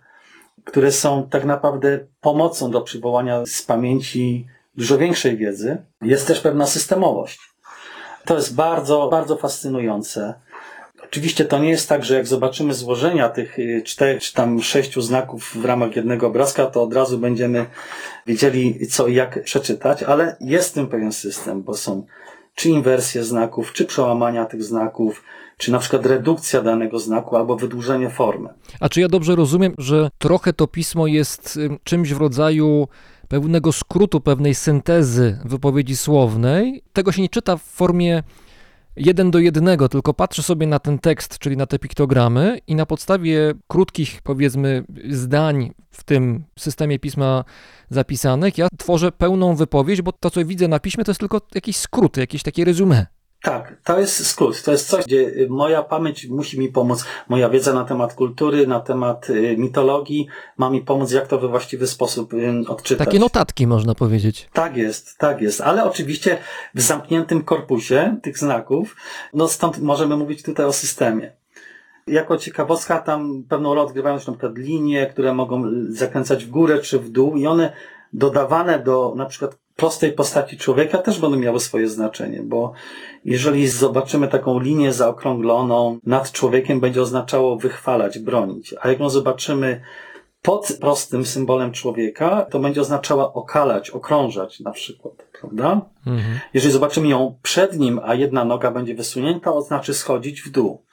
które 0.64 0.92
są 0.92 1.28
tak 1.30 1.44
naprawdę 1.44 1.98
pomocą 2.20 2.70
do 2.70 2.80
przywołania 2.80 3.46
z 3.46 3.62
pamięci 3.62 4.46
dużo 4.76 4.98
większej 4.98 5.36
wiedzy, 5.36 5.76
jest 6.02 6.26
też 6.26 6.40
pewna 6.40 6.66
systemowość. 6.66 7.38
To 8.24 8.34
jest 8.34 8.54
bardzo, 8.54 9.08
bardzo 9.08 9.36
fascynujące. 9.36 10.34
Oczywiście 11.04 11.44
to 11.44 11.58
nie 11.58 11.70
jest 11.70 11.88
tak, 11.88 12.04
że 12.04 12.14
jak 12.14 12.26
zobaczymy 12.26 12.74
złożenia 12.74 13.28
tych 13.28 13.58
y, 13.58 13.82
czterech 13.84 14.22
czy 14.22 14.34
tam 14.34 14.62
sześciu 14.62 15.02
znaków 15.02 15.52
w 15.54 15.64
ramach 15.64 15.96
jednego 15.96 16.26
obrazka, 16.26 16.66
to 16.66 16.82
od 16.82 16.94
razu 16.94 17.18
będziemy 17.18 17.66
wiedzieli 18.26 18.86
co 18.86 19.06
i 19.06 19.14
jak 19.14 19.42
przeczytać, 19.42 20.02
ale 20.02 20.36
jest 20.40 20.70
w 20.70 20.72
tym 20.72 20.86
pewien 20.86 21.12
system, 21.12 21.62
bo 21.62 21.74
są 21.74 22.06
czy 22.54 22.68
inwersje 22.68 23.24
znaków, 23.24 23.72
czy 23.72 23.84
przełamania 23.84 24.44
tych 24.44 24.64
znaków, 24.64 25.22
czy 25.60 25.72
na 25.72 25.78
przykład 25.78 26.06
redukcja 26.06 26.62
danego 26.62 26.98
znaku 26.98 27.36
albo 27.36 27.56
wydłużenie 27.56 28.10
formy. 28.10 28.48
A 28.80 28.88
czy 28.88 29.00
ja 29.00 29.08
dobrze 29.08 29.36
rozumiem, 29.36 29.74
że 29.78 30.10
trochę 30.18 30.52
to 30.52 30.66
pismo 30.66 31.06
jest 31.06 31.56
ym, 31.56 31.78
czymś 31.84 32.14
w 32.14 32.18
rodzaju 32.18 32.88
pewnego 33.28 33.72
skrótu, 33.72 34.20
pewnej 34.20 34.54
syntezy 34.54 35.38
wypowiedzi 35.44 35.96
słownej? 35.96 36.82
Tego 36.92 37.12
się 37.12 37.22
nie 37.22 37.28
czyta 37.28 37.56
w 37.56 37.62
formie 37.62 38.22
jeden 38.96 39.30
do 39.30 39.38
jednego, 39.38 39.88
tylko 39.88 40.14
patrzę 40.14 40.42
sobie 40.42 40.66
na 40.66 40.78
ten 40.78 40.98
tekst, 40.98 41.38
czyli 41.38 41.56
na 41.56 41.66
te 41.66 41.78
piktogramy 41.78 42.58
i 42.66 42.74
na 42.74 42.86
podstawie 42.86 43.54
krótkich, 43.68 44.20
powiedzmy, 44.22 44.84
zdań 45.10 45.72
w 45.90 46.04
tym 46.04 46.44
systemie 46.58 46.98
pisma 46.98 47.44
zapisanych, 47.90 48.58
ja 48.58 48.68
tworzę 48.78 49.12
pełną 49.12 49.56
wypowiedź, 49.56 50.02
bo 50.02 50.12
to, 50.12 50.30
co 50.30 50.44
widzę 50.44 50.68
na 50.68 50.78
piśmie, 50.78 51.04
to 51.04 51.10
jest 51.10 51.20
tylko 51.20 51.40
jakiś 51.54 51.76
skrót, 51.76 52.16
jakieś 52.16 52.42
takie 52.42 52.64
resume. 52.64 53.19
Tak, 53.42 53.76
to 53.84 54.00
jest 54.00 54.26
skrót. 54.26 54.62
To 54.62 54.72
jest 54.72 54.88
coś, 54.88 55.04
gdzie 55.04 55.16
y, 55.16 55.46
moja 55.50 55.82
pamięć 55.82 56.26
musi 56.26 56.58
mi 56.60 56.68
pomóc, 56.68 57.04
moja 57.28 57.48
wiedza 57.48 57.72
na 57.72 57.84
temat 57.84 58.14
kultury, 58.14 58.66
na 58.66 58.80
temat 58.80 59.30
y, 59.30 59.56
mitologii 59.58 60.26
ma 60.58 60.70
mi 60.70 60.80
pomóc, 60.80 61.12
jak 61.12 61.26
to 61.26 61.38
we 61.38 61.48
właściwy 61.48 61.86
sposób 61.86 62.34
y, 62.34 62.64
odczytać. 62.68 63.06
Takie 63.06 63.18
notatki, 63.18 63.66
można 63.66 63.94
powiedzieć. 63.94 64.48
Tak 64.52 64.76
jest, 64.76 65.18
tak 65.18 65.40
jest, 65.40 65.60
ale 65.60 65.84
oczywiście 65.84 66.38
w 66.74 66.80
zamkniętym 66.80 67.42
korpusie 67.42 68.16
tych 68.22 68.38
znaków, 68.38 68.96
no 69.34 69.48
stąd 69.48 69.78
możemy 69.78 70.16
mówić 70.16 70.42
tutaj 70.42 70.66
o 70.66 70.72
systemie. 70.72 71.32
Jako 72.06 72.36
ciekawostka 72.36 72.98
tam 72.98 73.44
pewną 73.48 73.74
rolę 73.74 73.86
odgrywają 73.86 74.14
na 74.14 74.20
przykład 74.20 74.58
linie, 74.58 75.06
które 75.06 75.34
mogą 75.34 75.64
zakręcać 75.88 76.44
w 76.44 76.50
górę 76.50 76.78
czy 76.78 76.98
w 76.98 77.10
dół 77.10 77.36
i 77.36 77.46
one 77.46 77.72
dodawane 78.12 78.78
do 78.78 79.14
na 79.16 79.26
przykład 79.26 79.58
prostej 79.80 80.12
postaci 80.12 80.56
człowieka 80.56 80.98
też 80.98 81.18
będą 81.18 81.36
miały 81.36 81.60
swoje 81.60 81.88
znaczenie, 81.88 82.42
bo 82.42 82.72
jeżeli 83.24 83.68
zobaczymy 83.68 84.28
taką 84.28 84.60
linię 84.60 84.92
zaokrągloną 84.92 85.98
nad 86.06 86.32
człowiekiem, 86.32 86.80
będzie 86.80 87.02
oznaczało 87.02 87.56
wychwalać, 87.56 88.18
bronić, 88.18 88.74
a 88.80 88.88
jak 88.88 89.00
ją 89.00 89.10
zobaczymy 89.10 89.80
pod 90.42 90.78
prostym 90.80 91.26
symbolem 91.26 91.72
człowieka, 91.72 92.46
to 92.50 92.58
będzie 92.58 92.80
oznaczała 92.80 93.32
okalać, 93.32 93.90
okrążać 93.90 94.60
na 94.60 94.70
przykład, 94.70 95.14
prawda? 95.40 95.80
Mhm. 96.06 96.40
Jeżeli 96.54 96.72
zobaczymy 96.72 97.08
ją 97.08 97.38
przed 97.42 97.78
nim, 97.78 98.00
a 98.04 98.14
jedna 98.14 98.44
noga 98.44 98.70
będzie 98.70 98.94
wysunięta, 98.94 99.52
oznaczy 99.52 99.94
schodzić 99.94 100.42
w 100.42 100.50
dół. 100.50 100.84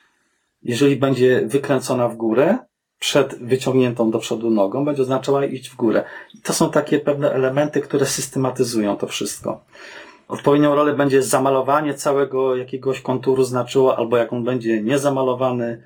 Jeżeli 0.63 0.95
będzie 0.95 1.41
wykręcona 1.45 2.07
w 2.09 2.15
górę, 2.15 2.57
przed 2.99 3.35
wyciągniętą 3.35 4.11
do 4.11 4.19
przodu 4.19 4.49
nogą, 4.49 4.85
będzie 4.85 5.01
oznaczała 5.01 5.45
iść 5.45 5.69
w 5.69 5.75
górę. 5.75 6.03
I 6.35 6.41
to 6.41 6.53
są 6.53 6.69
takie 6.69 6.99
pewne 6.99 7.31
elementy, 7.31 7.81
które 7.81 8.05
systematyzują 8.05 8.97
to 8.97 9.07
wszystko. 9.07 9.61
Odpowiednią 10.27 10.75
rolę 10.75 10.93
będzie 10.93 11.21
zamalowanie 11.21 11.93
całego 11.93 12.55
jakiegoś 12.55 13.01
konturu 13.01 13.43
znaczyło, 13.43 13.97
albo 13.97 14.17
jak 14.17 14.33
on 14.33 14.43
będzie 14.43 14.81
niezamalowany. 14.81 15.83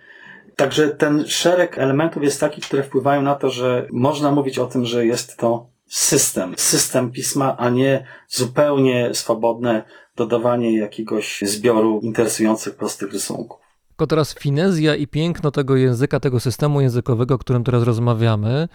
Także 0.55 0.89
ten 0.89 1.28
szereg 1.28 1.78
elementów 1.78 2.24
jest 2.24 2.39
taki, 2.39 2.62
które 2.62 2.84
wpływają 2.84 3.22
na 3.22 3.36
to, 3.36 3.49
że 3.49 3.88
można 3.91 4.32
mówić 4.32 4.59
o 4.59 4.66
tym, 4.66 4.86
że 4.86 5.05
jest 5.05 5.38
to 5.38 5.68
system. 5.88 6.53
System 6.57 7.12
pisma, 7.12 7.57
a 7.57 7.70
nie 7.70 8.05
zupełnie 8.28 9.14
swobodne 9.14 9.84
dodawanie 10.16 10.78
jakiegoś 10.78 11.41
zbioru 11.41 11.99
interesujących 12.03 12.76
prostych 12.76 13.14
rysunków. 13.14 13.61
Tylko 14.02 14.08
teraz 14.08 14.36
finezja 14.36 14.95
i 14.95 15.08
piękno 15.08 15.52
tego 15.52 15.76
języka, 15.76 16.20
tego 16.20 16.39
systemu 16.39 16.82
językowego, 16.82 17.36
o 17.36 17.38
którym 17.38 17.64
teraz 17.64 17.84
rozmawiamy, 17.84 18.68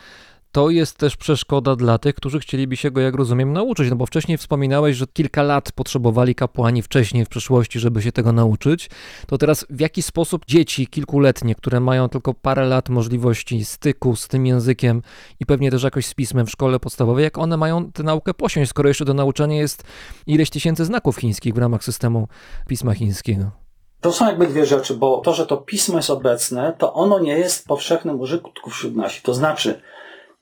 to 0.53 0.71
jest 0.71 0.99
też 0.99 1.17
przeszkoda 1.17 1.77
dla 1.77 1.99
tych, 1.99 2.15
którzy 2.15 2.41
chcieliby 2.41 2.77
się 2.77 2.91
go, 2.91 3.01
jak 3.01 3.15
rozumiem, 3.15 3.53
nauczyć. 3.53 3.91
No 3.91 3.97
bo 3.97 4.07
wcześniej 4.07 4.39
wspominałeś, 4.39 4.97
że 4.97 5.07
kilka 5.13 5.43
lat 5.43 5.73
potrzebowali 5.73 6.35
kapłani 6.35 6.83
wcześniej 6.83 7.25
w 7.25 7.29
przeszłości, 7.29 7.81
żeby 7.81 8.03
się 8.03 8.13
tego 8.13 8.33
nauczyć. 8.33 8.91
To 9.27 9.39
teraz 9.39 9.67
w 9.71 9.81
jaki 9.81 10.03
sposób 10.03 10.45
dzieci 10.47 10.87
kilkuletnie, 10.87 11.55
które 11.55 11.81
mają 11.81 12.09
tylko 12.09 12.35
parę 12.35 12.67
lat 12.67 12.89
możliwości 12.89 13.65
styku 13.65 14.17
z 14.17 14.29
tym 14.29 14.47
językiem 14.47 15.03
i 15.41 15.47
pewnie 15.47 15.71
też 15.71 15.83
jakoś 15.83 16.07
z 16.07 16.15
pismem 16.15 16.47
w 16.47 16.51
szkole 16.51 16.81
podstawowej, 16.81 17.25
jak 17.25 17.39
one 17.39 17.57
mają 17.57 17.93
tę 17.93 18.03
naukę 18.03 18.35
posiąść, 18.35 18.71
skoro 18.71 18.89
jeszcze 18.89 19.05
do 19.05 19.15
nauczania 19.15 19.57
jest 19.57 19.85
ileś 20.27 20.51
tysięcy 20.51 20.85
znaków 20.85 21.17
chińskich 21.17 21.55
w 21.55 21.59
ramach 21.59 21.85
systemu 21.85 22.29
pisma 22.69 22.95
chińskiego? 22.95 23.66
To 24.01 24.13
są 24.13 24.27
jakby 24.27 24.47
dwie 24.47 24.67
rzeczy, 24.67 24.95
bo 24.95 25.19
to, 25.19 25.35
że 25.35 25.47
to 25.47 25.57
pismo 25.57 25.97
jest 25.97 26.11
obecne, 26.11 26.75
to 26.79 26.95
ono 26.95 27.19
nie 27.19 27.39
jest 27.39 27.67
powszechnym 27.67 28.21
użytku 28.21 28.71
wśród 28.71 28.97
nasi. 28.97 29.23
To 29.23 29.35
znaczy, 29.35 29.81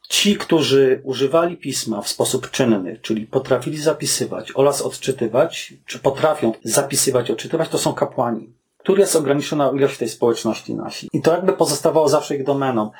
ci, 0.09 0.37
którzy 0.37 1.01
używali 1.05 1.57
pisma 1.57 2.03
w 2.03 2.09
sposób 2.09 2.51
czynny, 2.51 2.99
czyli 3.03 3.27
potrafili 3.27 3.79
zapisywać 3.79 4.53
oraz 4.55 4.83
odczytywać, 4.83 5.75
czy 5.87 5.99
potrafią 5.99 6.53
zapisywać, 6.65 7.31
odczytywać, 7.31 7.69
to 7.69 7.79
są 7.79 7.95
kapłani. 7.95 8.53
który 8.79 9.01
jest 9.01 9.17
ograniczona 9.17 9.71
ilość 9.71 9.99
tej 9.99 10.09
społeczności 10.09 10.75
nasi. 10.75 11.09
I 11.13 11.23
to 11.23 11.33
jakby 11.33 11.53
pozostawało 11.53 12.09
zawsze 12.09 12.37
ich 12.37 12.45
domeną. 12.45 12.91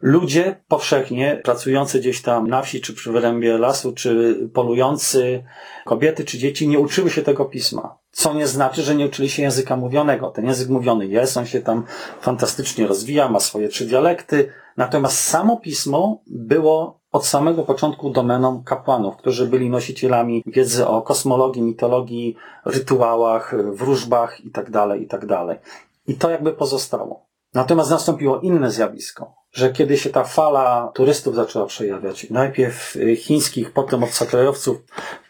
Ludzie 0.00 0.60
powszechnie 0.68 1.40
pracujący 1.44 2.00
gdzieś 2.00 2.22
tam 2.22 2.48
na 2.48 2.62
wsi, 2.62 2.80
czy 2.80 2.94
przy 2.94 3.12
wyrębie 3.12 3.58
lasu, 3.58 3.92
czy 3.92 4.34
polujący, 4.54 5.44
kobiety 5.84 6.24
czy 6.24 6.38
dzieci 6.38 6.68
nie 6.68 6.78
uczyły 6.78 7.10
się 7.10 7.22
tego 7.22 7.44
pisma. 7.44 7.98
Co 8.10 8.34
nie 8.34 8.46
znaczy, 8.46 8.82
że 8.82 8.94
nie 8.94 9.06
uczyli 9.06 9.30
się 9.30 9.42
języka 9.42 9.76
mówionego. 9.76 10.30
Ten 10.30 10.46
język 10.46 10.68
mówiony 10.68 11.06
jest, 11.06 11.36
on 11.36 11.46
się 11.46 11.60
tam 11.60 11.84
fantastycznie 12.20 12.86
rozwija, 12.86 13.28
ma 13.28 13.40
swoje 13.40 13.68
trzy 13.68 13.86
dialekty. 13.86 14.52
Natomiast 14.76 15.18
samo 15.18 15.56
pismo 15.56 16.22
było 16.26 17.00
od 17.12 17.26
samego 17.26 17.62
początku 17.62 18.10
domeną 18.10 18.62
kapłanów, 18.64 19.16
którzy 19.16 19.46
byli 19.46 19.70
nosicielami 19.70 20.42
wiedzy 20.46 20.86
o 20.86 21.02
kosmologii, 21.02 21.62
mitologii, 21.62 22.36
rytuałach, 22.64 23.54
wróżbach 23.74 24.44
itd., 24.44 24.98
itd. 25.00 25.58
I 26.06 26.14
to 26.14 26.30
jakby 26.30 26.52
pozostało. 26.52 27.29
Natomiast 27.54 27.90
nastąpiło 27.90 28.40
inne 28.40 28.70
zjawisko, 28.70 29.34
że 29.52 29.72
kiedy 29.72 29.98
się 29.98 30.10
ta 30.10 30.24
fala 30.24 30.90
turystów 30.94 31.34
zaczęła 31.34 31.66
przejawiać, 31.66 32.30
najpierw 32.30 32.96
y, 32.96 33.16
chińskich, 33.16 33.72
potem 33.72 34.04
obcokrajowców, 34.04 34.76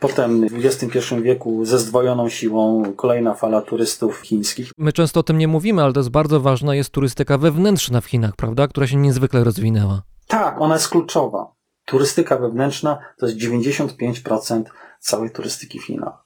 potem 0.01 0.49
w 0.49 0.65
XXI 0.65 1.15
wieku 1.23 1.65
ze 1.65 1.79
zdwojoną 1.79 2.29
siłą 2.29 2.93
kolejna 2.97 3.35
fala 3.35 3.63
turystów 3.63 4.21
chińskich. 4.21 4.73
My 4.79 4.93
często 4.93 5.21
o 5.21 5.23
tym 5.23 5.39
nie 5.39 5.49
mówimy, 5.49 5.83
ale 5.83 5.93
to 5.93 6.01
jest 6.01 6.11
bardzo 6.11 6.41
ważna, 6.41 6.75
jest 6.75 6.91
turystyka 6.91 7.39
wewnętrzna 7.39 8.01
w 8.01 8.07
Chinach, 8.07 8.37
prawda? 8.37 8.69
Która 8.69 8.87
się 8.87 8.97
niezwykle 8.97 9.45
rozwinęła. 9.45 10.03
Tak, 10.27 10.61
ona 10.61 10.75
jest 10.75 10.89
kluczowa. 10.89 11.53
Turystyka 11.85 12.39
wewnętrzna 12.39 12.99
to 13.19 13.27
jest 13.27 13.39
95% 13.39 14.63
całej 15.01 15.31
turystyki 15.31 15.79
w 15.79 15.85
Chinach. 15.85 16.25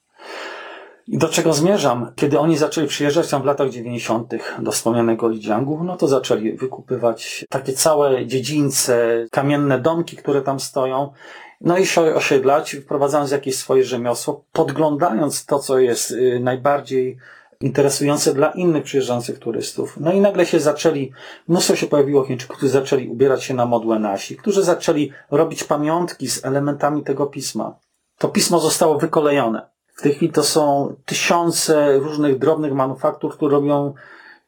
Do 1.08 1.28
czego 1.28 1.52
zmierzam? 1.52 2.12
Kiedy 2.16 2.38
oni 2.38 2.56
zaczęli 2.56 2.86
przyjeżdżać 2.86 3.28
tam 3.28 3.42
w 3.42 3.44
latach 3.44 3.70
90. 3.70 4.34
do 4.58 4.72
wspomnianego 4.72 5.28
Lijiangu, 5.28 5.84
no 5.84 5.96
to 5.96 6.08
zaczęli 6.08 6.52
wykupywać 6.52 7.44
takie 7.48 7.72
całe 7.72 8.26
dziedzińce, 8.26 9.26
kamienne 9.30 9.80
domki, 9.80 10.16
które 10.16 10.42
tam 10.42 10.60
stoją, 10.60 11.12
no 11.60 11.78
i 11.78 11.86
się 11.86 12.00
osiedlać, 12.00 12.76
wprowadzając 12.76 13.30
jakieś 13.30 13.58
swoje 13.58 13.84
rzemiosło, 13.84 14.44
podglądając 14.52 15.46
to, 15.46 15.58
co 15.58 15.78
jest 15.78 16.10
y, 16.10 16.40
najbardziej 16.42 17.16
interesujące 17.60 18.34
dla 18.34 18.50
innych 18.50 18.84
przyjeżdżających 18.84 19.38
turystów. 19.38 19.96
No 20.00 20.12
i 20.12 20.20
nagle 20.20 20.46
się 20.46 20.60
zaczęli, 20.60 21.12
mnóstwo 21.48 21.76
się 21.76 21.86
pojawiło 21.86 22.24
Chińczyków, 22.24 22.56
którzy 22.56 22.72
zaczęli 22.72 23.08
ubierać 23.08 23.44
się 23.44 23.54
na 23.54 23.66
modłę 23.66 23.98
nasi, 23.98 24.36
którzy 24.36 24.62
zaczęli 24.62 25.12
robić 25.30 25.64
pamiątki 25.64 26.28
z 26.28 26.44
elementami 26.44 27.02
tego 27.02 27.26
pisma. 27.26 27.78
To 28.18 28.28
pismo 28.28 28.60
zostało 28.60 28.98
wykolejone. 28.98 29.73
W 29.94 30.02
tej 30.02 30.14
chwili 30.14 30.32
to 30.32 30.42
są 30.42 30.94
tysiące 31.04 31.98
różnych 31.98 32.38
drobnych 32.38 32.72
manufaktur, 32.72 33.32
które 33.32 33.52
robią 33.52 33.94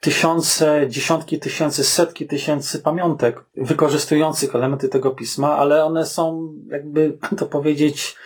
tysiące, 0.01 0.87
dziesiątki 0.89 1.39
tysięcy, 1.39 1.85
setki 1.85 2.27
tysięcy 2.27 2.79
pamiątek 2.79 3.45
wykorzystujących 3.57 4.55
elementy 4.55 4.89
tego 4.89 5.11
pisma, 5.11 5.57
ale 5.57 5.85
one 5.85 6.07
są, 6.07 6.53
jakby 6.69 7.19
to 7.39 7.47
powiedzieć, 7.47 8.17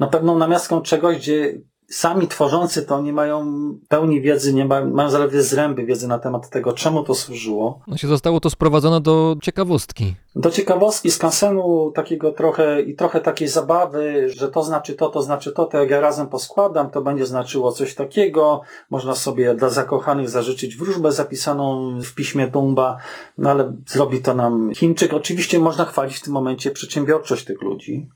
no 0.00 0.08
pewną 0.08 0.38
namiastką 0.38 0.82
czegoś, 0.82 1.16
gdzie 1.16 1.54
sami 1.90 2.28
tworzący 2.28 2.82
to 2.82 3.02
nie 3.02 3.12
mają 3.12 3.46
pełni 3.88 4.20
wiedzy, 4.20 4.54
nie 4.54 4.64
mają, 4.64 4.90
mają 4.90 5.10
zaledwie 5.10 5.42
zręby 5.42 5.84
wiedzy 5.84 6.08
na 6.08 6.18
temat 6.18 6.50
tego, 6.50 6.72
czemu 6.72 7.02
to 7.02 7.14
służyło. 7.14 7.80
No 7.86 7.96
się 7.96 8.08
zostało 8.08 8.40
to 8.40 8.50
sprowadzone 8.50 9.00
do 9.00 9.36
ciekawostki. 9.42 10.14
Do 10.36 10.50
ciekawostki 10.50 11.10
skansenu 11.10 11.92
takiego 11.94 12.32
trochę 12.32 12.82
i 12.82 12.94
trochę 12.94 13.20
takiej 13.20 13.48
zabawy, 13.48 14.30
że 14.36 14.48
to 14.48 14.62
znaczy 14.62 14.94
to, 14.94 15.08
to 15.08 15.22
znaczy 15.22 15.52
to, 15.52 15.64
to 15.64 15.78
jak 15.78 15.90
ja 15.90 16.00
razem 16.00 16.26
poskładam, 16.26 16.90
to 16.90 17.02
będzie 17.02 17.26
znaczyło 17.26 17.72
coś 17.72 17.94
takiego. 17.94 18.60
Można 18.90 19.14
sobie 19.14 19.54
dla 19.54 19.68
zakochanych 19.68 20.28
zażyczyć 20.28 20.76
wróżbę 20.76 21.12
zapisaną 21.12 21.92
w 22.00 22.14
piśmie 22.14 22.46
Dumba, 22.46 22.96
no 23.38 23.50
ale 23.50 23.72
zrobi 23.86 24.22
to 24.22 24.34
nam 24.34 24.74
Chińczyk. 24.74 25.14
Oczywiście 25.14 25.58
można 25.58 25.84
chwalić 25.84 26.16
w 26.16 26.22
tym 26.22 26.32
momencie 26.32 26.70
przedsiębiorczość 26.70 27.44
tych 27.44 27.62
ludzi, 27.62 28.08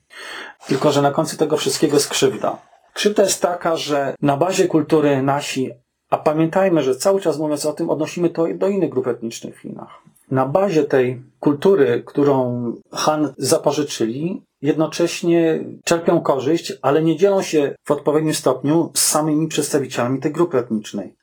tylko 0.67 0.91
że 0.91 1.01
na 1.01 1.11
końcu 1.11 1.37
tego 1.37 1.57
wszystkiego 1.57 1.93
jest 1.93 2.09
krzywda. 2.09 2.74
Krzywda 2.95 3.23
jest 3.23 3.41
taka, 3.41 3.75
że 3.75 4.15
na 4.21 4.37
bazie 4.37 4.67
kultury 4.67 5.23
nasi, 5.23 5.71
a 6.09 6.17
pamiętajmy, 6.17 6.83
że 6.83 6.95
cały 6.95 7.21
czas 7.21 7.37
mówiąc 7.37 7.65
o 7.65 7.73
tym, 7.73 7.89
odnosimy 7.89 8.29
to 8.29 8.45
do 8.53 8.67
innych 8.67 8.89
grup 8.89 9.07
etnicznych 9.07 9.57
w 9.57 9.61
Chinach. 9.61 10.01
Na 10.31 10.45
bazie 10.45 10.83
tej 10.83 11.21
kultury, 11.39 12.03
którą 12.05 12.71
Han 12.91 13.33
zapożyczyli, 13.37 14.43
jednocześnie 14.61 15.59
czerpią 15.83 16.21
korzyść, 16.21 16.73
ale 16.81 17.03
nie 17.03 17.15
dzielą 17.15 17.41
się 17.41 17.75
w 17.83 17.91
odpowiednim 17.91 18.33
stopniu 18.33 18.91
z 18.93 19.01
samymi 19.01 19.47
przedstawicielami 19.47 20.19
tej 20.19 20.31
grupy 20.31 20.57
etnicznej. 20.57 21.15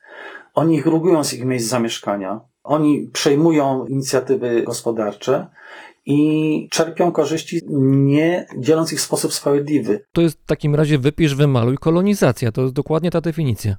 Oni 0.53 0.75
ich 0.75 0.85
rugują 0.85 1.23
z 1.23 1.33
ich 1.33 1.45
miejsc 1.45 1.69
zamieszkania, 1.69 2.41
oni 2.63 3.09
przejmują 3.13 3.85
inicjatywy 3.85 4.61
gospodarcze 4.61 5.47
i 6.05 6.67
czerpią 6.71 7.11
korzyści, 7.11 7.61
nie 7.69 8.47
dzieląc 8.57 8.93
ich 8.93 8.99
w 8.99 9.03
sposób 9.03 9.33
sprawiedliwy. 9.33 10.05
To 10.11 10.21
jest 10.21 10.39
w 10.39 10.45
takim 10.45 10.75
razie 10.75 10.97
wypisz, 10.97 11.35
wymaluj, 11.35 11.77
kolonizacja. 11.77 12.51
To 12.51 12.61
jest 12.61 12.73
dokładnie 12.73 13.11
ta 13.11 13.21
definicja. 13.21 13.75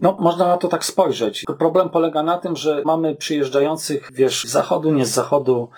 No, 0.00 0.16
można 0.20 0.46
na 0.46 0.56
to 0.56 0.68
tak 0.68 0.84
spojrzeć. 0.84 1.44
Problem 1.58 1.90
polega 1.90 2.22
na 2.22 2.38
tym, 2.38 2.56
że 2.56 2.82
mamy 2.84 3.16
przyjeżdżających, 3.16 4.10
wiesz, 4.12 4.44
z 4.44 4.50
zachodu, 4.50 4.92
nie 4.92 5.06
z 5.06 5.10
zachodu, 5.10 5.68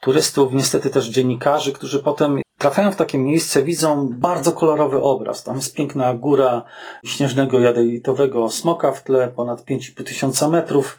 turystów, 0.00 0.52
niestety 0.52 0.90
też 0.90 1.08
dziennikarzy, 1.08 1.72
którzy 1.72 2.02
potem 2.02 2.40
trafiają 2.58 2.92
w 2.92 2.96
takie 2.96 3.18
miejsce, 3.18 3.62
widzą 3.62 4.08
bardzo 4.12 4.52
kolorowy 4.52 5.02
obraz. 5.02 5.44
Tam 5.44 5.56
jest 5.56 5.74
piękna 5.74 6.14
góra 6.14 6.62
śnieżnego 7.04 7.60
jadeitowego 7.60 8.48
smoka 8.50 8.92
w 8.92 9.02
tle, 9.02 9.28
ponad 9.28 9.64
5,5 9.64 10.04
tysiąca 10.04 10.48
metrów. 10.48 10.98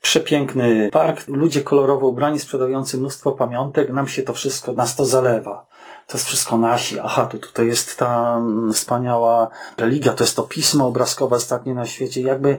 Przepiękny 0.00 0.90
park, 0.92 1.28
ludzie 1.28 1.60
kolorowo 1.62 2.06
ubrani, 2.06 2.38
sprzedający 2.38 2.98
mnóstwo 2.98 3.32
pamiątek. 3.32 3.90
Nam 3.92 4.08
się 4.08 4.22
to 4.22 4.32
wszystko, 4.32 4.72
nas 4.72 4.96
to 4.96 5.04
zalewa. 5.04 5.66
To 6.06 6.18
jest 6.18 6.26
wszystko 6.26 6.58
nasi. 6.58 7.00
Aha, 7.00 7.26
to 7.26 7.38
tutaj 7.38 7.66
jest 7.66 7.98
ta 7.98 8.36
mm, 8.36 8.72
wspaniała 8.72 9.48
religia, 9.76 10.12
to 10.12 10.24
jest 10.24 10.36
to 10.36 10.42
pismo 10.42 10.86
obrazkowe 10.86 11.36
ostatnie 11.36 11.74
na 11.74 11.86
świecie. 11.86 12.20
Jakby 12.20 12.58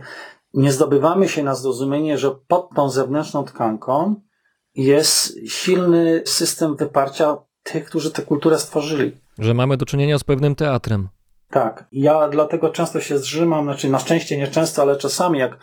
nie 0.53 0.71
zdobywamy 0.71 1.29
się 1.29 1.43
na 1.43 1.55
zrozumienie, 1.55 2.17
że 2.17 2.31
pod 2.47 2.69
tą 2.75 2.89
zewnętrzną 2.89 3.43
tkanką 3.43 4.15
jest 4.75 5.37
silny 5.47 6.23
system 6.25 6.75
wyparcia 6.75 7.37
tych, 7.63 7.85
którzy 7.85 8.11
tę 8.11 8.21
kulturę 8.21 8.59
stworzyli. 8.59 9.17
Że 9.39 9.53
mamy 9.53 9.77
do 9.77 9.85
czynienia 9.85 10.19
z 10.19 10.23
pewnym 10.23 10.55
teatrem. 10.55 11.09
Tak. 11.51 11.85
Ja 11.91 12.27
dlatego 12.27 12.69
często 12.69 12.99
się 13.01 13.17
zrzymam, 13.17 13.63
znaczy 13.63 13.89
na 13.89 13.99
szczęście 13.99 14.37
nie 14.37 14.47
często, 14.47 14.81
ale 14.81 14.95
czasami 14.95 15.39
jak 15.39 15.57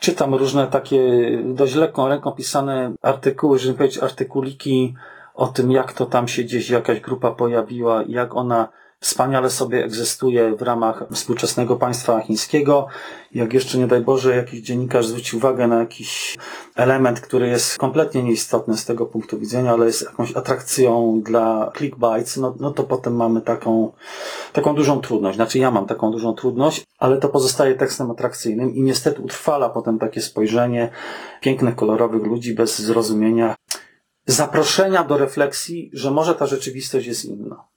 czytam 0.00 0.34
różne 0.34 0.66
takie 0.66 1.00
dość 1.44 1.74
lekką 1.74 2.08
ręką 2.08 2.32
pisane 2.32 2.94
artykuły, 3.02 3.58
żeby 3.58 3.74
powiedzieć 3.74 4.02
artykuliki 4.02 4.94
o 5.34 5.46
tym, 5.46 5.70
jak 5.70 5.92
to 5.92 6.06
tam 6.06 6.28
się 6.28 6.42
gdzieś 6.42 6.70
jakaś 6.70 7.00
grupa 7.00 7.30
pojawiła, 7.30 8.02
jak 8.08 8.36
ona 8.36 8.68
wspaniale 9.00 9.50
sobie 9.50 9.84
egzystuje 9.84 10.56
w 10.56 10.62
ramach 10.62 11.04
współczesnego 11.12 11.76
państwa 11.76 12.20
chińskiego. 12.20 12.86
Jak 13.34 13.52
jeszcze 13.52 13.78
nie 13.78 13.86
daj 13.86 14.00
Boże 14.00 14.36
jakiś 14.36 14.60
dziennikarz 14.60 15.06
zwróci 15.06 15.36
uwagę 15.36 15.66
na 15.66 15.78
jakiś 15.78 16.38
element, 16.76 17.20
który 17.20 17.48
jest 17.48 17.78
kompletnie 17.78 18.22
nieistotny 18.22 18.76
z 18.76 18.84
tego 18.84 19.06
punktu 19.06 19.38
widzenia, 19.38 19.72
ale 19.72 19.86
jest 19.86 20.02
jakąś 20.02 20.36
atrakcją 20.36 21.20
dla 21.24 21.72
clickbites, 21.76 22.36
no, 22.36 22.54
no 22.60 22.70
to 22.70 22.84
potem 22.84 23.16
mamy 23.16 23.40
taką, 23.40 23.92
taką 24.52 24.74
dużą 24.74 25.00
trudność. 25.00 25.36
Znaczy 25.36 25.58
ja 25.58 25.70
mam 25.70 25.86
taką 25.86 26.10
dużą 26.10 26.34
trudność, 26.34 26.84
ale 26.98 27.16
to 27.16 27.28
pozostaje 27.28 27.74
tekstem 27.74 28.10
atrakcyjnym 28.10 28.74
i 28.74 28.82
niestety 28.82 29.22
utrwala 29.22 29.68
potem 29.68 29.98
takie 29.98 30.20
spojrzenie 30.20 30.90
pięknych, 31.40 31.76
kolorowych 31.76 32.22
ludzi 32.22 32.54
bez 32.54 32.78
zrozumienia, 32.78 33.54
zaproszenia 34.26 35.04
do 35.04 35.18
refleksji, 35.18 35.90
że 35.92 36.10
może 36.10 36.34
ta 36.34 36.46
rzeczywistość 36.46 37.06
jest 37.06 37.24
inna. 37.24 37.68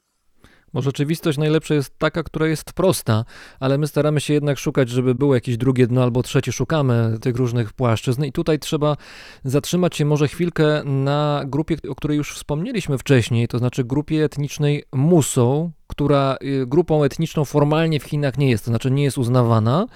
Bo 0.73 0.81
rzeczywistość 0.81 1.37
najlepsza 1.37 1.73
jest 1.73 1.97
taka, 1.97 2.23
która 2.23 2.47
jest 2.47 2.73
prosta, 2.73 3.25
ale 3.59 3.77
my 3.77 3.87
staramy 3.87 4.21
się 4.21 4.33
jednak 4.33 4.57
szukać, 4.57 4.89
żeby 4.89 5.15
było 5.15 5.35
jakieś 5.35 5.57
drugie 5.57 5.87
dno 5.87 6.03
albo 6.03 6.23
trzecie, 6.23 6.51
szukamy 6.51 7.17
tych 7.21 7.35
różnych 7.35 7.73
płaszczyzn. 7.73 8.23
I 8.23 8.31
tutaj 8.31 8.59
trzeba 8.59 8.97
zatrzymać 9.43 9.95
się 9.95 10.05
może 10.05 10.27
chwilkę 10.27 10.83
na 10.83 11.43
grupie, 11.45 11.77
o 11.89 11.95
której 11.95 12.17
już 12.17 12.33
wspomnieliśmy 12.33 12.97
wcześniej, 12.97 13.47
to 13.47 13.57
znaczy 13.57 13.83
grupie 13.83 14.23
etnicznej 14.23 14.83
Musą, 14.93 15.71
która 15.87 16.37
y, 16.43 16.65
grupą 16.67 17.03
etniczną 17.03 17.45
formalnie 17.45 17.99
w 17.99 18.03
Chinach 18.03 18.37
nie 18.37 18.49
jest, 18.49 18.65
to 18.65 18.71
znaczy 18.71 18.91
nie 18.91 19.03
jest 19.03 19.17
uznawana, 19.17 19.87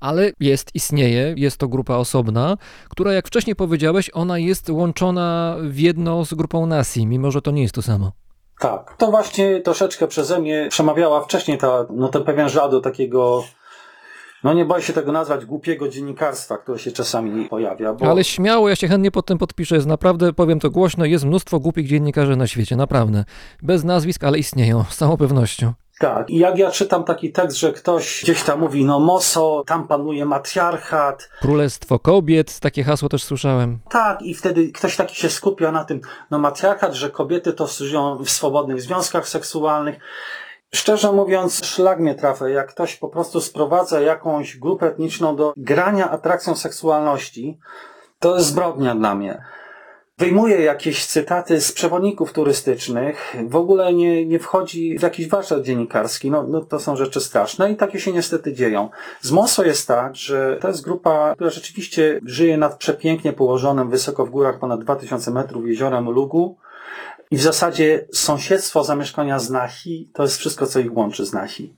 ale 0.00 0.32
jest, 0.40 0.70
istnieje, 0.74 1.34
jest 1.36 1.56
to 1.56 1.68
grupa 1.68 1.96
osobna, 1.96 2.56
która, 2.88 3.12
jak 3.12 3.26
wcześniej 3.26 3.56
powiedziałeś, 3.56 4.10
ona 4.12 4.38
jest 4.38 4.70
łączona 4.70 5.56
w 5.62 5.78
jedno 5.78 6.24
z 6.24 6.34
grupą 6.34 6.66
Nasi, 6.66 7.06
mimo 7.06 7.30
że 7.30 7.42
to 7.42 7.50
nie 7.50 7.62
jest 7.62 7.74
to 7.74 7.82
samo. 7.82 8.25
Tak. 8.58 8.94
To 8.98 9.10
właśnie 9.10 9.60
troszeczkę 9.60 10.06
przeze 10.06 10.38
mnie 10.38 10.66
przemawiała 10.70 11.20
wcześniej 11.20 11.58
ta, 11.58 11.86
no 11.90 12.08
ten 12.08 12.24
pewien 12.24 12.48
żal 12.48 12.70
do 12.70 12.80
takiego, 12.80 13.44
no 14.44 14.52
nie 14.52 14.64
boję 14.64 14.82
się 14.82 14.92
tego 14.92 15.12
nazwać, 15.12 15.44
głupiego 15.44 15.88
dziennikarstwa, 15.88 16.58
które 16.58 16.78
się 16.78 16.92
czasami 16.92 17.48
pojawia. 17.48 17.92
Bo... 17.92 18.06
Ale 18.10 18.24
śmiało, 18.24 18.68
ja 18.68 18.76
się 18.76 18.88
chętnie 18.88 19.10
pod 19.10 19.26
tym 19.26 19.38
podpiszę. 19.38 19.74
Jest 19.74 19.86
naprawdę, 19.86 20.32
powiem 20.32 20.60
to 20.60 20.70
głośno, 20.70 21.04
jest 21.04 21.24
mnóstwo 21.24 21.60
głupich 21.60 21.88
dziennikarzy 21.88 22.36
na 22.36 22.46
świecie, 22.46 22.76
naprawdę. 22.76 23.24
Bez 23.62 23.84
nazwisk, 23.84 24.24
ale 24.24 24.38
istnieją, 24.38 24.84
z 24.88 24.96
całą 24.96 25.16
pewnością. 25.16 25.72
Tak, 25.98 26.30
i 26.30 26.38
jak 26.38 26.58
ja 26.58 26.70
czytam 26.70 27.04
taki 27.04 27.32
tekst, 27.32 27.56
że 27.56 27.72
ktoś 27.72 28.20
gdzieś 28.22 28.42
tam 28.42 28.60
mówi, 28.60 28.84
no 28.84 29.00
Moso, 29.00 29.62
tam 29.66 29.88
panuje 29.88 30.24
matriarchat, 30.24 31.28
Królestwo 31.40 31.98
kobiet, 31.98 32.60
takie 32.60 32.84
hasło 32.84 33.08
też 33.08 33.24
słyszałem. 33.24 33.78
tak, 33.90 34.22
i 34.22 34.34
wtedy 34.34 34.72
ktoś 34.72 34.96
taki 34.96 35.14
się 35.16 35.30
skupia 35.30 35.72
na 35.72 35.84
tym, 35.84 36.00
no 36.30 36.38
matriarchat, 36.38 36.94
że 36.94 37.10
kobiety 37.10 37.52
to 37.52 37.66
żyją 37.66 38.16
w 38.24 38.30
swobodnych 38.30 38.82
związkach 38.82 39.28
seksualnych. 39.28 39.98
Szczerze 40.74 41.12
mówiąc, 41.12 41.64
szlak 41.64 41.98
mnie 41.98 42.14
trafia, 42.14 42.48
jak 42.48 42.68
ktoś 42.70 42.96
po 42.96 43.08
prostu 43.08 43.40
sprowadza 43.40 44.00
jakąś 44.00 44.56
grupę 44.56 44.86
etniczną 44.86 45.36
do 45.36 45.52
grania 45.56 46.10
atrakcją 46.10 46.56
seksualności, 46.56 47.58
to 48.18 48.34
jest 48.34 48.46
zbrodnia 48.48 48.94
dla 48.94 49.14
mnie. 49.14 49.44
Wyjmuje 50.18 50.60
jakieś 50.60 51.06
cytaty 51.06 51.60
z 51.60 51.72
przewodników 51.72 52.32
turystycznych, 52.32 53.36
w 53.48 53.56
ogóle 53.56 53.94
nie, 53.94 54.26
nie 54.26 54.38
wchodzi 54.38 54.98
w 54.98 55.02
jakiś 55.02 55.28
warsztat 55.28 55.62
dziennikarski, 55.62 56.30
no, 56.30 56.42
no 56.42 56.60
to 56.60 56.80
są 56.80 56.96
rzeczy 56.96 57.20
straszne 57.20 57.72
i 57.72 57.76
takie 57.76 58.00
się 58.00 58.12
niestety 58.12 58.52
dzieją. 58.52 58.90
Z 59.20 59.30
Moso 59.30 59.64
jest 59.64 59.88
tak, 59.88 60.16
że 60.16 60.58
to 60.60 60.68
jest 60.68 60.84
grupa, 60.84 61.34
która 61.34 61.50
rzeczywiście 61.50 62.20
żyje 62.24 62.56
nad 62.56 62.78
przepięknie 62.78 63.32
położonym 63.32 63.90
wysoko 63.90 64.26
w 64.26 64.30
górach 64.30 64.58
ponad 64.58 64.80
2000 64.80 65.30
metrów 65.30 65.66
jeziorem 65.66 66.10
Lugu 66.10 66.58
i 67.30 67.36
w 67.36 67.42
zasadzie 67.42 68.08
sąsiedztwo 68.12 68.84
zamieszkania 68.84 69.38
z 69.38 69.50
Nahi 69.50 70.10
to 70.14 70.22
jest 70.22 70.38
wszystko, 70.38 70.66
co 70.66 70.80
ich 70.80 70.96
łączy 70.96 71.26
z 71.26 71.32
Nahi. 71.32 71.76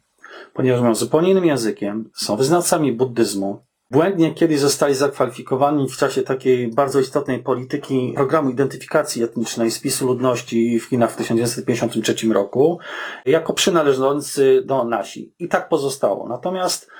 Ponieważ 0.55 0.81
mówią 0.81 0.95
zupełnie 0.95 1.31
innym 1.31 1.47
językiem, 1.47 2.11
są 2.15 2.37
wyznawcami 2.37 2.93
buddyzmu, 2.93 3.68
Błędnie 3.91 4.35
kiedyś 4.35 4.61
zostali 4.61 4.95
zakwalifikowani 4.95 5.89
w 5.89 5.97
czasie 5.97 6.23
takiej 6.23 6.69
bardzo 6.69 7.01
istotnej 7.01 7.39
polityki 7.39 8.13
programu 8.17 8.51
identyfikacji 8.51 9.23
etnicznej 9.23 9.71
spisu 9.71 10.07
ludności 10.07 10.81
w 10.81 10.85
Chinach 10.85 11.11
w 11.11 11.17
1953 11.17 12.29
roku 12.29 12.79
jako 13.27 13.53
przynależący 13.53 14.63
do 14.65 14.85
nasi. 14.85 15.33
I 15.39 15.49
tak 15.49 15.69
pozostało. 15.69 16.29
Natomiast 16.29 16.91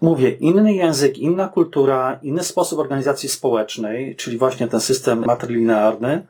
mówię, 0.00 0.30
inny 0.30 0.74
język, 0.74 1.18
inna 1.18 1.48
kultura, 1.48 2.18
inny 2.22 2.42
sposób 2.42 2.78
organizacji 2.78 3.28
społecznej, 3.28 4.16
czyli 4.16 4.38
właśnie 4.38 4.68
ten 4.68 4.80
system 4.80 5.24
matrylinearny, 5.26 6.26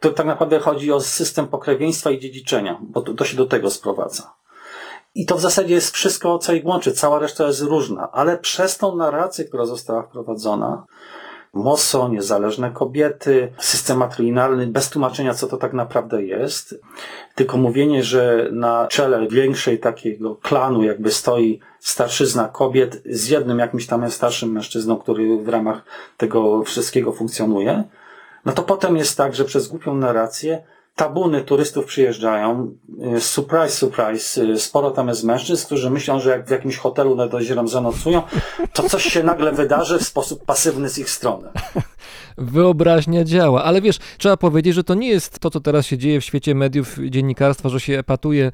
to 0.00 0.10
tak 0.10 0.26
naprawdę 0.26 0.58
chodzi 0.58 0.92
o 0.92 1.00
system 1.00 1.48
pokrewieństwa 1.48 2.10
i 2.10 2.18
dziedziczenia, 2.18 2.78
bo 2.82 3.02
to, 3.02 3.14
to 3.14 3.24
się 3.24 3.36
do 3.36 3.46
tego 3.46 3.70
sprowadza. 3.70 4.34
I 5.14 5.26
to 5.26 5.36
w 5.36 5.40
zasadzie 5.40 5.74
jest 5.74 5.94
wszystko, 5.94 6.38
co 6.38 6.52
ich 6.52 6.64
łączy. 6.64 6.92
Cała 6.92 7.18
reszta 7.18 7.46
jest 7.46 7.60
różna, 7.60 8.12
ale 8.12 8.38
przez 8.38 8.78
tą 8.78 8.96
narrację, 8.96 9.44
która 9.44 9.66
została 9.66 10.02
wprowadzona, 10.02 10.86
MOSO, 11.54 12.08
niezależne 12.08 12.70
kobiety, 12.70 13.52
system 13.58 13.98
matrilinearny, 13.98 14.66
bez 14.66 14.90
tłumaczenia, 14.90 15.34
co 15.34 15.46
to 15.46 15.56
tak 15.56 15.72
naprawdę 15.72 16.22
jest, 16.22 16.74
tylko 17.34 17.56
mówienie, 17.56 18.02
że 18.02 18.48
na 18.52 18.86
czele 18.86 19.28
większej 19.28 19.78
takiego 19.78 20.36
klanu 20.36 20.82
jakby 20.82 21.10
stoi 21.10 21.60
starszyzna 21.80 22.48
kobiet 22.48 23.02
z 23.10 23.28
jednym 23.28 23.58
jakimś 23.58 23.86
tam 23.86 24.10
starszym 24.10 24.52
mężczyzną, 24.52 24.96
który 24.96 25.44
w 25.44 25.48
ramach 25.48 25.84
tego 26.16 26.64
wszystkiego 26.64 27.12
funkcjonuje, 27.12 27.84
no 28.44 28.52
to 28.52 28.62
potem 28.62 28.96
jest 28.96 29.16
tak, 29.16 29.34
że 29.34 29.44
przez 29.44 29.68
głupią 29.68 29.94
narrację 29.94 30.62
tabuny 30.94 31.42
turystów 31.42 31.84
przyjeżdżają. 31.84 32.74
Y, 33.16 33.20
Surprise, 33.20 33.68
surprise. 33.70 34.42
y, 34.42 34.58
Sporo 34.58 34.90
tam 34.90 35.08
jest 35.08 35.24
mężczyzn, 35.24 35.66
którzy 35.66 35.90
myślą, 35.90 36.20
że 36.20 36.30
jak 36.30 36.46
w 36.46 36.50
jakimś 36.50 36.76
hotelu 36.76 37.16
nad 37.16 37.32
jeziorem 37.32 37.68
zanocują, 37.68 38.22
to 38.72 38.82
coś 38.88 39.04
się 39.04 39.22
nagle 39.22 39.52
wydarzy 39.52 39.98
w 39.98 40.02
sposób 40.02 40.44
pasywny 40.44 40.88
z 40.88 40.98
ich 40.98 41.10
strony. 41.10 41.48
Wyobraźnia 42.38 43.24
działa, 43.24 43.64
ale 43.64 43.80
wiesz, 43.80 43.98
trzeba 44.18 44.36
powiedzieć, 44.36 44.74
że 44.74 44.84
to 44.84 44.94
nie 44.94 45.08
jest 45.08 45.38
to, 45.38 45.50
co 45.50 45.60
teraz 45.60 45.86
się 45.86 45.98
dzieje 45.98 46.20
w 46.20 46.24
świecie 46.24 46.54
mediów, 46.54 46.96
dziennikarstwa, 47.10 47.68
że 47.68 47.80
się 47.80 47.98
epatuje 47.98 48.52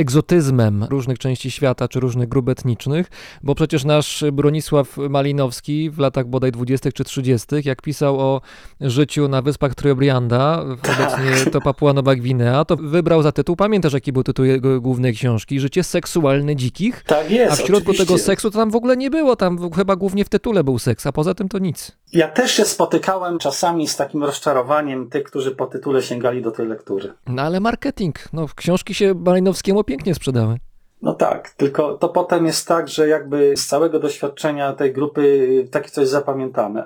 egzotyzmem 0.00 0.84
różnych 0.90 1.18
części 1.18 1.50
świata 1.50 1.88
czy 1.88 2.00
różnych 2.00 2.28
grup 2.28 2.48
etnicznych, 2.48 3.06
bo 3.42 3.54
przecież 3.54 3.84
nasz 3.84 4.24
Bronisław 4.32 4.96
Malinowski 4.96 5.90
w 5.90 5.98
latach 5.98 6.26
bodaj 6.26 6.52
20 6.52 6.92
czy 6.92 7.04
30, 7.04 7.46
jak 7.64 7.82
pisał 7.82 8.20
o 8.20 8.40
życiu 8.80 9.28
na 9.28 9.42
wyspach 9.42 9.74
Triobrianda, 9.74 10.62
obecnie 10.62 11.50
to 11.52 11.60
Papua 11.60 11.92
Nowa 11.92 12.14
Gwinea, 12.14 12.64
to 12.64 12.76
wybrał 12.76 13.22
za 13.22 13.32
tytuł, 13.32 13.56
pamiętasz 13.56 13.92
jaki 13.92 14.12
był 14.12 14.22
tytuł 14.22 14.44
jego 14.44 14.80
głównej 14.80 15.14
książki? 15.14 15.60
Życie 15.60 15.84
seksualne 15.84 16.56
dzikich? 16.56 17.02
Tak 17.06 17.30
jest. 17.30 17.52
A 17.52 17.56
w 17.56 17.58
środku 17.58 17.90
oczywiście. 17.90 18.06
tego 18.06 18.18
seksu 18.18 18.50
to 18.50 18.58
tam 18.58 18.70
w 18.70 18.76
ogóle 18.76 18.96
nie 18.96 19.10
było, 19.10 19.36
tam 19.36 19.70
chyba 19.70 19.96
głównie 19.96 20.24
w 20.24 20.28
tytule 20.28 20.64
był 20.64 20.78
seks, 20.78 21.06
a 21.06 21.12
poza 21.12 21.34
tym 21.34 21.48
to 21.48 21.58
nic. 21.58 21.92
Ja 22.12 22.28
też 22.28 22.50
się 22.50 22.64
spotykałem 22.64 23.38
czasami 23.38 23.88
z 23.88 23.96
takim 23.96 24.24
rozczarowaniem 24.24 25.10
tych, 25.10 25.24
którzy 25.24 25.50
po 25.50 25.66
tytule 25.66 26.02
sięgali 26.02 26.42
do 26.42 26.50
tej 26.50 26.66
lektury. 26.66 27.12
No 27.26 27.42
ale 27.42 27.60
marketing, 27.60 28.16
no 28.32 28.46
książki 28.56 28.94
się 28.94 29.14
Malinowskiemu 29.14 29.84
pięknie 29.90 30.14
sprzedały. 30.14 30.56
No 31.02 31.14
tak, 31.14 31.50
tylko 31.50 31.94
to 31.94 32.08
potem 32.08 32.46
jest 32.46 32.68
tak, 32.68 32.88
że 32.88 33.08
jakby 33.08 33.56
z 33.56 33.66
całego 33.66 33.98
doświadczenia 33.98 34.72
tej 34.72 34.92
grupy 34.92 35.68
takie 35.70 35.88
coś 35.88 36.08
zapamiętamy. 36.08 36.82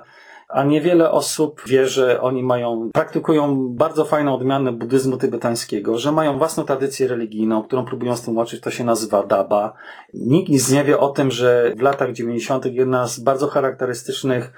A 0.47 0.63
niewiele 0.63 1.11
osób 1.11 1.61
wie, 1.67 1.87
że 1.87 2.21
oni 2.21 2.43
mają, 2.43 2.89
praktykują 2.93 3.69
bardzo 3.69 4.05
fajną 4.05 4.35
odmianę 4.35 4.71
buddyzmu 4.71 5.17
tybetańskiego, 5.17 5.97
że 5.97 6.11
mają 6.11 6.37
własną 6.37 6.63
tradycję 6.63 7.07
religijną, 7.07 7.63
którą 7.63 7.85
próbują 7.85 8.15
stłumaczyć, 8.15 8.61
to 8.61 8.71
się 8.71 8.83
nazywa 8.83 9.23
daba. 9.23 9.73
Nikt 10.13 10.49
nic 10.49 10.71
nie 10.71 10.83
wie 10.83 10.99
o 10.99 11.09
tym, 11.09 11.31
że 11.31 11.73
w 11.77 11.81
latach 11.81 12.11
90. 12.11 12.65
jedna 12.65 13.07
z 13.07 13.19
bardzo 13.19 13.47
charakterystycznych 13.47 14.53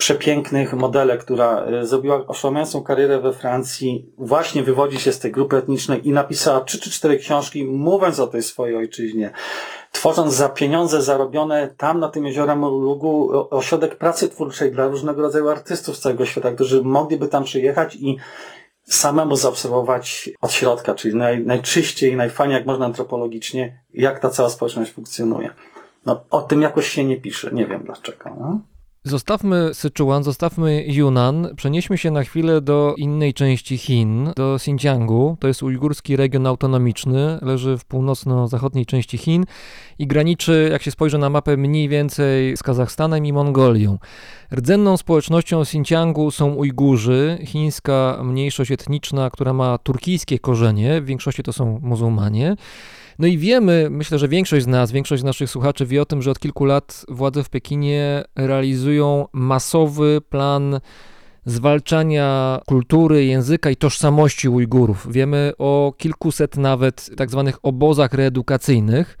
przepięknych 0.00 0.72
modelek, 0.72 1.20
która 1.24 1.64
e, 1.64 1.86
zrobiła 1.86 2.26
oszałamiającą 2.26 2.82
karierę 2.82 3.20
we 3.20 3.32
Francji, 3.32 4.12
właśnie 4.18 4.62
wywodzi 4.62 5.00
się 5.00 5.12
z 5.12 5.18
tej 5.18 5.32
grupy 5.32 5.56
etnicznej 5.56 6.08
i 6.08 6.12
napisała 6.12 6.60
trzy 6.60 6.80
czy 6.80 6.90
cztery 6.90 7.18
książki, 7.18 7.64
mówiąc 7.64 8.20
o 8.20 8.26
tej 8.26 8.42
swojej 8.42 8.76
ojczyźnie, 8.76 9.30
tworząc 9.92 10.34
za 10.34 10.48
pieniądze 10.48 11.02
zarobione 11.02 11.68
tam 11.76 12.00
na 12.00 12.08
tym 12.08 12.26
jeziorem 12.26 12.60
Lugu 12.60 13.30
o- 13.32 13.50
ośrodek 13.50 13.96
pracy 13.96 14.28
twórczej 14.28 14.72
dla 14.72 14.88
różnego 14.88 15.22
rodzaju 15.22 15.48
artystów 15.48 15.96
z 15.96 16.00
całego 16.00 16.26
świata, 16.26 16.52
którzy 16.52 16.82
mogliby 16.82 17.28
tam 17.28 17.44
przyjechać 17.44 17.96
i 17.96 18.16
samemu 18.84 19.36
zaobserwować 19.36 20.30
od 20.40 20.52
środka, 20.52 20.94
czyli 20.94 21.14
naj, 21.16 21.44
najczyściej, 21.46 22.16
najfajniej 22.16 22.56
jak 22.58 22.66
można 22.66 22.86
antropologicznie, 22.86 23.80
jak 23.94 24.18
ta 24.20 24.30
cała 24.30 24.50
społeczność 24.50 24.92
funkcjonuje. 24.92 25.50
No, 26.06 26.24
o 26.30 26.42
tym 26.42 26.62
jakoś 26.62 26.88
się 26.88 27.04
nie 27.04 27.20
pisze, 27.20 27.50
nie 27.52 27.66
wiem 27.66 27.82
dlaczego. 27.84 28.30
No? 28.40 28.60
Zostawmy 29.04 29.74
Syczuan, 29.74 30.24
zostawmy 30.24 30.84
Yunnan, 30.86 31.48
przenieśmy 31.56 31.98
się 31.98 32.10
na 32.10 32.22
chwilę 32.24 32.60
do 32.60 32.94
innej 32.96 33.34
części 33.34 33.78
Chin, 33.78 34.30
do 34.36 34.54
Xinjiangu. 34.54 35.36
To 35.40 35.48
jest 35.48 35.62
ujgurski 35.62 36.16
region 36.16 36.46
autonomiczny, 36.46 37.38
leży 37.42 37.78
w 37.78 37.84
północno-zachodniej 37.84 38.86
części 38.86 39.18
Chin 39.18 39.44
i 39.98 40.06
graniczy, 40.06 40.68
jak 40.72 40.82
się 40.82 40.90
spojrzy 40.90 41.18
na 41.18 41.30
mapę, 41.30 41.56
mniej 41.56 41.88
więcej 41.88 42.56
z 42.56 42.62
Kazachstanem 42.62 43.26
i 43.26 43.32
Mongolią. 43.32 43.98
Rdzenną 44.54 44.96
społecznością 44.96 45.60
Xinjiangu 45.60 46.30
są 46.30 46.54
Ujgurzy, 46.54 47.38
chińska 47.44 48.20
mniejszość 48.24 48.70
etniczna, 48.70 49.30
która 49.30 49.52
ma 49.52 49.78
turkijskie 49.78 50.38
korzenie, 50.38 51.00
w 51.00 51.04
większości 51.04 51.42
to 51.42 51.52
są 51.52 51.80
muzułmanie. 51.82 52.56
No 53.20 53.26
i 53.26 53.38
wiemy, 53.38 53.88
myślę, 53.90 54.18
że 54.18 54.28
większość 54.28 54.64
z 54.64 54.68
nas, 54.68 54.92
większość 54.92 55.20
z 55.20 55.24
naszych 55.24 55.50
słuchaczy 55.50 55.86
wie 55.86 56.02
o 56.02 56.04
tym, 56.04 56.22
że 56.22 56.30
od 56.30 56.38
kilku 56.38 56.64
lat 56.64 57.04
władze 57.08 57.44
w 57.44 57.48
Pekinie 57.48 58.24
realizują 58.36 59.26
masowy 59.32 60.20
plan 60.28 60.80
zwalczania 61.44 62.60
kultury, 62.66 63.24
języka 63.24 63.70
i 63.70 63.76
tożsamości 63.76 64.48
Ujgurów. 64.48 65.12
Wiemy 65.12 65.52
o 65.58 65.92
kilkuset 65.98 66.56
nawet 66.56 67.10
tak 67.16 67.30
zwanych 67.30 67.58
obozach 67.62 68.12
reedukacyjnych. 68.12 69.18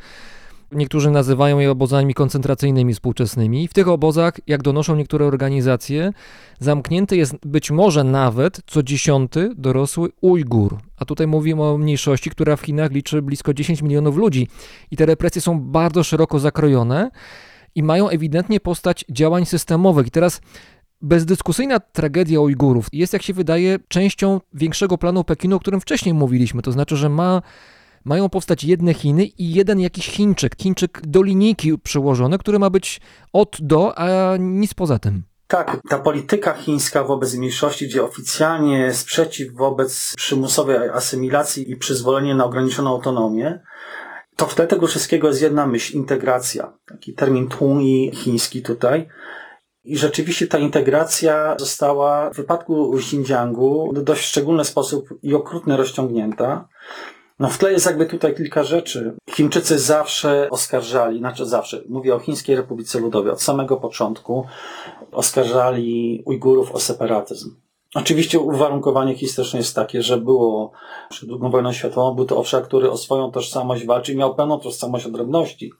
Niektórzy 0.72 1.10
nazywają 1.10 1.58
je 1.58 1.70
obozami 1.70 2.14
koncentracyjnymi 2.14 2.94
współczesnymi. 2.94 3.68
W 3.68 3.74
tych 3.74 3.88
obozach, 3.88 4.34
jak 4.46 4.62
donoszą 4.62 4.96
niektóre 4.96 5.26
organizacje, 5.26 6.12
zamknięty 6.58 7.16
jest 7.16 7.36
być 7.46 7.70
może 7.70 8.04
nawet 8.04 8.60
co 8.66 8.82
dziesiąty 8.82 9.50
dorosły 9.56 10.08
Ujgur. 10.20 10.78
A 10.96 11.04
tutaj 11.04 11.26
mówimy 11.26 11.62
o 11.62 11.78
mniejszości, 11.78 12.30
która 12.30 12.56
w 12.56 12.60
Chinach 12.60 12.90
liczy 12.90 13.22
blisko 13.22 13.54
10 13.54 13.82
milionów 13.82 14.16
ludzi. 14.16 14.48
I 14.90 14.96
te 14.96 15.06
represje 15.06 15.40
są 15.40 15.60
bardzo 15.60 16.04
szeroko 16.04 16.38
zakrojone 16.38 17.10
i 17.74 17.82
mają 17.82 18.08
ewidentnie 18.08 18.60
postać 18.60 19.04
działań 19.10 19.46
systemowych. 19.46 20.06
I 20.06 20.10
teraz 20.10 20.40
bezdyskusyjna 21.02 21.80
tragedia 21.80 22.40
Ujgurów 22.40 22.86
jest, 22.92 23.12
jak 23.12 23.22
się 23.22 23.34
wydaje, 23.34 23.78
częścią 23.88 24.40
większego 24.54 24.98
planu 24.98 25.24
Pekinu, 25.24 25.56
o 25.56 25.60
którym 25.60 25.80
wcześniej 25.80 26.14
mówiliśmy. 26.14 26.62
To 26.62 26.72
znaczy, 26.72 26.96
że 26.96 27.08
ma 27.08 27.42
mają 28.04 28.28
powstać 28.28 28.64
jedne 28.64 28.94
Chiny 28.94 29.24
i 29.24 29.52
jeden 29.52 29.80
jakiś 29.80 30.10
Chińczyk, 30.10 30.56
Chińczyk 30.56 31.00
do 31.06 31.22
linijki 31.22 31.78
przyłożony, 31.78 32.38
który 32.38 32.58
ma 32.58 32.70
być 32.70 33.00
od 33.32 33.56
do, 33.60 33.98
a 33.98 34.36
nic 34.38 34.74
poza 34.74 34.98
tym. 34.98 35.22
Tak, 35.46 35.80
ta 35.88 35.98
polityka 35.98 36.52
chińska 36.52 37.04
wobec 37.04 37.34
mniejszości, 37.34 37.88
gdzie 37.88 38.04
oficjalnie 38.04 38.94
sprzeciw 38.94 39.54
wobec 39.54 40.14
przymusowej 40.16 40.88
asymilacji 40.88 41.70
i 41.70 41.76
przyzwolenie 41.76 42.34
na 42.34 42.44
ograniczoną 42.44 42.90
autonomię, 42.90 43.60
to 44.36 44.46
w 44.46 44.54
tle 44.54 44.66
tego 44.66 44.86
wszystkiego 44.86 45.28
jest 45.28 45.42
jedna 45.42 45.66
myśl, 45.66 45.96
integracja. 45.96 46.72
Taki 46.86 47.14
termin 47.14 47.48
tłumi 47.48 48.10
chiński 48.14 48.62
tutaj. 48.62 49.08
I 49.84 49.96
rzeczywiście 49.96 50.46
ta 50.46 50.58
integracja 50.58 51.56
została 51.58 52.30
w 52.30 52.36
wypadku 52.36 52.96
Xinjiangu 52.96 53.92
w 53.94 54.02
dość 54.02 54.24
szczególny 54.24 54.64
sposób 54.64 55.08
i 55.22 55.34
okrutnie 55.34 55.76
rozciągnięta. 55.76 56.68
No 57.40 57.48
w 57.48 57.58
tle 57.58 57.72
jest 57.72 57.86
jakby 57.86 58.06
tutaj 58.06 58.34
kilka 58.34 58.64
rzeczy. 58.64 59.16
Chińczycy 59.30 59.78
zawsze 59.78 60.48
oskarżali, 60.50 61.18
znaczy 61.18 61.46
zawsze, 61.46 61.82
mówię 61.88 62.14
o 62.14 62.18
Chińskiej 62.18 62.56
Republice 62.56 62.98
Ludowej, 62.98 63.32
od 63.32 63.42
samego 63.42 63.76
początku 63.76 64.46
oskarżali 65.12 66.22
Ujgurów 66.26 66.72
o 66.72 66.80
separatyzm. 66.80 67.56
Oczywiście 67.94 68.40
uwarunkowanie 68.40 69.14
historyczne 69.14 69.58
jest 69.58 69.74
takie, 69.74 70.02
że 70.02 70.16
było 70.16 70.72
przed 71.10 71.28
II 71.30 71.50
wojną 71.50 71.72
światową, 71.72 72.14
był 72.14 72.24
to 72.24 72.36
obszar, 72.36 72.64
który 72.64 72.90
o 72.90 72.96
swoją 72.96 73.30
tożsamość 73.30 73.86
walczy 73.86 74.12
i 74.12 74.16
miał 74.16 74.34
pełną 74.34 74.58
tożsamość 74.58 75.06
odrębności. 75.06 75.72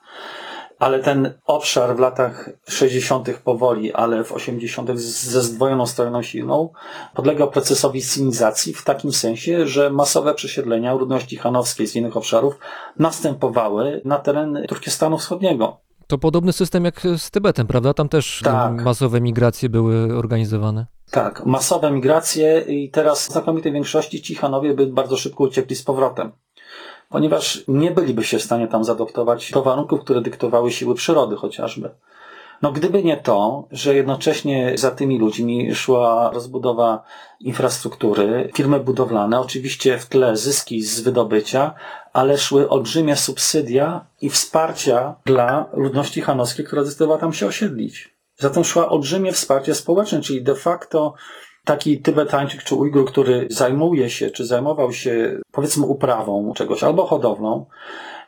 Ale 0.81 0.99
ten 0.99 1.33
obszar 1.47 1.97
w 1.97 1.99
latach 1.99 2.51
60. 2.69 3.29
powoli, 3.45 3.93
ale 3.93 4.25
w 4.25 4.33
80. 4.33 4.91
z- 5.01 5.25
ze 5.25 5.43
zdwojoną 5.43 5.87
stroną 5.87 6.23
silną, 6.23 6.73
podlegał 7.15 7.51
procesowi 7.51 8.03
sinizacji 8.03 8.75
w 8.75 8.85
takim 8.85 9.13
sensie, 9.13 9.67
że 9.67 9.91
masowe 9.91 10.35
przesiedlenia 10.35 10.95
ludności 10.95 11.37
chanowskiej 11.37 11.87
z 11.87 11.97
innych 11.97 12.17
obszarów 12.17 12.59
następowały 12.99 14.01
na 14.05 14.19
teren 14.19 14.59
Turkestanu 14.69 15.19
Wschodniego. 15.19 15.81
To 16.07 16.19
podobny 16.19 16.53
system 16.53 16.85
jak 16.85 17.01
z 17.19 17.31
Tybetem, 17.31 17.67
prawda? 17.67 17.95
Tam 17.95 18.09
też 18.09 18.41
Tak. 18.45 18.85
masowe 18.85 19.21
migracje 19.21 19.69
były 19.69 20.17
organizowane. 20.19 20.87
Tak, 21.11 21.47
masowe 21.47 21.91
migracje 21.91 22.61
i 22.69 22.91
teraz 22.91 23.29
w 23.29 23.33
znakomitej 23.33 23.73
większości 23.73 24.23
ci 24.23 24.35
Hanowie 24.35 24.75
by 24.75 24.87
bardzo 24.87 25.17
szybko 25.17 25.45
uciekli 25.45 25.77
z 25.77 25.83
powrotem. 25.83 26.33
Ponieważ 27.11 27.65
nie 27.69 27.91
byliby 27.91 28.25
się 28.25 28.39
w 28.39 28.43
stanie 28.43 28.69
tam 28.69 28.85
zadoptować 28.85 29.51
do 29.51 29.63
warunków, 29.63 30.01
które 30.01 30.21
dyktowały 30.21 30.73
siły 30.73 30.95
przyrody 30.95 31.37
chociażby. 31.37 31.91
No 32.63 32.73
gdyby 32.73 33.05
nie 33.05 33.17
to, 33.17 33.69
że 33.71 33.95
jednocześnie 33.95 34.73
za 34.79 34.91
tymi 34.91 35.19
ludźmi 35.19 35.75
szła 35.75 36.31
rozbudowa 36.35 37.03
infrastruktury, 37.41 38.51
firmy 38.55 38.81
budowlane, 38.81 39.41
oczywiście 39.41 39.99
w 39.99 40.07
tle 40.07 40.37
zyski 40.37 40.83
z 40.83 41.01
wydobycia, 41.01 41.75
ale 42.13 42.39
szły 42.39 42.69
olbrzymie 42.69 43.17
subsydia 43.17 44.07
i 44.21 44.31
wsparcia 44.31 45.15
dla 45.27 45.67
ludności 45.73 46.21
hanowskiej, 46.21 46.67
która 46.67 46.83
zdecydowała 46.83 47.19
tam 47.19 47.33
się 47.33 47.47
osiedlić. 47.47 48.15
Zatem 48.39 48.65
szła 48.65 48.89
olbrzymie 48.89 49.33
wsparcie 49.33 49.75
społeczne, 49.75 50.21
czyli 50.21 50.43
de 50.43 50.55
facto 50.55 51.15
taki 51.65 52.01
Tybetańczyk 52.01 52.63
czy 52.63 52.75
Ujgur, 52.75 53.07
który 53.07 53.47
zajmuje 53.51 54.11
się, 54.11 54.31
czy 54.31 54.47
zajmował 54.47 54.93
się 54.93 55.41
powiedzmy 55.53 55.87
uprawą 55.87 56.53
czegoś 56.57 56.83
albo 56.83 57.07
hodowlą, 57.07 57.67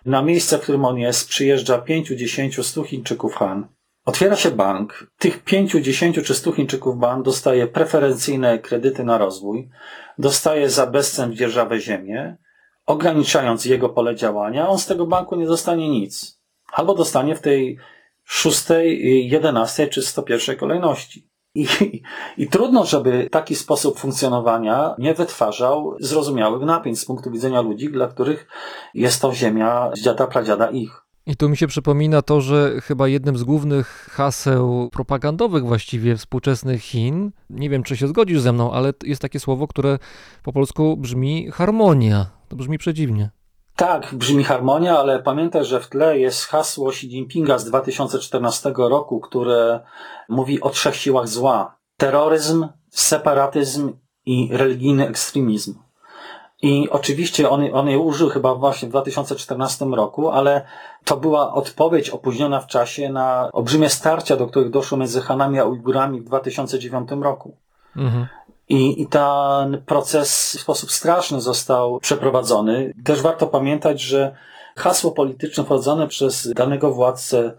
na 0.06 0.22
miejsce, 0.22 0.58
w 0.58 0.60
którym 0.60 0.84
on 0.84 0.98
jest, 0.98 1.28
przyjeżdża 1.28 1.78
5, 1.78 2.08
10, 2.08 2.66
100 2.66 2.82
Chińczyków 2.84 3.34
Han. 3.34 3.68
Otwiera 4.04 4.36
się 4.36 4.50
bank. 4.50 5.06
Tych 5.18 5.44
5, 5.44 5.72
10 5.72 6.20
czy 6.24 6.34
100 6.34 6.52
Chińczyków 6.52 6.98
ban 6.98 7.22
dostaje 7.22 7.66
preferencyjne 7.66 8.58
kredyty 8.58 9.04
na 9.04 9.18
rozwój, 9.18 9.68
dostaje 10.18 10.70
za 10.70 10.86
bezcen 10.86 11.36
dzierżawę 11.36 11.80
ziemię, 11.80 12.36
ograniczając 12.86 13.64
jego 13.64 13.88
pole 13.88 14.16
działania, 14.16 14.68
on 14.68 14.78
z 14.78 14.86
tego 14.86 15.06
banku 15.06 15.36
nie 15.36 15.46
dostanie 15.46 15.88
nic. 15.88 16.40
Albo 16.72 16.94
dostanie 16.94 17.34
w 17.34 17.40
tej 17.40 17.78
szóstej, 18.24 19.28
jedenastej 19.30 19.88
czy 19.88 20.02
101 20.02 20.56
kolejności. 20.56 21.31
I, 21.54 21.66
I 22.38 22.48
trudno, 22.48 22.84
żeby 22.84 23.28
taki 23.30 23.54
sposób 23.54 23.98
funkcjonowania 23.98 24.94
nie 24.98 25.14
wytwarzał 25.14 25.96
zrozumiałych 26.00 26.62
napięć 26.62 27.00
z 27.00 27.04
punktu 27.04 27.30
widzenia 27.30 27.60
ludzi, 27.60 27.92
dla 27.92 28.08
których 28.08 28.46
jest 28.94 29.22
to 29.22 29.34
ziemia 29.34 29.90
z 29.94 30.00
dziada 30.00 30.26
pradziada 30.26 30.70
ich. 30.70 31.02
I 31.26 31.36
tu 31.36 31.48
mi 31.48 31.56
się 31.56 31.66
przypomina 31.66 32.22
to, 32.22 32.40
że 32.40 32.80
chyba 32.80 33.08
jednym 33.08 33.36
z 33.36 33.44
głównych 33.44 34.08
haseł 34.12 34.90
propagandowych 34.92 35.66
właściwie 35.66 36.16
współczesnych 36.16 36.82
Chin, 36.82 37.30
nie 37.50 37.70
wiem 37.70 37.82
czy 37.82 37.96
się 37.96 38.08
zgodzisz 38.08 38.40
ze 38.40 38.52
mną, 38.52 38.72
ale 38.72 38.92
jest 39.04 39.22
takie 39.22 39.40
słowo, 39.40 39.68
które 39.68 39.98
po 40.42 40.52
polsku 40.52 40.96
brzmi 40.96 41.50
harmonia. 41.50 42.26
To 42.48 42.56
brzmi 42.56 42.78
przedziwnie. 42.78 43.30
Tak, 43.76 44.14
brzmi 44.14 44.44
harmonia, 44.44 44.98
ale 44.98 45.22
pamiętaj, 45.22 45.64
że 45.64 45.80
w 45.80 45.88
tle 45.88 46.18
jest 46.18 46.44
hasło 46.44 46.88
Xi 46.88 47.06
Jinpinga 47.06 47.58
z 47.58 47.64
2014 47.64 48.72
roku, 48.76 49.20
które 49.20 49.80
mówi 50.28 50.60
o 50.60 50.70
trzech 50.70 50.96
siłach 50.96 51.28
zła. 51.28 51.76
Terroryzm, 51.96 52.68
separatyzm 52.90 53.92
i 54.26 54.48
religijny 54.52 55.08
ekstremizm. 55.08 55.74
I 56.62 56.90
oczywiście 56.90 57.50
on, 57.50 57.62
on 57.72 57.88
użył 57.88 58.28
chyba 58.28 58.54
właśnie 58.54 58.88
w 58.88 58.90
2014 58.90 59.84
roku, 59.84 60.30
ale 60.30 60.66
to 61.04 61.16
była 61.16 61.52
odpowiedź 61.54 62.10
opóźniona 62.10 62.60
w 62.60 62.66
czasie 62.66 63.08
na 63.08 63.48
olbrzymie 63.52 63.88
starcia, 63.88 64.36
do 64.36 64.46
których 64.46 64.70
doszło 64.70 64.98
między 64.98 65.20
Hanami 65.20 65.58
a 65.58 65.64
Ujgurami 65.64 66.20
w 66.20 66.24
2009 66.24 67.10
roku. 67.10 67.56
Mhm. 67.96 68.26
I, 68.72 69.02
I 69.02 69.06
ten 69.06 69.82
proces 69.86 70.56
w 70.58 70.60
sposób 70.60 70.92
straszny 70.92 71.40
został 71.40 72.00
przeprowadzony. 72.00 72.92
Też 73.04 73.20
warto 73.20 73.46
pamiętać, 73.46 74.00
że 74.00 74.36
hasło 74.76 75.10
polityczne 75.10 75.64
wprowadzone 75.64 76.08
przez 76.08 76.52
danego 76.52 76.92
władcę 76.92 77.52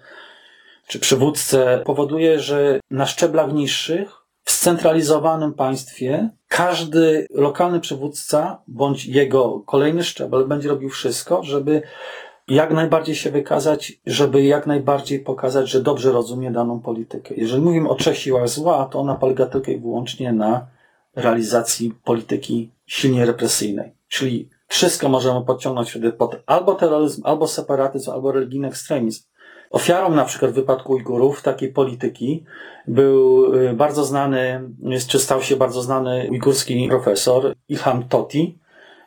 czy 0.87 0.99
przywódcę 0.99 1.81
powoduje, 1.85 2.39
że 2.39 2.79
na 2.91 3.05
szczeblach 3.05 3.53
niższych, 3.53 4.23
w 4.43 4.51
scentralizowanym 4.51 5.53
państwie, 5.53 6.29
każdy 6.47 7.27
lokalny 7.33 7.79
przywódca 7.79 8.61
bądź 8.67 9.05
jego 9.05 9.59
kolejny 9.59 10.03
szczebel 10.03 10.47
będzie 10.47 10.69
robił 10.69 10.89
wszystko, 10.89 11.43
żeby 11.43 11.81
jak 12.47 12.71
najbardziej 12.71 13.15
się 13.15 13.31
wykazać, 13.31 13.93
żeby 14.05 14.43
jak 14.43 14.67
najbardziej 14.67 15.19
pokazać, 15.19 15.69
że 15.69 15.81
dobrze 15.81 16.11
rozumie 16.11 16.51
daną 16.51 16.79
politykę. 16.79 17.33
Jeżeli 17.37 17.61
mówimy 17.61 17.89
o 17.89 17.95
trzech 17.95 18.17
siłach 18.17 18.49
zła, 18.49 18.85
to 18.91 18.99
ona 18.99 19.15
polega 19.15 19.45
tylko 19.45 19.71
i 19.71 19.77
wyłącznie 19.77 20.33
na 20.33 20.73
realizacji 21.15 21.93
polityki 22.03 22.71
silnie 22.85 23.25
represyjnej. 23.25 23.93
Czyli 24.07 24.49
wszystko 24.67 25.09
możemy 25.09 25.45
podciągnąć 25.45 25.89
wtedy 25.89 26.11
pod 26.11 26.35
albo 26.45 26.75
terroryzm, 26.75 27.21
albo 27.25 27.47
separatyzm, 27.47 28.11
albo 28.11 28.31
religijny 28.31 28.67
ekstremizm. 28.67 29.23
Ofiarą 29.69 30.09
na 30.09 30.25
przykład 30.25 30.51
w 30.51 30.55
wypadku 30.55 30.93
Ujgurów 30.93 31.41
takiej 31.41 31.73
polityki 31.73 32.43
był 32.87 33.45
y, 33.55 33.73
bardzo 33.73 34.05
znany, 34.05 34.69
czy 35.07 35.19
stał 35.19 35.41
się 35.41 35.55
bardzo 35.55 35.81
znany 35.81 36.27
ujgurski 36.31 36.87
profesor 36.89 37.53
Ilham 37.69 38.03
Toti, 38.03 38.59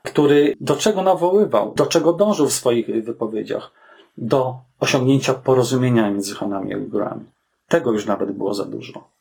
który 0.03 0.55
do 0.61 0.77
czego 0.77 1.03
nawoływał, 1.03 1.75
do 1.75 1.87
czego 1.87 2.13
dążył 2.13 2.47
w 2.47 2.53
swoich 2.53 3.05
wypowiedziach? 3.05 3.73
Do 4.19 4.55
osiągnięcia 4.81 5.35
porozumienia 5.35 6.11
między 6.11 6.35
Hanami 6.35 6.75
a 6.75 6.77
Ujgurami. 6.77 7.25
Tego 7.69 7.93
już 7.93 8.07
nawet 8.07 8.33
było 8.33 8.55
za 8.55 8.65
dużo 8.65 9.16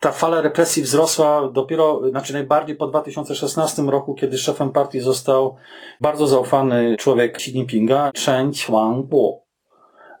ta 0.00 0.12
fala 0.12 0.40
represji 0.40 0.82
wzrosła 0.82 1.50
dopiero, 1.52 2.10
znaczy 2.10 2.32
najbardziej 2.32 2.76
po 2.76 2.86
2016 2.86 3.82
roku, 3.82 4.14
kiedy 4.14 4.38
szefem 4.38 4.70
partii 4.72 5.00
został 5.00 5.56
bardzo 6.00 6.26
zaufany 6.26 6.96
człowiek 6.98 7.34
Xi 7.34 7.50
Jinpinga, 7.50 8.10
Chen 8.24 8.50
Quanguo, 8.66 9.42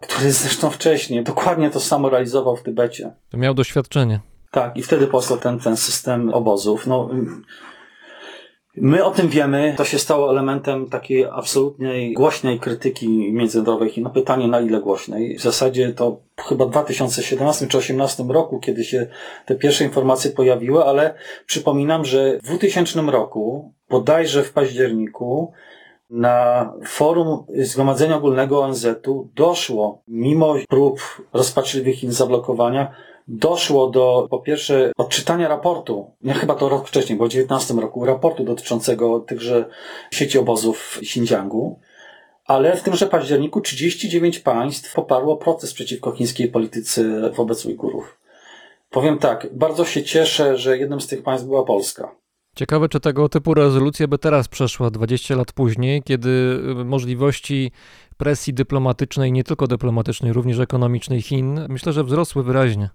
który 0.00 0.32
zresztą 0.32 0.70
wcześniej 0.70 1.24
dokładnie 1.24 1.70
to 1.70 1.80
samo 1.80 2.10
realizował 2.10 2.56
w 2.56 2.62
Tybecie. 2.62 3.14
To 3.30 3.38
miał 3.38 3.54
doświadczenie. 3.54 4.20
Tak, 4.50 4.76
i 4.76 4.82
wtedy 4.82 5.06
powstał 5.06 5.38
ten, 5.38 5.58
ten 5.58 5.76
system 5.76 6.34
obozów. 6.34 6.86
No, 6.86 7.10
my 8.76 9.04
o 9.04 9.10
tym 9.10 9.28
wiemy, 9.28 9.74
to 9.76 9.84
się 9.84 9.98
stało 9.98 10.30
elementem 10.30 10.90
takiej 10.90 11.24
absolutnej, 11.24 12.12
głośnej 12.12 12.60
krytyki 12.60 13.32
międzynarodowej. 13.32 13.92
No 13.96 14.10
pytanie, 14.10 14.48
na 14.48 14.60
ile 14.60 14.80
głośnej? 14.80 15.38
W 15.38 15.42
zasadzie 15.42 15.92
to 15.92 16.20
chyba 16.48 16.66
w 16.66 16.70
2017 16.70 17.66
czy 17.66 17.78
2018 17.78 18.24
roku, 18.28 18.60
kiedy 18.60 18.84
się 18.84 19.06
te 19.46 19.54
pierwsze 19.54 19.84
informacje 19.84 20.30
pojawiły, 20.30 20.84
ale 20.84 21.14
przypominam, 21.46 22.04
że 22.04 22.38
w 22.38 22.42
2000 22.42 23.02
roku, 23.02 23.72
bodajże 23.90 24.42
w 24.42 24.52
październiku, 24.52 25.52
na 26.10 26.72
forum 26.86 27.44
Zgromadzenia 27.54 28.16
Ogólnego 28.16 28.62
ONZ-u 28.62 29.28
doszło, 29.34 30.02
mimo 30.08 30.54
prób 30.68 31.00
rozpaczliwych 31.32 31.96
Chin 31.96 32.12
zablokowania, 32.12 32.94
doszło 33.28 33.90
do, 33.90 34.26
po 34.30 34.38
pierwsze, 34.38 34.92
odczytania 34.96 35.48
raportu, 35.48 36.10
nie 36.22 36.34
chyba 36.34 36.54
to 36.54 36.68
rok 36.68 36.88
wcześniej, 36.88 37.18
bo 37.18 37.26
w 37.26 37.28
19 37.28 37.74
roku, 37.74 38.04
raportu 38.04 38.44
dotyczącego 38.44 39.20
tychże 39.20 39.68
sieci 40.10 40.38
obozów 40.38 40.78
w 40.78 40.98
Xinjiangu, 40.98 41.80
ale 42.44 42.76
w 42.76 42.82
tymże 42.82 43.06
październiku 43.06 43.60
39 43.60 44.38
państw 44.38 44.94
poparło 44.94 45.36
protest 45.36 45.74
przeciwko 45.74 46.12
chińskiej 46.12 46.48
polityce 46.48 47.30
wobec 47.30 47.66
Ujgurów. 47.66 48.18
Powiem 48.90 49.18
tak, 49.18 49.46
bardzo 49.52 49.84
się 49.84 50.02
cieszę, 50.02 50.56
że 50.56 50.78
jednym 50.78 51.00
z 51.00 51.06
tych 51.06 51.22
państw 51.22 51.46
była 51.46 51.64
Polska. 51.64 52.14
Ciekawe, 52.56 52.88
czy 52.88 53.00
tego 53.00 53.28
typu 53.28 53.54
rezolucja 53.54 54.08
by 54.08 54.18
teraz 54.18 54.48
przeszła 54.48 54.90
20 54.90 55.36
lat 55.36 55.52
później, 55.52 56.02
kiedy 56.02 56.58
możliwości 56.84 57.72
presji 58.16 58.54
dyplomatycznej, 58.54 59.32
nie 59.32 59.44
tylko 59.44 59.66
dyplomatycznej, 59.66 60.32
również 60.32 60.58
ekonomicznej 60.58 61.22
Chin, 61.22 61.60
myślę, 61.68 61.92
że 61.92 62.04
wzrosły 62.04 62.42
wyraźnie. 62.42 62.90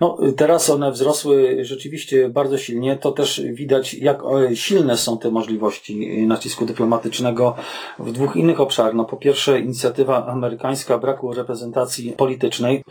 No, 0.00 0.18
teraz 0.36 0.70
one 0.70 0.92
wzrosły 0.92 1.64
rzeczywiście 1.64 2.28
bardzo 2.28 2.58
silnie. 2.58 2.96
To 2.96 3.12
też 3.12 3.42
widać, 3.52 3.94
jak 3.94 4.22
e, 4.50 4.56
silne 4.56 4.96
są 4.96 5.18
te 5.18 5.30
możliwości 5.30 6.26
nacisku 6.26 6.66
dyplomatycznego 6.66 7.56
w 7.98 8.12
dwóch 8.12 8.36
innych 8.36 8.60
obszarach. 8.60 8.94
No, 8.94 9.04
po 9.04 9.16
pierwsze, 9.16 9.60
inicjatywa 9.60 10.26
amerykańska 10.26 10.98
braku 10.98 11.34
reprezentacji 11.34 12.12
politycznej 12.12 12.82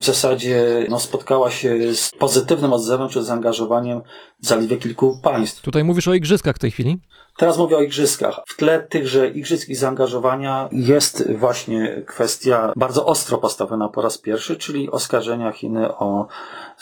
w 0.00 0.04
zasadzie 0.04 0.86
no, 0.88 1.00
spotkała 1.00 1.50
się 1.50 1.94
z 1.94 2.10
pozytywnym 2.10 2.72
odzewem 2.72 3.08
czy 3.08 3.22
zaangażowaniem 3.22 4.00
zaledwie 4.40 4.76
kilku 4.76 5.18
państw. 5.22 5.62
Tutaj 5.62 5.84
mówisz 5.84 6.08
o 6.08 6.14
igrzyskach 6.14 6.56
w 6.56 6.58
tej 6.58 6.70
chwili? 6.70 6.98
Teraz 7.42 7.58
mówię 7.58 7.76
o 7.76 7.82
igrzyskach. 7.82 8.40
W 8.46 8.56
tle 8.56 8.80
tychże 8.80 9.28
igrzysk 9.28 9.68
i 9.68 9.74
zaangażowania 9.74 10.68
jest 10.72 11.32
właśnie 11.32 12.02
kwestia 12.06 12.72
bardzo 12.76 13.06
ostro 13.06 13.38
postawiona 13.38 13.88
po 13.88 14.02
raz 14.02 14.18
pierwszy, 14.18 14.56
czyli 14.56 14.90
oskarżenia 14.90 15.52
Chiny 15.52 15.96
o 15.96 16.26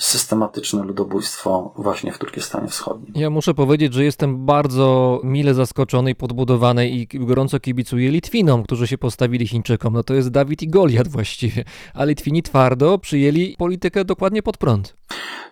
systematyczne 0.00 0.82
ludobójstwo 0.82 1.74
właśnie 1.76 2.12
w 2.12 2.18
Turkestanie 2.18 2.68
Wschodnim. 2.68 3.12
Ja 3.16 3.30
muszę 3.30 3.54
powiedzieć, 3.54 3.94
że 3.94 4.04
jestem 4.04 4.46
bardzo 4.46 5.20
mile 5.24 5.54
zaskoczony 5.54 6.10
i 6.10 6.14
podbudowany 6.14 6.88
i 6.88 7.06
gorąco 7.14 7.60
kibicuję 7.60 8.10
Litwinom, 8.10 8.62
którzy 8.62 8.86
się 8.86 8.98
postawili 8.98 9.48
Chińczykom. 9.48 9.92
No 9.92 10.02
to 10.02 10.14
jest 10.14 10.28
Dawid 10.28 10.62
i 10.62 10.68
Goliat 10.68 11.08
właściwie. 11.08 11.64
A 11.94 12.04
Litwini 12.04 12.42
twardo 12.42 12.98
przyjęli 12.98 13.56
politykę 13.58 14.04
dokładnie 14.04 14.42
pod 14.42 14.56
prąd. 14.58 14.96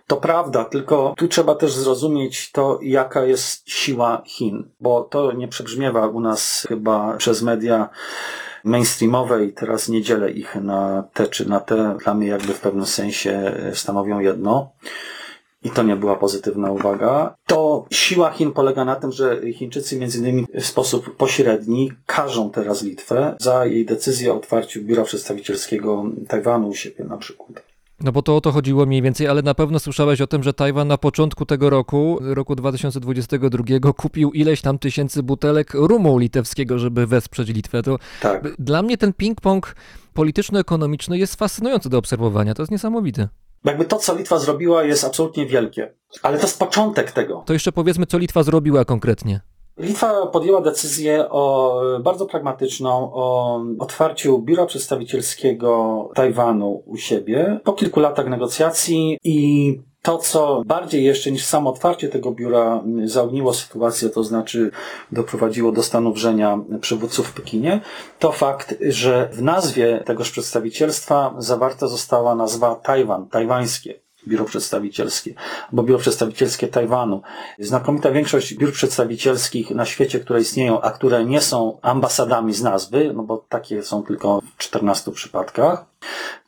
To 0.07 0.16
prawda, 0.16 0.64
tylko 0.64 1.14
tu 1.16 1.28
trzeba 1.28 1.55
też 1.55 1.72
zrozumieć 1.72 2.53
to, 2.53 2.78
jaka 2.82 3.24
jest 3.24 3.70
siła 3.70 4.22
Chin, 4.26 4.70
bo 4.80 5.03
to 5.03 5.32
nie 5.32 5.49
przebrzmiewa 5.49 6.07
u 6.07 6.20
nas 6.20 6.66
chyba 6.68 7.16
przez 7.16 7.42
media 7.42 7.88
mainstreamowe 8.69 9.45
i 9.45 9.53
teraz 9.53 9.89
nie 9.89 10.03
dzielę 10.03 10.31
ich 10.31 10.55
na 10.55 11.05
te 11.14 11.27
czy 11.27 11.49
na 11.49 11.61
te. 11.61 11.97
Dla 12.05 12.14
mnie 12.14 12.27
jakby 12.27 12.55
w 12.55 12.61
pewnym 12.61 12.87
sensie 12.87 13.53
stanowią 13.75 14.19
jedno. 14.19 14.71
I 15.64 15.71
to 15.71 15.83
nie 15.83 15.97
była 15.97 16.16
pozytywna 16.16 16.71
uwaga. 16.71 17.35
To 17.47 17.87
siła 17.91 18.31
Chin 18.31 18.53
polega 18.53 18.85
na 18.85 18.97
tym, 18.97 19.12
że 19.12 19.53
Chińczycy 19.53 19.99
między 19.99 20.19
innymi 20.19 20.47
w 20.55 20.66
sposób 20.66 21.16
pośredni 21.16 21.93
karzą 22.07 22.51
teraz 22.51 22.83
Litwę 22.83 23.37
za 23.41 23.66
jej 23.66 23.87
decyzję 23.87 24.33
o 24.33 24.37
otwarciu 24.37 24.83
biura 24.83 25.05
przedstawicielskiego 25.05 26.05
Tajwanu 26.29 26.69
u 26.69 26.75
siebie 26.75 27.05
na 27.05 27.16
przykład. 27.16 27.68
No 28.01 28.12
bo 28.12 28.22
to 28.22 28.36
o 28.36 28.40
to 28.40 28.53
chodziło 28.53 28.86
mniej 28.86 29.03
więcej, 29.03 29.26
ale 29.26 29.42
na 29.42 29.55
pewno 29.55 29.78
słyszałeś 29.78 30.20
o 30.20 30.26
tym, 30.26 30.42
że 30.42 30.53
Tajwan 30.53 30.88
na 30.88 30.99
początku 30.99 31.46
tego 31.46 31.70
roku, 31.70 32.18
roku 32.20 32.55
2022, 32.57 33.92
kupił 33.96 34.30
ileś 34.30 34.61
tam 34.61 34.78
tysięcy 34.78 35.22
butelek 35.22 35.74
rumu 35.74 36.18
litewskiego, 36.18 36.78
żeby 36.78 37.07
wesprzeć 37.07 37.49
Litwę. 37.49 37.82
To 37.82 37.99
Tak. 38.20 38.57
dla 38.59 38.82
mnie 38.82 38.99
ten 38.99 39.12
ping-pong 39.12 39.74
polityczno-ekonomiczny 40.14 41.18
jest 41.18 41.34
fascynujący 41.36 41.88
do 41.88 41.99
obserwowania. 41.99 42.55
To 42.55 42.62
jest 42.62 42.72
niesamowite. 42.72 43.28
Jakby 43.64 43.84
to, 43.84 43.96
co 43.96 44.14
Litwa 44.16 44.38
zrobiła, 44.38 44.84
jest 44.84 45.05
absolutnie 45.05 45.46
wielkie. 45.46 45.94
Ale 46.22 46.36
to 46.38 46.42
jest 46.42 46.59
początek 46.59 47.12
tego. 47.12 47.42
To 47.46 47.53
jeszcze 47.53 47.72
powiedzmy, 47.72 48.07
co 48.07 48.18
Litwa 48.18 48.42
zrobiła 48.42 48.84
konkretnie. 48.84 49.40
Litwa 49.79 50.26
podjęła 50.26 50.61
decyzję 50.61 51.29
o 51.31 51.74
bardzo 52.01 52.26
pragmatyczną 52.26 53.11
o 53.14 53.61
otwarciu 53.79 54.39
biura 54.39 54.66
przedstawicielskiego 54.66 56.11
Tajwanu 56.14 56.83
u 56.87 56.97
siebie 56.97 57.61
po 57.64 57.72
kilku 57.72 58.01
latach 58.01 58.29
negocjacji 58.29 59.18
i 59.24 59.81
to, 60.03 60.18
co 60.18 60.62
bardziej 60.66 61.05
jeszcze 61.05 61.31
niż 61.31 61.45
samo 61.45 61.70
otwarcie 61.70 62.09
tego 62.09 62.33
biura 62.33 62.83
zaogniło 63.05 63.55
sytuację, 63.55 64.11
to 64.11 64.25
znaczy 64.25 64.71
doprowadziło 65.13 65.72
do 65.72 65.83
stanu 65.83 66.13
wrzenia 66.13 66.59
przywódców 66.80 67.26
w 67.26 67.33
Pekinie, 67.33 67.80
to 68.18 68.33
fakt, 68.33 68.75
że 68.88 69.29
w 69.33 69.42
nazwie 69.42 70.03
tegoż 70.07 70.30
przedstawicielstwa 70.30 71.34
zawarta 71.38 71.87
została 71.87 72.34
nazwa 72.34 72.75
Tajwan, 72.75 73.26
tajwańskie. 73.29 74.08
Biuro 74.29 74.45
Przedstawicielskie, 74.45 75.34
albo 75.71 75.83
Biuro 75.83 75.99
Przedstawicielskie 75.99 76.68
Tajwanu. 76.68 77.22
Znakomita 77.59 78.11
większość 78.11 78.55
biur 78.55 78.72
przedstawicielskich 78.72 79.71
na 79.71 79.84
świecie, 79.84 80.21
które 80.21 80.41
istnieją, 80.41 80.80
a 80.80 80.91
które 80.91 81.25
nie 81.25 81.41
są 81.41 81.79
ambasadami 81.83 82.55
z 82.55 82.63
nazwy, 82.63 83.13
no 83.14 83.22
bo 83.22 83.45
takie 83.49 83.83
są 83.83 84.03
tylko 84.03 84.41
w 84.41 84.57
14 84.57 85.13
przypadkach, 85.13 85.84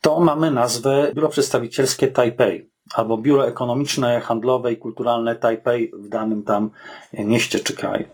to 0.01 0.19
mamy 0.19 0.51
nazwę 0.51 1.11
Biuro 1.15 1.29
Przedstawicielskie 1.29 2.07
Tajpej 2.07 2.71
albo 2.93 3.17
Biuro 3.17 3.47
Ekonomiczne, 3.47 4.21
Handlowe 4.21 4.71
i 4.71 4.77
Kulturalne 4.77 5.35
Tajpej 5.35 5.91
w 5.93 6.09
danym 6.09 6.43
tam 6.43 6.69
mieście 7.13 7.59
czy 7.59 7.73
kraju. 7.73 8.05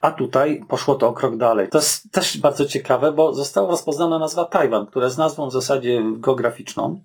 A 0.00 0.10
tutaj 0.10 0.64
poszło 0.68 0.94
to 0.94 1.08
o 1.08 1.12
krok 1.12 1.36
dalej. 1.36 1.68
To 1.68 1.78
jest 1.78 2.12
też 2.12 2.38
bardzo 2.38 2.64
ciekawe, 2.64 3.12
bo 3.12 3.34
została 3.34 3.70
rozpoznana 3.70 4.18
nazwa 4.18 4.44
Tajwan, 4.44 4.86
która 4.86 5.04
jest 5.04 5.18
nazwą 5.18 5.48
w 5.48 5.52
zasadzie 5.52 6.02
geograficzną. 6.18 7.00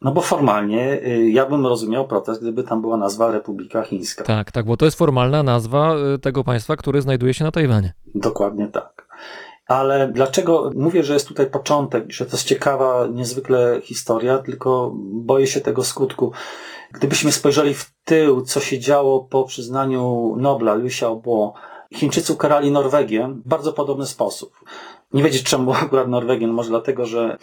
No 0.00 0.12
bo 0.12 0.20
formalnie 0.20 1.02
y, 1.06 1.30
ja 1.30 1.46
bym 1.46 1.66
rozumiał 1.66 2.08
protest, 2.08 2.40
gdyby 2.40 2.62
tam 2.62 2.80
była 2.80 2.96
nazwa 2.96 3.32
Republika 3.32 3.82
Chińska. 3.82 4.24
Tak, 4.24 4.52
tak, 4.52 4.66
bo 4.66 4.76
to 4.76 4.84
jest 4.84 4.98
formalna 4.98 5.42
nazwa 5.42 5.96
y, 6.14 6.18
tego 6.18 6.44
państwa, 6.44 6.76
które 6.76 7.02
znajduje 7.02 7.34
się 7.34 7.44
na 7.44 7.50
Tajwanie. 7.50 7.92
Dokładnie 8.14 8.68
tak. 8.68 9.08
Ale 9.66 10.08
dlaczego 10.08 10.70
mówię, 10.74 11.04
że 11.04 11.14
jest 11.14 11.28
tutaj 11.28 11.46
początek, 11.46 12.12
że 12.12 12.26
to 12.26 12.32
jest 12.32 12.48
ciekawa, 12.48 13.06
niezwykle 13.06 13.80
historia, 13.84 14.38
tylko 14.38 14.92
boję 15.12 15.46
się 15.46 15.60
tego 15.60 15.84
skutku. 15.84 16.32
Gdybyśmy 16.92 17.32
spojrzeli 17.32 17.74
w 17.74 17.92
tył, 18.04 18.42
co 18.42 18.60
się 18.60 18.78
działo 18.78 19.20
po 19.20 19.44
przyznaniu 19.44 20.34
Nobla, 20.36 20.74
Liu 20.74 20.86
Xiaobo, 20.86 21.54
Chińczycy 21.94 22.32
ukarali 22.32 22.70
Norwegię 22.70 23.28
w 23.44 23.48
bardzo 23.48 23.72
podobny 23.72 24.06
sposób. 24.06 24.52
Nie 25.12 25.22
wiedzieć 25.22 25.42
czemu 25.42 25.72
akurat 25.72 26.08
Norwegię, 26.08 26.46
no 26.46 26.52
może 26.52 26.68
dlatego, 26.68 27.06
że 27.06 27.36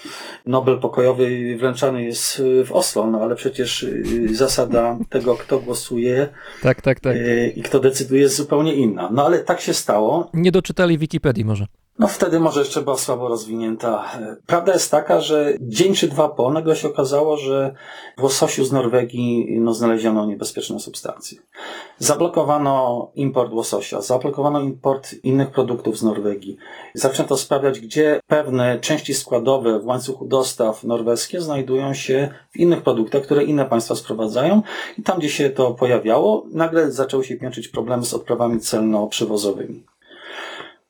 Nobel 0.45 0.79
pokojowy 0.79 1.55
wręczany 1.57 2.03
jest 2.03 2.41
w 2.65 2.71
Oslo, 2.71 3.07
no 3.07 3.21
ale 3.21 3.35
przecież 3.35 3.83
y, 3.83 4.35
zasada 4.35 4.97
tego, 5.09 5.35
kto 5.35 5.59
głosuje 5.59 6.27
Tak, 6.61 6.81
tak, 6.81 6.99
tak. 6.99 7.15
y, 7.15 7.53
i 7.55 7.61
kto 7.61 7.79
decyduje 7.79 8.21
jest 8.21 8.35
zupełnie 8.35 8.73
inna. 8.73 9.09
No 9.13 9.25
ale 9.25 9.39
tak 9.39 9.61
się 9.61 9.73
stało. 9.73 10.29
Nie 10.33 10.51
doczytali 10.51 10.97
Wikipedii 10.97 11.45
może. 11.45 11.65
No 11.99 12.07
wtedy 12.07 12.39
może 12.39 12.59
jeszcze 12.59 12.81
była 12.81 12.97
słabo 12.97 13.27
rozwinięta. 13.27 14.05
Prawda 14.45 14.73
jest 14.73 14.91
taka, 14.91 15.21
że 15.21 15.53
dzień 15.61 15.93
czy 15.93 16.07
dwa 16.07 16.29
po 16.29 16.51
nagle 16.51 16.75
się 16.75 16.87
okazało, 16.87 17.37
że 17.37 17.75
w 18.17 18.23
łososiu 18.23 18.65
z 18.65 18.71
Norwegii 18.71 19.47
no, 19.59 19.73
znaleziono 19.73 20.25
niebezpieczne 20.25 20.79
substancje. 20.79 21.37
Zablokowano 21.97 23.07
import 23.15 23.53
łososia, 23.53 24.01
zablokowano 24.01 24.59
import 24.59 25.15
innych 25.23 25.51
produktów 25.51 25.97
z 25.97 26.03
Norwegii. 26.03 26.57
Zaczęto 26.93 27.37
sprawiać, 27.37 27.79
gdzie 27.79 28.19
pewne 28.27 28.79
części 28.79 29.13
składowe 29.13 29.79
w 29.79 29.85
łańcuchu 29.85 30.25
dostaw 30.25 30.83
norweskie 30.83 31.41
znajdują 31.41 31.93
się 31.93 32.29
w 32.51 32.57
innych 32.57 32.81
produktach, 32.81 33.21
które 33.21 33.43
inne 33.43 33.65
państwa 33.65 33.95
sprowadzają. 33.95 34.61
I 34.97 35.03
tam, 35.03 35.19
gdzie 35.19 35.29
się 35.29 35.49
to 35.49 35.71
pojawiało, 35.71 36.45
nagle 36.51 36.91
zaczęły 36.91 37.23
się 37.23 37.35
piętrzyć 37.35 37.67
problemy 37.67 38.05
z 38.05 38.13
odprawami 38.13 38.59
celno-przywozowymi. 38.59 39.94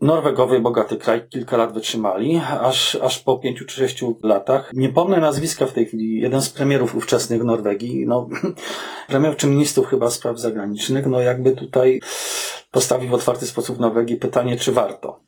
Norwegowie, 0.02 0.60
bogaty 0.60 0.98
kraj, 0.98 1.28
kilka 1.30 1.58
lat 1.58 1.74
wytrzymali, 1.74 2.42
aż, 2.62 2.96
aż 2.96 3.20
po 3.20 3.38
pięciu 3.38 3.66
czy 3.66 3.76
sześciu 3.76 4.20
latach. 4.24 4.72
Nie 4.74 4.90
pomnę 4.90 5.18
nazwiska 5.18 5.66
w 5.66 5.74
tej 5.74 5.86
chwili. 5.86 6.22
Jeden 6.22 6.42
z 6.42 6.50
premierów 6.50 6.96
ówczesnych 6.96 7.44
Norwegii, 7.44 8.06
no, 8.08 8.30
premier 9.08 9.36
czy 9.36 9.48
ministrów 9.48 9.88
chyba 9.88 10.10
spraw 10.10 10.40
zagranicznych, 10.40 11.06
no 11.06 11.22
jakby 11.22 11.52
tutaj 11.52 12.02
postawił 12.72 13.10
w 13.10 13.14
otwarty 13.14 13.46
sposób 13.48 13.80
Norwegii 13.80 14.18
pytanie, 14.18 14.58
czy 14.58 14.72
warto. 14.72 15.20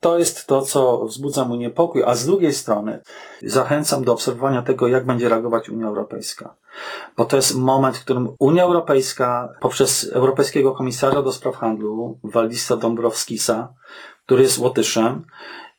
To 0.00 0.18
jest 0.18 0.46
to, 0.46 0.62
co 0.62 1.04
wzbudza 1.04 1.44
mój 1.44 1.58
niepokój, 1.58 2.02
a 2.06 2.14
z 2.14 2.26
drugiej 2.26 2.52
strony 2.52 3.02
zachęcam 3.42 4.04
do 4.04 4.12
obserwowania 4.12 4.62
tego, 4.62 4.88
jak 4.88 5.06
będzie 5.06 5.28
reagować 5.28 5.68
Unia 5.68 5.86
Europejska. 5.86 6.54
Bo 7.16 7.24
to 7.24 7.36
jest 7.36 7.54
moment, 7.54 7.96
w 7.96 8.04
którym 8.04 8.28
Unia 8.38 8.64
Europejska 8.64 9.48
poprzez 9.60 10.10
Europejskiego 10.12 10.72
Komisarza 10.72 11.22
do 11.22 11.32
Spraw 11.32 11.56
Handlu, 11.56 12.18
Waldisa 12.24 12.76
Dombrovskisa, 12.76 13.74
który 14.26 14.42
jest 14.42 14.58
Łotyszem, 14.58 15.24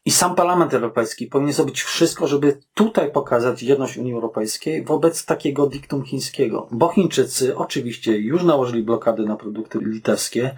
i 0.07 0.11
sam 0.11 0.35
Parlament 0.35 0.73
Europejski 0.73 1.27
powinien 1.27 1.53
zrobić 1.53 1.81
wszystko, 1.81 2.27
żeby 2.27 2.59
tutaj 2.73 3.11
pokazać 3.11 3.63
jedność 3.63 3.97
Unii 3.97 4.13
Europejskiej 4.13 4.85
wobec 4.85 5.25
takiego 5.25 5.67
diktum 5.67 6.03
chińskiego. 6.03 6.67
Bo 6.71 6.87
Chińczycy 6.87 7.57
oczywiście 7.57 8.17
już 8.17 8.43
nałożyli 8.43 8.83
blokady 8.83 9.25
na 9.25 9.35
produkty 9.35 9.79
litewskie, 9.81 10.55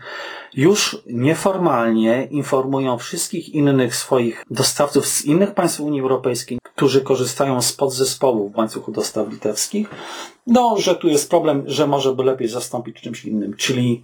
już 0.54 1.04
nieformalnie 1.06 2.28
informują 2.32 2.98
wszystkich 2.98 3.50
innych 3.50 3.96
swoich 3.96 4.46
dostawców 4.52 5.08
z 5.08 5.26
innych 5.26 5.54
państw 5.54 5.80
Unii 5.80 6.02
Europejskiej, 6.02 6.60
którzy 6.76 7.02
korzystają 7.02 7.62
z 7.62 7.74
podzespołów 7.74 8.54
w 8.54 8.58
łańcuchu 8.58 8.92
dostaw 8.92 9.30
litewskich, 9.30 9.90
no, 10.48 10.78
że 10.78 10.96
tu 10.96 11.08
jest 11.08 11.30
problem, 11.30 11.64
że 11.66 11.88
może 11.88 12.16
by 12.16 12.24
lepiej 12.24 12.48
zastąpić 12.48 13.02
czymś 13.02 13.26
innym. 13.26 13.54
Czyli 13.56 14.04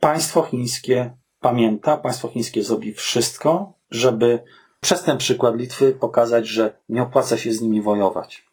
państwo 0.00 0.42
chińskie 0.42 1.16
pamięta, 1.40 1.96
państwo 1.96 2.28
chińskie 2.28 2.62
zrobi 2.62 2.94
wszystko, 2.94 3.72
żeby 3.90 4.42
przez 4.80 5.02
ten 5.02 5.18
przykład 5.18 5.56
Litwy 5.56 5.92
pokazać, 5.92 6.48
że 6.48 6.78
nie 6.88 7.02
opłaca 7.02 7.36
się 7.36 7.52
z 7.52 7.60
nimi 7.60 7.82
wojować. 7.82 8.48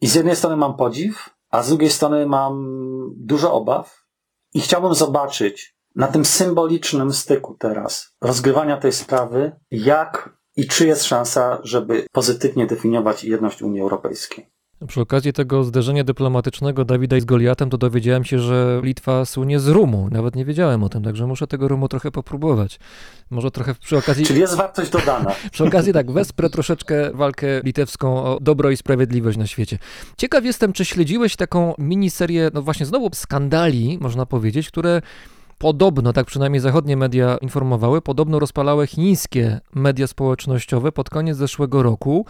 I 0.00 0.06
z 0.06 0.14
jednej 0.14 0.36
strony 0.36 0.56
mam 0.56 0.76
podziw, 0.76 1.30
a 1.50 1.62
z 1.62 1.68
drugiej 1.68 1.90
strony 1.90 2.26
mam 2.26 2.80
dużo 3.16 3.52
obaw 3.52 4.04
i 4.54 4.60
chciałbym 4.60 4.94
zobaczyć 4.94 5.76
na 5.96 6.06
tym 6.08 6.24
symbolicznym 6.24 7.12
styku 7.12 7.54
teraz 7.58 8.12
rozgrywania 8.20 8.76
tej 8.76 8.92
sprawy, 8.92 9.52
jak 9.70 10.40
i 10.56 10.66
czy 10.66 10.86
jest 10.86 11.04
szansa, 11.04 11.58
żeby 11.62 12.06
pozytywnie 12.12 12.66
definiować 12.66 13.24
jedność 13.24 13.62
Unii 13.62 13.80
Europejskiej. 13.80 14.50
Przy 14.88 15.00
okazji 15.00 15.32
tego 15.32 15.64
zderzenia 15.64 16.04
dyplomatycznego 16.04 16.84
Dawida 16.84 17.20
z 17.20 17.24
Goliatem, 17.24 17.70
to 17.70 17.78
dowiedziałem 17.78 18.24
się, 18.24 18.38
że 18.38 18.80
Litwa 18.84 19.24
słynie 19.24 19.60
z 19.60 19.68
rumu. 19.68 20.08
Nawet 20.10 20.36
nie 20.36 20.44
wiedziałem 20.44 20.82
o 20.82 20.88
tym, 20.88 21.02
także 21.02 21.26
muszę 21.26 21.46
tego 21.46 21.68
rumu 21.68 21.88
trochę 21.88 22.10
popróbować. 22.10 22.78
Może 23.30 23.50
trochę 23.50 23.74
przy 23.74 23.96
okazji. 23.96 24.26
Czyli 24.26 24.40
jest 24.40 24.56
wartość 24.56 24.90
dodana. 24.90 25.30
Przy 25.52 25.64
okazji 25.64 25.92
tak, 25.92 26.10
wesprę 26.10 26.50
troszeczkę 26.50 27.10
walkę 27.14 27.46
litewską 27.64 28.24
o 28.24 28.38
dobro 28.40 28.70
i 28.70 28.76
sprawiedliwość 28.76 29.38
na 29.38 29.46
świecie. 29.46 29.78
Ciekaw 30.16 30.44
jestem, 30.44 30.72
czy 30.72 30.84
śledziłeś 30.84 31.36
taką 31.36 31.74
miniserię, 31.78 32.50
no 32.54 32.62
właśnie 32.62 32.86
znowu 32.86 33.10
skandali, 33.12 33.98
można 34.00 34.26
powiedzieć, 34.26 34.68
które 34.68 35.02
podobno, 35.58 36.12
tak 36.12 36.26
przynajmniej 36.26 36.60
zachodnie 36.60 36.96
media 36.96 37.36
informowały, 37.36 38.02
podobno 38.02 38.38
rozpalały 38.38 38.86
chińskie 38.86 39.60
media 39.74 40.06
społecznościowe 40.06 40.92
pod 40.92 41.10
koniec 41.10 41.36
zeszłego 41.36 41.82
roku. 41.82 42.26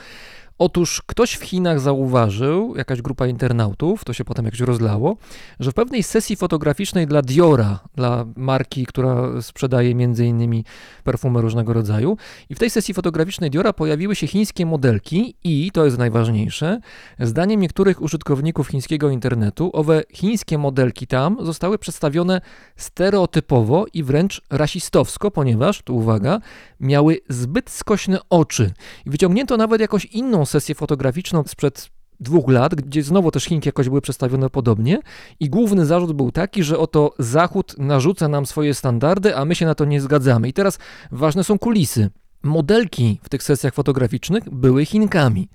Otóż 0.61 1.03
ktoś 1.07 1.33
w 1.35 1.43
Chinach 1.43 1.81
zauważył, 1.81 2.77
jakaś 2.77 3.03
grupa 3.03 3.27
internautów, 3.27 4.05
to 4.05 4.13
się 4.13 4.25
potem 4.25 4.45
jakoś 4.45 4.61
rozlało, 4.61 5.17
że 5.61 5.71
w 5.71 5.75
pewnej 5.75 6.03
sesji 6.03 6.37
fotograficznej 6.37 7.07
dla 7.07 7.23
Diora, 7.23 7.79
dla 7.95 8.27
marki, 8.37 8.87
która 8.87 9.43
sprzedaje 9.43 9.95
między 9.95 10.27
innymi 10.27 10.65
perfumy 11.05 11.41
różnego 11.41 11.73
rodzaju, 11.73 12.17
i 12.51 12.55
w 12.55 12.59
tej 12.59 12.71
sesji 12.71 12.95
fotograficznej 12.95 13.51
Diora 13.51 13.73
pojawiły 13.73 14.17
się 14.17 14.27
chińskie 14.27 14.67
modelki 14.67 15.35
i, 15.45 15.71
to 15.73 15.85
jest 15.85 15.99
najważniejsze, 15.99 16.81
zdaniem 17.19 17.61
niektórych 17.61 18.03
użytkowników 18.03 18.69
chińskiego 18.69 19.11
internetu, 19.11 19.71
owe 19.73 20.03
chińskie 20.13 20.59
modelki 20.59 21.07
tam 21.07 21.37
zostały 21.41 21.79
przedstawione 21.79 22.41
stereotypowo 22.77 23.87
i 23.95 24.03
wręcz 24.03 24.43
rasistowsko, 24.51 25.31
ponieważ, 25.31 25.83
tu 25.83 25.97
uwaga, 25.97 26.41
miały 26.81 27.19
zbyt 27.29 27.71
skośne 27.71 28.19
oczy. 28.31 28.73
I 29.07 29.11
wyciągnięto 29.11 29.57
nawet 29.57 29.81
jakąś 29.81 30.05
inną 30.05 30.47
sesję 30.51 30.75
fotograficzną 30.75 31.45
sprzed 31.47 31.91
dwóch 32.21 32.49
lat, 32.49 32.75
gdzie 32.75 33.03
znowu 33.03 33.31
też 33.31 33.45
Chinki 33.45 33.69
jakoś 33.69 33.89
były 33.89 34.01
przedstawione 34.01 34.51
podobnie 34.51 34.99
i 35.41 35.51
główny 35.51 35.87
zarzut 35.87 36.13
był 36.13 36.33
taki, 36.33 36.63
że 36.63 36.79
oto 36.79 37.15
Zachód 37.19 37.75
narzuca 37.79 38.29
nam 38.29 38.47
swoje 38.47 38.75
standardy, 38.75 39.37
a 39.37 39.45
my 39.45 39.55
się 39.55 39.67
na 39.67 39.75
to 39.75 39.85
nie 39.85 40.01
zgadzamy. 40.01 40.49
I 40.49 40.53
teraz 40.53 40.79
ważne 41.11 41.45
są 41.45 41.59
kulisy. 41.59 42.11
Modelki 42.43 43.21
w 43.23 43.29
tych 43.29 43.43
sesjach 43.43 43.75
fotograficznych 43.75 44.51
były 44.51 44.87
Chinkami. 44.87 45.49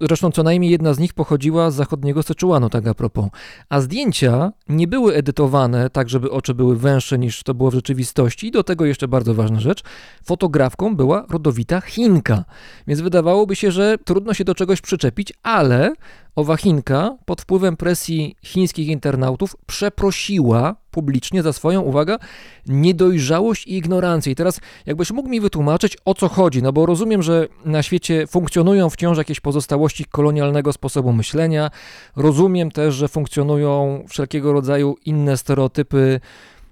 Zresztą 0.00 0.30
co 0.30 0.42
najmniej 0.42 0.70
jedna 0.70 0.94
z 0.94 0.98
nich 0.98 1.14
pochodziła 1.14 1.70
z 1.70 1.74
zachodniego 1.74 2.22
Seczuanu, 2.22 2.70
tak 2.70 2.86
a 2.86 2.94
propos. 2.94 3.28
A 3.68 3.80
zdjęcia 3.80 4.52
nie 4.68 4.86
były 4.86 5.14
edytowane 5.14 5.90
tak, 5.90 6.08
żeby 6.08 6.30
oczy 6.30 6.54
były 6.54 6.76
węższe 6.76 7.18
niż 7.18 7.42
to 7.42 7.54
było 7.54 7.70
w 7.70 7.74
rzeczywistości. 7.74 8.46
I 8.46 8.50
do 8.50 8.64
tego 8.64 8.84
jeszcze 8.84 9.08
bardzo 9.08 9.34
ważna 9.34 9.60
rzecz. 9.60 9.82
Fotografką 10.24 10.96
była 10.96 11.26
rodowita 11.30 11.80
Chinka. 11.80 12.44
Więc 12.86 13.00
wydawałoby 13.00 13.56
się, 13.56 13.70
że 13.70 13.96
trudno 14.04 14.34
się 14.34 14.44
do 14.44 14.54
czegoś 14.54 14.80
przyczepić, 14.80 15.32
ale 15.42 15.92
owa 16.36 16.56
Chinka 16.56 17.16
pod 17.24 17.42
wpływem 17.42 17.76
presji 17.76 18.36
chińskich 18.42 18.88
internautów 18.88 19.56
przeprosiła 19.66 20.76
publicznie 20.90 21.42
za 21.42 21.52
swoją, 21.52 21.80
uwaga, 21.80 22.18
niedojrzałość 22.66 23.66
i 23.66 23.76
ignorancję. 23.76 24.32
I 24.32 24.36
teraz 24.36 24.60
jakbyś 24.86 25.10
mógł 25.10 25.28
mi 25.28 25.40
wytłumaczyć, 25.40 25.96
o 26.04 26.14
co 26.14 26.28
chodzi, 26.28 26.62
no 26.62 26.72
bo 26.72 26.86
rozumiem, 26.86 27.22
że 27.22 27.48
na 27.64 27.82
świecie 27.82 28.26
funkcjonują 28.26 28.90
wciąż 28.90 29.18
jakieś 29.18 29.40
pozostałości 29.40 30.04
kolonialnego 30.04 30.72
sposobu 30.72 31.12
myślenia, 31.12 31.70
rozumiem 32.16 32.70
też, 32.70 32.94
że 32.94 33.08
funkcjonują 33.08 34.04
wszelkiego 34.08 34.52
rodzaju 34.52 34.96
inne 35.04 35.36
stereotypy 35.36 36.20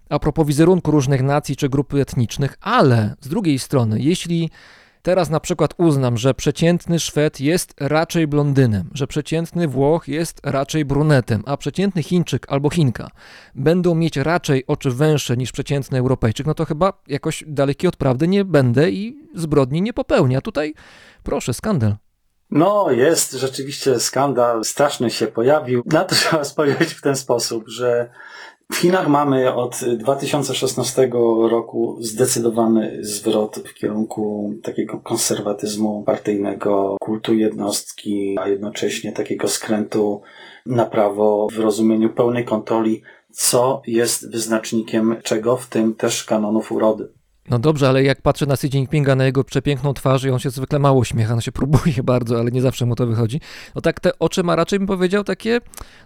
a 0.08 0.18
propos 0.18 0.46
wizerunku 0.46 0.90
różnych 0.90 1.22
nacji 1.22 1.56
czy 1.56 1.68
grupy 1.68 2.00
etnicznych, 2.00 2.58
ale 2.60 3.14
z 3.20 3.28
drugiej 3.28 3.58
strony, 3.58 4.00
jeśli 4.00 4.50
Teraz 5.08 5.30
na 5.30 5.40
przykład 5.40 5.74
uznam, 5.76 6.16
że 6.16 6.34
przeciętny 6.34 6.98
Szwed 6.98 7.40
jest 7.40 7.74
raczej 7.80 8.26
blondynem, 8.26 8.90
że 8.94 9.06
przeciętny 9.06 9.68
Włoch 9.68 10.08
jest 10.08 10.40
raczej 10.44 10.84
brunetem, 10.84 11.42
a 11.46 11.56
przeciętny 11.56 12.02
Chińczyk 12.02 12.46
albo 12.48 12.70
Chinka 12.70 13.10
będą 13.54 13.94
mieć 13.94 14.16
raczej 14.16 14.66
oczy 14.66 14.90
węższe 14.90 15.36
niż 15.36 15.52
przeciętny 15.52 15.98
Europejczyk, 15.98 16.46
no 16.46 16.54
to 16.54 16.64
chyba 16.64 16.92
jakoś 17.06 17.44
daleki 17.46 17.88
od 17.88 17.96
prawdy 17.96 18.28
nie 18.28 18.44
będę 18.44 18.90
i 18.90 19.28
zbrodni 19.34 19.82
nie 19.82 19.92
popełnię. 19.92 20.38
A 20.38 20.40
tutaj 20.40 20.74
proszę, 21.22 21.54
skandal. 21.54 21.96
No, 22.50 22.90
jest 22.90 23.32
rzeczywiście 23.32 24.00
skandal 24.00 24.64
straszny 24.64 25.10
się 25.10 25.26
pojawił. 25.26 25.82
Na 25.86 26.04
to 26.04 26.14
trzeba 26.14 26.44
spojrzeć 26.44 26.94
w 26.94 27.00
ten 27.00 27.16
sposób, 27.16 27.68
że 27.68 28.10
w 28.72 28.76
Chinach 28.76 29.08
mamy 29.08 29.54
od 29.54 29.80
2016 29.96 31.10
roku 31.50 31.98
zdecydowany 32.00 32.98
zwrot 33.00 33.56
w 33.66 33.74
kierunku 33.74 34.54
takiego 34.62 35.00
konserwatyzmu 35.00 36.02
partyjnego, 36.02 36.96
kultu 37.00 37.34
jednostki, 37.34 38.36
a 38.40 38.48
jednocześnie 38.48 39.12
takiego 39.12 39.48
skrętu 39.48 40.22
na 40.66 40.86
prawo 40.86 41.48
w 41.52 41.58
rozumieniu 41.58 42.10
pełnej 42.10 42.44
kontroli, 42.44 43.02
co 43.32 43.82
jest 43.86 44.30
wyznacznikiem 44.30 45.16
czego, 45.22 45.56
w 45.56 45.66
tym 45.66 45.94
też 45.94 46.24
kanonów 46.24 46.72
urody. 46.72 47.12
No 47.50 47.58
dobrze, 47.58 47.88
ale 47.88 48.02
jak 48.02 48.22
patrzę 48.22 48.46
na 48.46 48.54
Xi 48.54 48.66
Jinpinga, 48.66 49.14
na 49.14 49.24
jego 49.24 49.44
przepiękną 49.44 49.94
twarz 49.94 50.24
i 50.24 50.30
on 50.30 50.38
się 50.38 50.50
zwykle 50.50 50.78
mało 50.78 50.98
uśmiecha, 50.98 51.34
no 51.34 51.40
się 51.40 51.52
próbuje 51.52 52.02
bardzo, 52.12 52.38
ale 52.38 52.50
nie 52.50 52.62
zawsze 52.62 52.86
mu 52.86 52.94
to 52.94 53.06
wychodzi, 53.06 53.40
no 53.74 53.80
tak 53.80 54.00
te 54.00 54.18
oczy 54.18 54.42
ma 54.42 54.56
raczej, 54.56 54.78
bym 54.78 54.88
powiedział, 54.88 55.24
takie, 55.24 55.60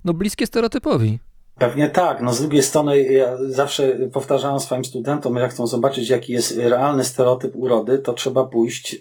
no 0.04 0.14
bliskie 0.14 0.46
stereotypowi. 0.46 1.18
Pewnie 1.62 1.88
tak. 1.88 2.20
No 2.20 2.34
z 2.34 2.40
drugiej 2.40 2.62
strony 2.62 3.02
ja 3.02 3.36
zawsze 3.48 3.88
powtarzałem 4.12 4.60
swoim 4.60 4.84
studentom, 4.84 5.36
jak 5.36 5.50
chcą 5.50 5.66
zobaczyć, 5.66 6.08
jaki 6.08 6.32
jest 6.32 6.56
realny 6.56 7.04
stereotyp 7.04 7.56
urody, 7.56 7.98
to 7.98 8.12
trzeba 8.12 8.44
pójść 8.44 8.96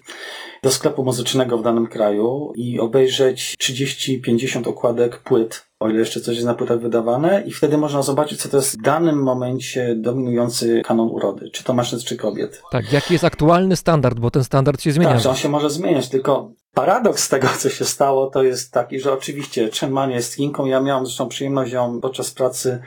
do 0.63 0.71
sklepu 0.71 1.03
muzycznego 1.03 1.57
w 1.57 1.63
danym 1.63 1.87
kraju 1.87 2.53
i 2.55 2.79
obejrzeć 2.79 3.55
30-50 3.61 4.69
okładek 4.69 5.17
płyt, 5.17 5.65
o 5.79 5.89
ile 5.89 5.99
jeszcze 5.99 6.21
coś 6.21 6.35
jest 6.35 6.47
na 6.47 6.53
płytach 6.53 6.79
wydawane 6.79 7.43
i 7.45 7.51
wtedy 7.51 7.77
można 7.77 8.01
zobaczyć, 8.01 8.41
co 8.41 8.49
to 8.49 8.57
jest 8.57 8.79
w 8.79 8.81
danym 8.81 9.23
momencie 9.23 9.95
dominujący 9.95 10.81
kanon 10.85 11.09
urody. 11.09 11.49
Czy 11.49 11.63
to 11.63 11.73
mężczyzn, 11.73 12.05
czy 12.05 12.17
kobiet. 12.17 12.61
Tak, 12.71 12.93
jaki 12.93 13.13
jest 13.13 13.23
aktualny 13.23 13.75
standard, 13.75 14.19
bo 14.19 14.31
ten 14.31 14.43
standard 14.43 14.81
się 14.81 14.91
zmienia. 14.91 15.11
Tak, 15.11 15.21
że 15.21 15.29
on 15.29 15.35
się 15.35 15.49
może 15.49 15.69
zmieniać, 15.69 16.09
tylko 16.09 16.51
paradoks 16.73 17.29
tego, 17.29 17.47
co 17.57 17.69
się 17.69 17.85
stało, 17.85 18.27
to 18.27 18.43
jest 18.43 18.71
taki, 18.71 18.99
że 18.99 19.13
oczywiście 19.13 19.69
Chen 19.79 19.91
Man 19.91 20.11
jest 20.11 20.33
Chinką. 20.33 20.65
Ja 20.65 20.81
miałem 20.81 21.05
zresztą 21.05 21.29
przyjemność 21.29 21.71
ją 21.71 22.01
podczas 22.01 22.31
pracy 22.31 22.81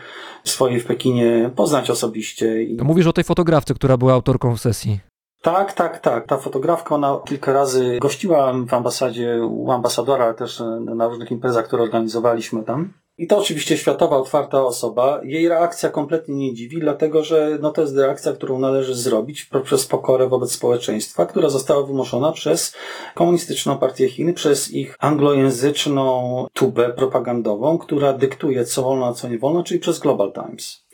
swojej 0.45 0.81
w 0.81 0.87
Pekinie 0.87 1.51
poznać 1.57 1.91
osobiście. 1.91 2.63
I... 2.63 2.77
Mówisz 2.83 3.07
o 3.07 3.13
tej 3.13 3.25
fotografce, 3.25 3.75
która 3.75 3.97
była 3.97 4.13
autorką 4.13 4.57
sesji. 4.57 5.01
Tak, 5.43 5.73
tak, 5.73 5.99
tak. 5.99 6.27
Ta 6.27 6.37
fotografka, 6.37 6.95
ona 6.95 7.19
kilka 7.25 7.53
razy 7.53 7.99
gościła 8.01 8.53
w 8.53 8.75
ambasadzie 8.75 9.47
u 9.47 9.71
ambasadora, 9.71 10.25
ale 10.25 10.35
też 10.35 10.63
na 10.81 11.09
różnych 11.09 11.31
imprezach, 11.31 11.67
które 11.67 11.83
organizowaliśmy 11.83 12.63
tam. 12.63 12.93
I 13.19 13.27
to 13.27 13.39
oczywiście 13.39 13.77
światowa, 13.77 14.17
otwarta 14.17 14.65
osoba. 14.65 15.21
Jej 15.25 15.49
reakcja 15.49 15.91
kompletnie 15.91 16.35
nie 16.35 16.55
dziwi, 16.55 16.81
dlatego 16.81 17.25
że 17.25 17.59
no 17.61 17.71
to 17.71 17.81
jest 17.81 17.97
reakcja, 17.97 18.33
którą 18.33 18.59
należy 18.59 18.95
zrobić 18.95 19.45
poprzez 19.45 19.87
pokorę 19.87 20.29
wobec 20.29 20.53
społeczeństwa, 20.53 21.27
która 21.27 21.49
została 21.49 21.87
wymuszona 21.87 22.33
przez 22.33 22.75
komunistyczną 23.15 23.79
partię 23.79 24.09
Chin, 24.09 24.35
przez 24.35 24.71
ich 24.71 24.97
anglojęzyczną 24.99 26.47
tubę 26.53 26.93
propagandową, 26.93 27.79
która 27.79 28.13
dyktuje 28.13 28.65
co 28.65 28.83
wolno, 28.83 29.07
a 29.07 29.13
co 29.13 29.29
nie 29.29 29.39
wolno, 29.39 29.63
czyli 29.63 29.81
przez 29.81 29.99
Global 29.99 30.33
Times. 30.33 30.85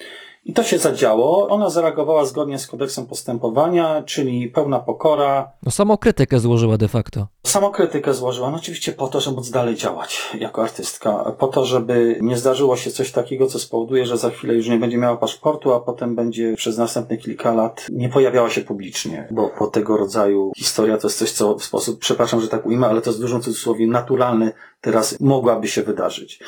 I 0.45 0.53
to 0.53 0.63
się 0.63 0.79
zadziało. 0.79 1.49
Ona 1.49 1.71
zareagowała 1.71 2.25
zgodnie 2.25 2.59
z 2.59 2.67
kodeksem 2.67 3.07
postępowania, 3.07 4.03
czyli 4.03 4.49
pełna 4.49 4.79
pokora. 4.79 5.53
No 5.63 5.71
samą 5.71 5.97
krytykę 5.97 6.41
złożyła 6.41 6.79
de 6.79 6.89
facto. 6.89 7.27
Samokrytykę 7.47 8.15
złożyła, 8.15 8.51
no 8.51 8.57
oczywiście 8.57 8.93
po 8.93 9.09
to, 9.09 9.21
żeby 9.21 9.37
móc 9.37 9.51
dalej 9.51 9.75
działać 9.75 10.31
jako 10.39 10.63
artystka, 10.63 11.35
po 11.39 11.49
to, 11.49 11.65
żeby 11.65 12.19
nie 12.23 12.37
zdarzyło 12.37 12.77
się 12.77 12.91
coś 12.91 13.13
takiego, 13.13 13.47
co 13.47 13.59
spowoduje, 13.59 14.07
że 14.07 14.19
za 14.19 14.31
chwilę 14.31 14.55
już 14.55 14.69
nie 14.69 14.79
będzie 14.79 14.99
miała 14.99 15.17
paszportu, 15.17 15.73
a 15.73 15.81
potem 15.81 16.17
będzie 16.17 16.55
przez 16.57 16.79
następne 16.79 17.17
kilka 17.17 17.55
lat 17.55 17.87
nie 17.93 18.09
pojawiała 18.09 18.51
się 18.51 18.61
publicznie, 18.61 19.29
bo, 19.31 19.51
bo 19.59 19.67
tego 19.67 19.97
rodzaju 19.97 20.53
historia 20.57 20.99
to 20.99 21.07
jest 21.07 21.19
coś, 21.19 21.33
co 21.33 21.55
w 21.55 21.65
sposób, 21.65 21.99
przepraszam, 21.99 22.41
że 22.41 22.49
tak 22.49 22.67
ujmę, 22.67 22.87
ale 22.87 23.01
to 23.01 23.11
jest 23.11 23.19
w 23.19 23.23
dużym 23.23 23.41
cudzysłowie 23.41 23.87
naturalny 23.87 24.53
teraz 24.81 25.21
mogłaby 25.21 25.69
się 25.69 25.83
wydarzyć. 25.83 26.41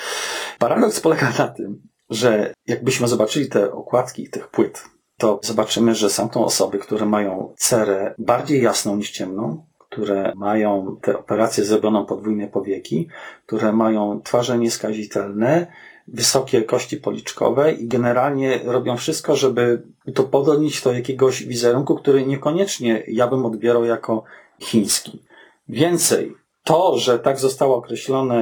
Paradoks 0.58 1.00
polega 1.00 1.32
na 1.38 1.48
tym, 1.48 1.91
że 2.12 2.54
jakbyśmy 2.66 3.08
zobaczyli 3.08 3.48
te 3.48 3.72
okładki 3.72 4.30
tych 4.30 4.48
płyt, 4.48 4.84
to 5.18 5.40
zobaczymy, 5.42 5.94
że 5.94 6.10
są 6.10 6.28
to 6.28 6.44
osoby, 6.44 6.78
które 6.78 7.06
mają 7.06 7.54
cerę 7.56 8.14
bardziej 8.18 8.62
jasną 8.62 8.96
niż 8.96 9.10
ciemną, 9.10 9.66
które 9.78 10.32
mają 10.36 10.96
te 11.02 11.18
operacje 11.18 11.64
zrobioną 11.64 12.06
podwójne 12.06 12.48
powieki, 12.48 13.08
które 13.46 13.72
mają 13.72 14.20
twarze 14.20 14.58
nieskazitelne, 14.58 15.66
wysokie 16.08 16.62
kości 16.62 16.96
policzkowe 16.96 17.72
i 17.72 17.88
generalnie 17.88 18.60
robią 18.64 18.96
wszystko, 18.96 19.36
żeby 19.36 19.82
udowodnić 20.06 20.82
do 20.82 20.92
jakiegoś 20.92 21.44
wizerunku, 21.44 21.96
który 21.96 22.26
niekoniecznie 22.26 23.02
ja 23.08 23.26
bym 23.26 23.46
odbierał 23.46 23.84
jako 23.84 24.24
chiński. 24.60 25.22
Więcej, 25.68 26.34
to, 26.64 26.98
że 26.98 27.18
tak 27.18 27.38
została 27.38 27.76
określona 27.76 28.34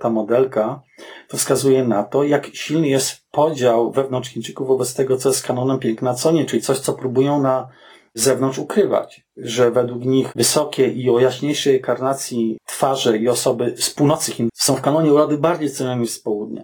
ta 0.00 0.10
modelka, 0.10 0.82
to 1.28 1.36
wskazuje 1.36 1.84
na 1.84 2.02
to, 2.02 2.24
jak 2.24 2.46
silny 2.46 2.88
jest 2.88 3.30
podział 3.30 3.92
wewnątrz 3.92 4.30
Chińczyków 4.30 4.68
wobec 4.68 4.94
tego, 4.94 5.16
co 5.16 5.28
jest 5.28 5.46
kanonem 5.46 5.78
piękna, 5.78 6.14
co 6.14 6.32
nie, 6.32 6.44
czyli 6.44 6.62
coś, 6.62 6.78
co 6.78 6.92
próbują 6.92 7.42
na 7.42 7.68
zewnątrz 8.14 8.58
ukrywać, 8.58 9.26
że 9.36 9.70
według 9.70 10.04
nich 10.04 10.32
wysokie 10.36 10.88
i 10.88 11.10
o 11.10 11.20
jaśniejszej 11.20 11.80
karnacji 11.80 12.58
twarze 12.66 13.18
i 13.18 13.28
osoby 13.28 13.74
z 13.76 13.90
północy 13.90 14.32
Chin 14.32 14.48
są 14.54 14.76
w 14.76 14.82
kanonie 14.82 15.12
urody 15.12 15.38
bardziej 15.38 15.70
cenione 15.70 16.00
niż 16.00 16.10
z 16.10 16.20
południa. 16.20 16.62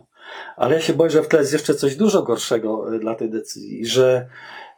Ale 0.57 0.75
ja 0.75 0.81
się 0.81 0.93
boję, 0.95 1.11
że 1.11 1.23
w 1.23 1.29
tle 1.29 1.41
jest 1.41 1.53
jeszcze 1.53 1.75
coś 1.75 1.97
dużo 1.97 2.23
gorszego 2.23 2.95
y, 2.95 2.99
dla 2.99 3.15
tej 3.15 3.31
decyzji, 3.31 3.87
że 3.87 4.29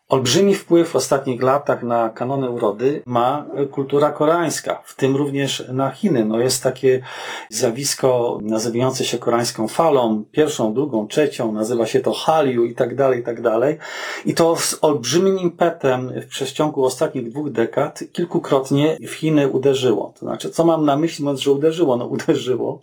olbrzymi 0.09 0.55
wpływ 0.55 0.89
w 0.89 0.97
ostatnich 0.97 1.43
latach 1.43 1.83
na 1.83 2.09
kanony 2.09 2.51
urody 2.51 3.03
ma 3.07 3.47
kultura 3.71 4.11
koreańska, 4.11 4.83
w 4.85 4.97
tym 4.97 5.17
również 5.17 5.65
na 5.73 5.91
Chiny. 5.91 6.25
No 6.25 6.41
jest 6.41 6.63
takie 6.63 7.03
zjawisko 7.51 8.39
nazywające 8.43 9.05
się 9.05 9.19
koreańską 9.19 9.69
falą, 9.69 10.25
pierwszą, 10.33 10.75
drugą, 10.75 11.09
trzecią, 11.09 11.53
nazywa 11.53 11.87
się 11.87 12.01
to 12.01 12.13
Hallyu 12.13 12.65
i 12.65 12.75
tak 12.75 12.95
dalej, 12.95 13.21
i 13.21 13.23
tak 13.23 13.43
dalej. 13.43 13.79
I 14.27 14.35
to 14.35 14.57
z 14.57 14.79
olbrzymim 14.83 15.39
impetem 15.39 16.13
w 16.21 16.27
przeciągu 16.27 16.85
ostatnich 16.85 17.31
dwóch 17.31 17.51
dekad 17.51 18.05
kilkukrotnie 18.13 18.99
w 19.09 19.13
Chiny 19.13 19.49
uderzyło. 19.49 20.13
To 20.21 20.27
znaczy, 20.27 20.51
co 20.51 20.65
mam 20.65 20.85
na 20.85 20.97
myśli, 20.97 21.25
mówiąc, 21.25 21.41
że 21.41 21.53
uderzyło? 21.53 21.97
No 21.97 22.07
uderzyło 22.07 22.81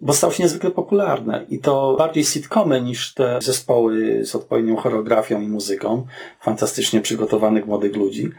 bo 0.00 0.12
stał 0.12 0.32
się 0.32 0.42
niezwykle 0.42 0.70
popularny 0.70 1.46
i 1.48 1.58
to 1.58 1.94
bardziej 1.98 2.24
sitcomy 2.24 2.80
niż 2.80 3.14
te 3.14 3.38
zespoły 3.42 4.24
z 4.24 4.34
odpowiednią 4.34 4.76
choreografią 4.76 5.40
i 5.40 5.48
muzyką 5.48 6.06
fantastycznie 6.40 7.00
przygotowanych 7.00 7.66
młodych 7.66 7.96
ludzi. 7.96 8.30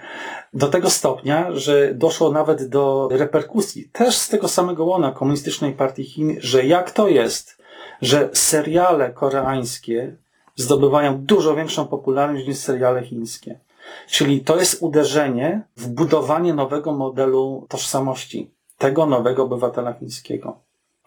Do 0.54 0.68
tego 0.68 0.90
stopnia, 0.90 1.52
że 1.52 1.94
doszło 1.94 2.32
nawet 2.32 2.68
do 2.68 3.10
reperkusji 3.12 3.90
też 3.94 4.16
z 4.16 4.30
tego 4.30 4.48
samego 4.48 4.86
łona 4.86 5.12
komunistycznej 5.12 5.74
partii 5.74 6.04
Chin, 6.04 6.38
że 6.40 6.66
jak 6.66 6.92
to 6.92 7.08
jest, 7.08 7.58
że 8.02 8.30
seriale 8.34 9.10
koreańskie 9.10 10.16
zdobywają 10.56 11.18
dużo 11.18 11.56
większą 11.56 11.88
popularność 11.88 12.48
niż 12.48 12.58
seriale 12.58 13.04
chińskie. 13.04 13.60
Czyli 14.08 14.42
to 14.42 14.60
jest 14.60 14.78
uderzenie 14.82 15.62
w 15.78 15.88
budowanie 15.88 16.54
nowego 16.54 16.92
modelu 16.92 17.66
tożsamości 17.70 18.52
tego 18.78 19.06
nowego 19.06 19.44
obywatela 19.44 19.94
chińskiego. 19.94 20.60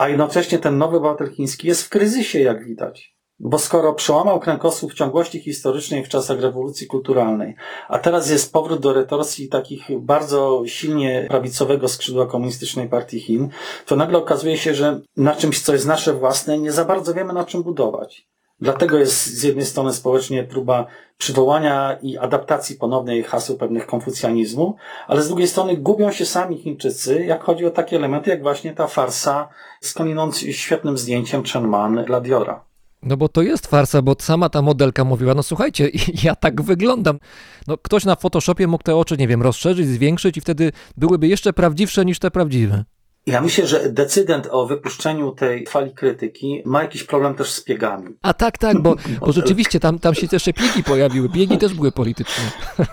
A 0.02 0.08
jednocześnie 0.08 0.58
ten 0.58 0.78
nowy 0.78 0.96
obywatel 0.96 1.30
chiński 1.30 1.68
jest 1.68 1.82
w 1.82 1.88
kryzysie, 1.88 2.40
jak 2.40 2.64
widać. 2.64 3.16
Bo 3.38 3.58
skoro 3.58 3.92
przełamał 3.92 4.40
kręgosłup 4.40 4.94
ciągłości 4.94 5.40
historycznej 5.40 6.04
w 6.04 6.08
czasach 6.08 6.40
rewolucji 6.40 6.86
kulturalnej, 6.86 7.54
a 7.88 7.98
teraz 7.98 8.30
jest 8.30 8.52
powrót 8.52 8.80
do 8.80 8.92
retorsji 8.92 9.48
takich 9.48 10.00
bardzo 10.00 10.62
silnie 10.66 11.26
prawicowego 11.28 11.88
skrzydła 11.88 12.26
komunistycznej 12.26 12.88
partii 12.88 13.20
Chin, 13.20 13.48
to 13.86 13.96
nagle 13.96 14.18
okazuje 14.18 14.56
się, 14.56 14.74
że 14.74 15.00
na 15.16 15.36
czymś, 15.36 15.62
co 15.62 15.72
jest 15.72 15.86
nasze 15.86 16.14
własne, 16.14 16.58
nie 16.58 16.72
za 16.72 16.84
bardzo 16.84 17.14
wiemy 17.14 17.32
na 17.32 17.44
czym 17.44 17.62
budować. 17.62 18.28
Dlatego 18.62 18.98
jest 18.98 19.26
z 19.26 19.42
jednej 19.42 19.66
strony 19.66 19.92
społecznie 19.92 20.44
próba 20.44 20.86
przywołania 21.18 21.98
i 22.02 22.18
adaptacji 22.18 22.76
ponownej 22.76 23.22
haseł 23.22 23.56
pewnych 23.56 23.86
konfucjanizmu, 23.86 24.76
ale 25.06 25.22
z 25.22 25.28
drugiej 25.28 25.48
strony 25.48 25.76
gubią 25.76 26.12
się 26.12 26.26
sami 26.26 26.58
Chińczycy, 26.58 27.24
jak 27.24 27.42
chodzi 27.44 27.66
o 27.66 27.70
takie 27.70 27.96
elementy, 27.96 28.30
jak 28.30 28.42
właśnie 28.42 28.74
ta 28.74 28.86
farsa 28.86 29.48
skądinąd 29.80 30.36
świetnym 30.36 30.98
zdjęciem 30.98 31.42
Chen 31.44 31.68
Man 31.68 32.04
dla 32.04 32.20
Diora. 32.20 32.64
No 33.02 33.16
bo 33.16 33.28
to 33.28 33.42
jest 33.42 33.66
farsa, 33.66 34.02
bo 34.02 34.14
sama 34.18 34.48
ta 34.48 34.62
modelka 34.62 35.04
mówiła, 35.04 35.34
no 35.34 35.42
słuchajcie, 35.42 35.90
ja 36.24 36.36
tak 36.36 36.62
wyglądam. 36.62 37.18
No 37.66 37.78
ktoś 37.78 38.04
na 38.04 38.16
Photoshopie 38.16 38.66
mógł 38.66 38.84
te 38.84 38.96
oczy, 38.96 39.16
nie 39.16 39.28
wiem, 39.28 39.42
rozszerzyć, 39.42 39.86
zwiększyć 39.86 40.36
i 40.36 40.40
wtedy 40.40 40.72
byłyby 40.96 41.28
jeszcze 41.28 41.52
prawdziwsze 41.52 42.04
niż 42.04 42.18
te 42.18 42.30
prawdziwe. 42.30 42.84
Ja 43.26 43.40
myślę, 43.40 43.66
że 43.66 43.92
decydent 43.92 44.48
o 44.50 44.66
wypuszczeniu 44.66 45.30
tej 45.32 45.66
fali 45.66 45.94
krytyki 45.94 46.62
ma 46.64 46.82
jakiś 46.82 47.04
problem 47.04 47.34
też 47.34 47.50
z 47.50 47.64
piegami. 47.64 48.08
A 48.22 48.34
tak, 48.34 48.58
tak, 48.58 48.80
bo, 48.80 48.96
bo 49.26 49.32
rzeczywiście 49.32 49.80
tam, 49.80 49.98
tam 49.98 50.14
się 50.14 50.28
też 50.28 50.44
piegi 50.44 50.84
pojawiły. 50.84 51.28
Piegi 51.28 51.58
też 51.58 51.74
były 51.74 51.92
polityczne. 51.92 52.44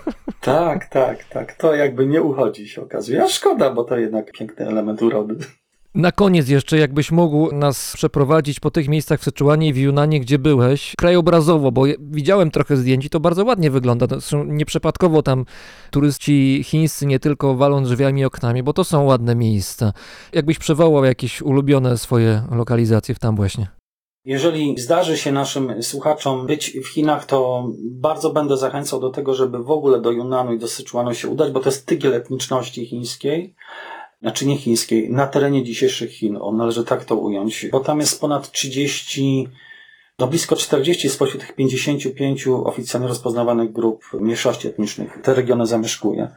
Tak, 0.41 0.85
tak, 0.89 1.23
tak. 1.23 1.53
To 1.53 1.76
jakby 1.76 2.06
nie 2.07 2.22
uchodzi 2.22 2.68
się 2.68 2.81
okazuje. 2.81 3.23
A 3.23 3.27
szkoda, 3.27 3.73
bo 3.73 3.84
to 3.84 3.97
jednak 3.97 4.31
piękny 4.31 4.68
element 4.68 5.01
urody. 5.01 5.35
Na 5.95 6.11
koniec 6.11 6.49
jeszcze, 6.49 6.78
jakbyś 6.78 7.11
mógł 7.11 7.56
nas 7.56 7.94
przeprowadzić 7.95 8.60
po 8.60 8.72
tych 8.72 8.88
miejscach 8.88 9.20
w 9.20 9.24
Syczuanie 9.24 9.68
i 9.68 9.74
w 9.74 9.78
Junanie, 9.78 10.20
gdzie 10.20 10.40
byłeś, 10.40 10.94
krajobrazowo, 10.98 11.72
bo 11.72 11.84
widziałem 11.99 12.52
trochę 12.52 12.78
zdjęć 12.78 13.06
i 13.06 13.10
to 13.10 13.20
bardzo 13.20 13.45
ładnie 13.45 13.72
wygląda. 13.72 14.07
Zresztą 14.10 14.44
nieprzypadkowo 14.44 15.24
tam 15.24 15.45
turyści 15.91 16.61
chińscy 16.64 17.06
nie 17.06 17.20
tylko 17.20 17.56
walą 17.56 17.84
drzwiami 17.84 18.22
i 18.22 18.26
oknami, 18.26 18.64
bo 18.64 18.74
to 18.74 18.84
są 18.84 19.03
ładne 19.03 19.36
miejsca. 19.36 19.94
Jakbyś 20.34 20.60
przywołał 20.60 21.06
jakieś 21.06 21.41
ulubione 21.41 21.98
swoje 21.98 22.44
lokalizacje 22.52 23.16
w 23.16 23.20
tam 23.20 23.36
właśnie. 23.36 23.68
Jeżeli 24.26 24.80
zdarzy 24.80 25.18
się 25.18 25.32
naszym 25.32 25.84
słuchaczom 25.84 26.48
być 26.48 26.78
w 26.84 26.88
Chinach, 26.88 27.26
to 27.26 27.68
bardzo 27.91 28.30
będę 28.30 28.57
zachęcał 28.57 28.99
do 28.99 29.10
tego, 29.10 29.34
żeby 29.34 29.64
w 29.64 29.72
ogóle 29.72 30.02
do 30.02 30.11
Yunanu 30.11 30.53
i 30.53 30.60
do 30.60 30.68
Syczuanu 30.68 31.14
się 31.14 31.28
udać, 31.28 31.52
bo 31.52 31.60
to 31.60 31.70
jest 31.70 31.86
tygiel 31.86 32.14
etniczności 32.14 32.86
chińskiej 32.86 33.56
znaczy 34.22 34.48
nie 34.48 34.58
chińskiej, 34.58 35.10
na 35.10 35.28
terenie 35.28 35.64
dzisiejszych 35.64 36.12
Chin, 36.12 36.38
o, 36.41 36.52
należy 36.52 36.86
tak 36.86 37.06
to 37.06 37.16
ująć, 37.16 37.68
bo 37.72 37.80
tam 37.80 38.00
jest 38.00 38.22
ponad 38.22 38.52
30, 38.52 39.48
no 40.20 40.28
blisko 40.28 40.56
40 40.56 41.10
spośród 41.10 41.41
tych 41.41 41.56
55 41.56 42.48
oficjalnie 42.48 43.08
rozpoznawanych 43.08 43.72
grup 43.72 44.04
mniejszości 44.14 44.68
etnicznych. 44.68 45.20
Te 45.24 45.34
regiony 45.34 45.66
zamieszkuje. 45.66 46.30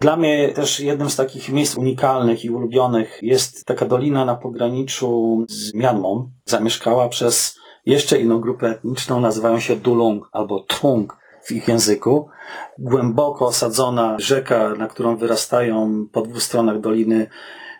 Dla 0.00 0.16
mnie 0.16 0.48
też 0.48 0.80
jednym 0.80 1.10
z 1.10 1.16
takich 1.16 1.48
miejsc 1.48 1.76
unikalnych 1.76 2.44
i 2.44 2.50
ulubionych 2.50 3.18
jest 3.22 3.64
taka 3.64 3.86
dolina 3.86 4.24
na 4.24 4.34
pograniczu 4.34 5.44
z 5.48 5.74
Mianmą, 5.74 6.30
zamieszkała 6.44 7.08
przez 7.08 7.58
jeszcze 7.86 8.20
inną 8.20 8.40
grupę 8.40 8.66
etniczną, 8.66 9.20
nazywają 9.20 9.60
się 9.60 9.76
Dulung 9.76 10.28
albo 10.32 10.64
Trung 10.68 11.19
w 11.42 11.52
ich 11.52 11.68
języku. 11.68 12.28
Głęboko 12.78 13.46
osadzona 13.46 14.16
rzeka, 14.18 14.74
na 14.78 14.88
którą 14.88 15.16
wyrastają 15.16 16.06
po 16.12 16.22
dwóch 16.22 16.42
stronach 16.42 16.80
doliny 16.80 17.26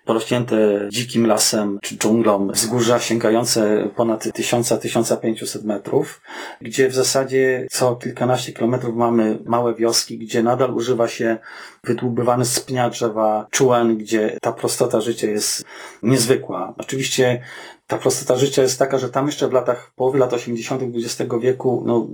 porośnięte 0.04 0.88
dzikim 0.88 1.26
lasem 1.26 1.78
czy 1.82 1.96
dżunglą 1.96 2.48
wzgórza 2.48 3.00
sięgające 3.00 3.88
ponad 3.96 4.24
1000-1500 4.26 5.64
metrów, 5.64 6.20
gdzie 6.60 6.88
w 6.88 6.94
zasadzie 6.94 7.66
co 7.70 7.96
kilkanaście 7.96 8.52
kilometrów 8.52 8.96
mamy 8.96 9.38
małe 9.44 9.74
wioski, 9.74 10.18
gdzie 10.18 10.42
nadal 10.42 10.74
używa 10.74 11.08
się 11.08 11.38
wydłubywany 11.84 12.44
z 12.44 12.60
pnia 12.60 12.90
drzewa 12.90 13.46
czuen, 13.50 13.96
gdzie 13.96 14.38
ta 14.40 14.52
prostota 14.52 15.00
życia 15.00 15.26
jest 15.26 15.64
niezwykła. 16.02 16.74
Oczywiście 16.78 17.42
ta 17.90 17.98
prostota 17.98 18.36
życia 18.36 18.62
jest 18.62 18.78
taka, 18.78 18.98
że 18.98 19.08
tam 19.08 19.26
jeszcze 19.26 19.48
w 19.48 19.52
latach, 19.52 19.92
połowy 19.96 20.18
lat 20.18 20.32
80. 20.32 20.82
XX 20.82 21.32
wieku, 21.40 21.82
no, 21.86 22.06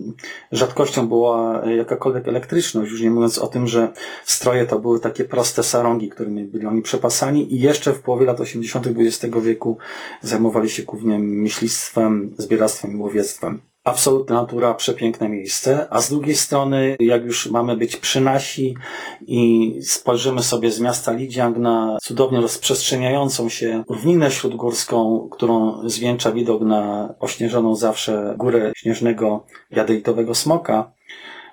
rzadkością 0.53 1.09
była 1.09 1.63
jakakolwiek 1.67 2.29
elektryczność, 2.29 2.91
już 2.91 3.03
nie 3.03 3.11
mówiąc 3.11 3.39
o 3.39 3.47
tym, 3.47 3.67
że 3.67 3.93
stroje 4.25 4.67
to 4.67 4.79
były 4.79 5.01
takie 5.01 5.25
proste 5.25 5.63
sarągi, 5.63 6.09
którymi 6.09 6.45
byli 6.45 6.67
oni 6.67 6.83
przepasani 6.83 7.55
i 7.55 7.61
jeszcze 7.61 7.93
w 7.93 8.01
połowie 8.01 8.27
lat 8.27 8.41
80. 8.41 8.87
XX 8.87 9.37
wieku 9.43 9.79
zajmowali 10.23 10.71
się 10.71 10.83
głównie 10.83 11.19
myślistwem, 11.19 12.35
zbieractwem 12.39 12.93
i 12.93 12.97
łowiectwem 12.97 13.61
absolutna 13.87 14.35
natura, 14.35 14.75
przepiękne 14.75 15.29
miejsce, 15.29 15.87
a 15.91 16.01
z 16.01 16.11
drugiej 16.11 16.37
strony, 16.37 16.97
jak 17.01 17.25
już 17.25 17.51
mamy 17.51 17.77
być 17.77 17.97
przy 17.97 18.21
nasi 18.21 18.77
i 19.21 19.73
spojrzymy 19.83 20.43
sobie 20.43 20.71
z 20.71 20.81
miasta 20.81 21.13
Lidziang 21.13 21.57
na 21.57 21.99
cudownie 22.03 22.41
rozprzestrzeniającą 22.41 23.49
się 23.49 23.85
równinę 23.89 24.31
śródgórską, 24.31 25.29
którą 25.33 25.81
zwieńcza 25.89 26.33
widok 26.33 26.63
na 26.63 27.15
ośnieżoną 27.21 27.77
zawsze 27.77 28.35
górę 28.39 28.73
śnieżnego 28.77 29.47
jadeitowego 29.71 30.35
smoka, 30.35 30.93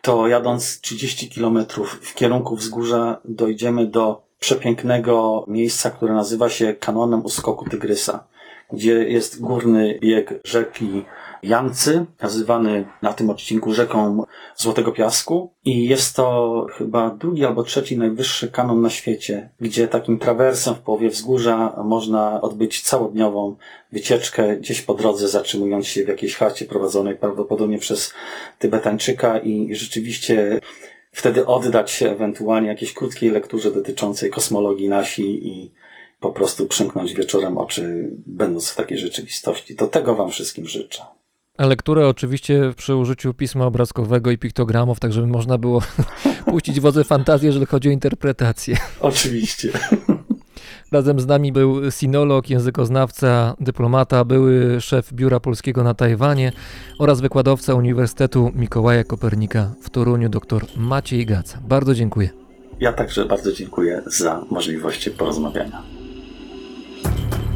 to 0.01 0.27
jadąc 0.27 0.81
30 0.81 1.30
kilometrów 1.30 1.99
w 2.01 2.14
kierunku 2.14 2.55
wzgórza 2.55 3.22
dojdziemy 3.26 3.88
do 3.88 4.23
przepięknego 4.39 5.45
miejsca, 5.47 5.91
które 5.91 6.14
nazywa 6.14 6.49
się 6.49 6.73
kanonem 6.73 7.26
uskoku 7.26 7.69
Tygrysa, 7.69 8.23
gdzie 8.73 8.93
jest 8.93 9.41
górny 9.41 9.99
bieg 10.01 10.33
rzeki 10.43 11.05
Jancy, 11.43 12.05
nazywany 12.21 12.85
na 13.01 13.13
tym 13.13 13.29
odcinku 13.29 13.73
rzeką 13.73 14.23
Złotego 14.55 14.91
Piasku. 14.91 15.51
I 15.65 15.87
jest 15.87 16.15
to 16.15 16.65
chyba 16.77 17.09
drugi 17.09 17.45
albo 17.45 17.63
trzeci 17.63 17.97
najwyższy 17.97 18.51
kanon 18.51 18.81
na 18.81 18.89
świecie, 18.89 19.49
gdzie 19.61 19.87
takim 19.87 20.19
trawersem 20.19 20.75
w 20.75 20.79
połowie 20.79 21.09
wzgórza 21.09 21.83
można 21.83 22.41
odbyć 22.41 22.81
całodniową 22.81 23.55
wycieczkę 23.91 24.57
gdzieś 24.57 24.81
po 24.81 24.93
drodze, 24.93 25.27
zatrzymując 25.27 25.87
się 25.87 26.05
w 26.05 26.07
jakiejś 26.07 26.35
chacie 26.35 26.65
prowadzonej 26.65 27.15
prawdopodobnie 27.15 27.79
przez 27.79 28.13
Tybetańczyka 28.59 29.39
i 29.39 29.75
rzeczywiście 29.75 30.59
wtedy 31.11 31.45
oddać 31.45 31.91
się 31.91 32.11
ewentualnie 32.11 32.67
jakiejś 32.67 32.93
krótkiej 32.93 33.29
lekturze 33.29 33.71
dotyczącej 33.71 34.29
kosmologii 34.29 34.89
nasi 34.89 35.47
i 35.47 35.71
po 36.23 36.31
prostu 36.31 36.67
przymknąć 36.67 37.13
wieczorem 37.13 37.57
oczy, 37.57 38.09
będąc 38.25 38.69
w 38.69 38.75
takiej 38.75 38.97
rzeczywistości. 38.97 39.75
To 39.75 39.87
tego 39.87 40.15
Wam 40.15 40.31
wszystkim 40.31 40.67
życzę. 40.67 41.01
A 41.57 41.65
lekturę 41.65 42.07
oczywiście 42.07 42.73
przy 42.77 42.95
użyciu 42.95 43.33
pisma 43.33 43.65
obrazkowego 43.65 44.31
i 44.31 44.37
piktogramów, 44.37 44.99
tak 44.99 45.13
żeby 45.13 45.27
można 45.27 45.57
było 45.57 45.81
puścić 46.51 46.79
wodze 46.79 47.03
fantazję, 47.03 47.47
jeżeli 47.47 47.65
chodzi 47.65 47.89
o 47.89 47.91
interpretację. 47.91 48.77
Oczywiście. 48.99 49.69
Razem 50.91 51.19
z 51.19 51.25
nami 51.25 51.51
był 51.51 51.91
sinolog, 51.91 52.49
językoznawca, 52.49 53.55
dyplomata, 53.59 54.25
były 54.25 54.81
szef 54.81 55.13
biura 55.13 55.39
polskiego 55.39 55.83
na 55.83 55.93
Tajwanie 55.93 56.51
oraz 56.99 57.21
wykładowca 57.21 57.73
Uniwersytetu 57.73 58.51
Mikołaja 58.55 59.03
Kopernika 59.03 59.73
w 59.81 59.89
Toruniu, 59.89 60.29
dr 60.29 60.65
Maciej 60.77 61.25
Gaca. 61.25 61.59
Bardzo 61.67 61.95
dziękuję. 61.95 62.29
Ja 62.79 62.93
także 62.93 63.25
bardzo 63.25 63.51
dziękuję 63.51 64.01
za 64.05 64.45
możliwość 64.49 65.09
porozmawiania. 65.09 65.92
Thank 67.03 67.34
you. 67.34 67.52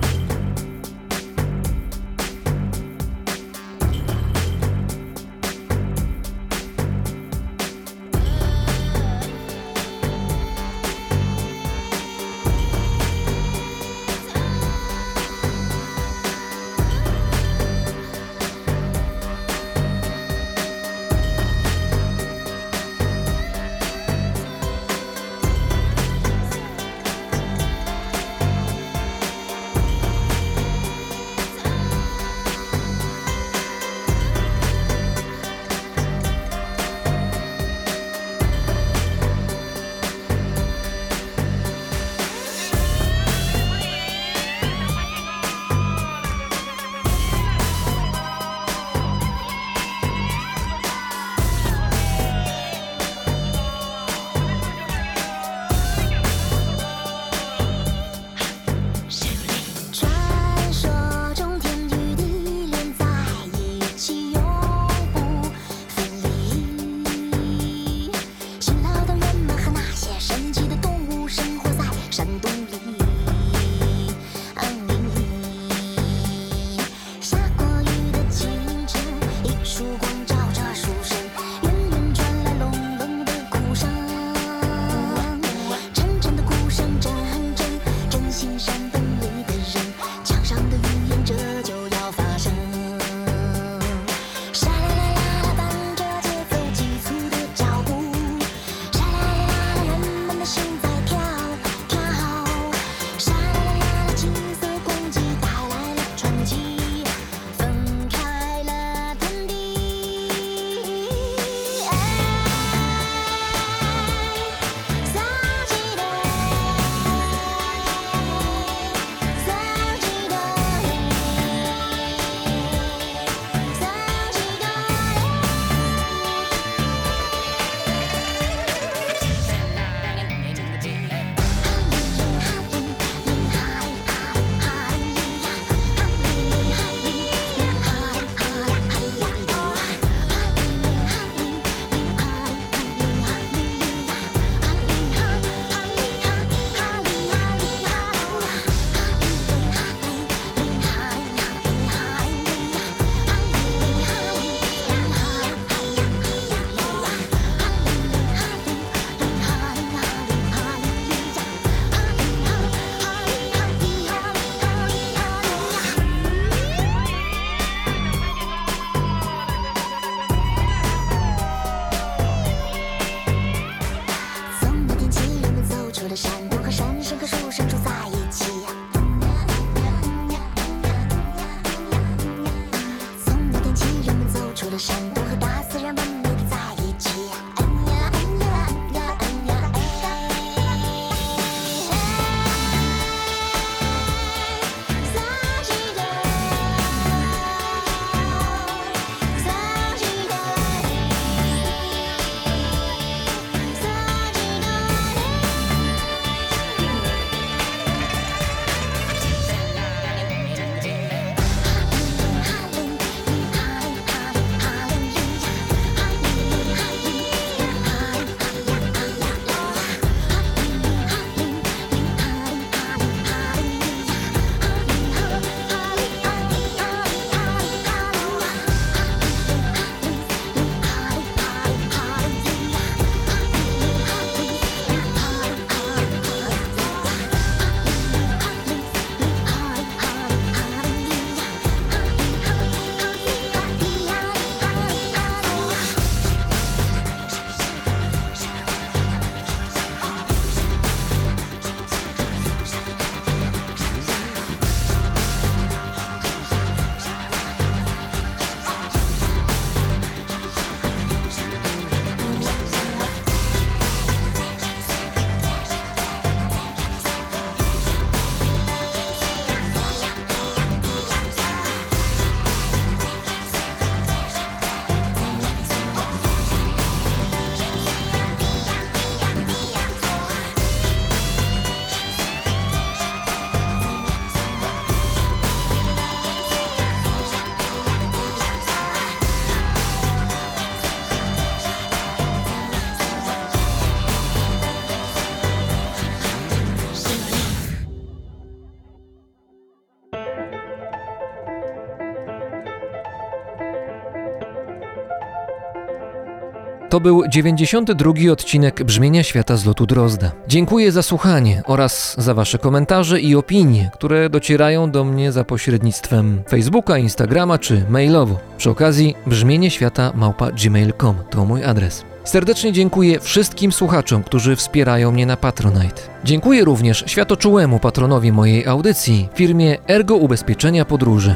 To 306.97 307.01
był 307.01 307.23
92 307.27 308.31
odcinek 308.31 308.83
Brzmienia 308.83 309.23
Świata 309.23 309.57
z 309.57 309.65
lotu 309.65 309.85
Drozda. 309.85 310.31
Dziękuję 310.47 310.91
za 310.91 311.01
słuchanie 311.01 311.61
oraz 311.65 312.15
za 312.17 312.33
Wasze 312.33 312.57
komentarze 312.57 313.21
i 313.21 313.35
opinie, 313.35 313.89
które 313.93 314.29
docierają 314.29 314.91
do 314.91 315.03
mnie 315.03 315.31
za 315.31 315.43
pośrednictwem 315.43 316.43
Facebooka, 316.49 316.97
Instagrama 316.97 317.57
czy 317.57 317.85
mailowo. 317.89 318.39
Przy 318.57 318.69
okazji 318.69 319.15
brzmienie 319.27 319.71
świata 319.71 320.11
małpa 320.15 320.51
gmail.com 320.51 321.15
to 321.29 321.45
mój 321.45 321.63
adres. 321.63 322.03
Serdecznie 322.23 322.71
dziękuję 322.71 323.19
wszystkim 323.19 323.71
słuchaczom, 323.71 324.23
którzy 324.23 324.55
wspierają 324.55 325.11
mnie 325.11 325.25
na 325.25 325.37
Patronite. 325.37 326.01
Dziękuję 326.23 326.65
również 326.65 327.03
światoczułemu 327.07 327.79
patronowi 327.79 328.31
mojej 328.31 328.67
audycji, 328.67 329.29
firmie 329.35 329.77
Ergo 329.87 330.15
Ubezpieczenia 330.15 330.85
Podróży. 330.85 331.35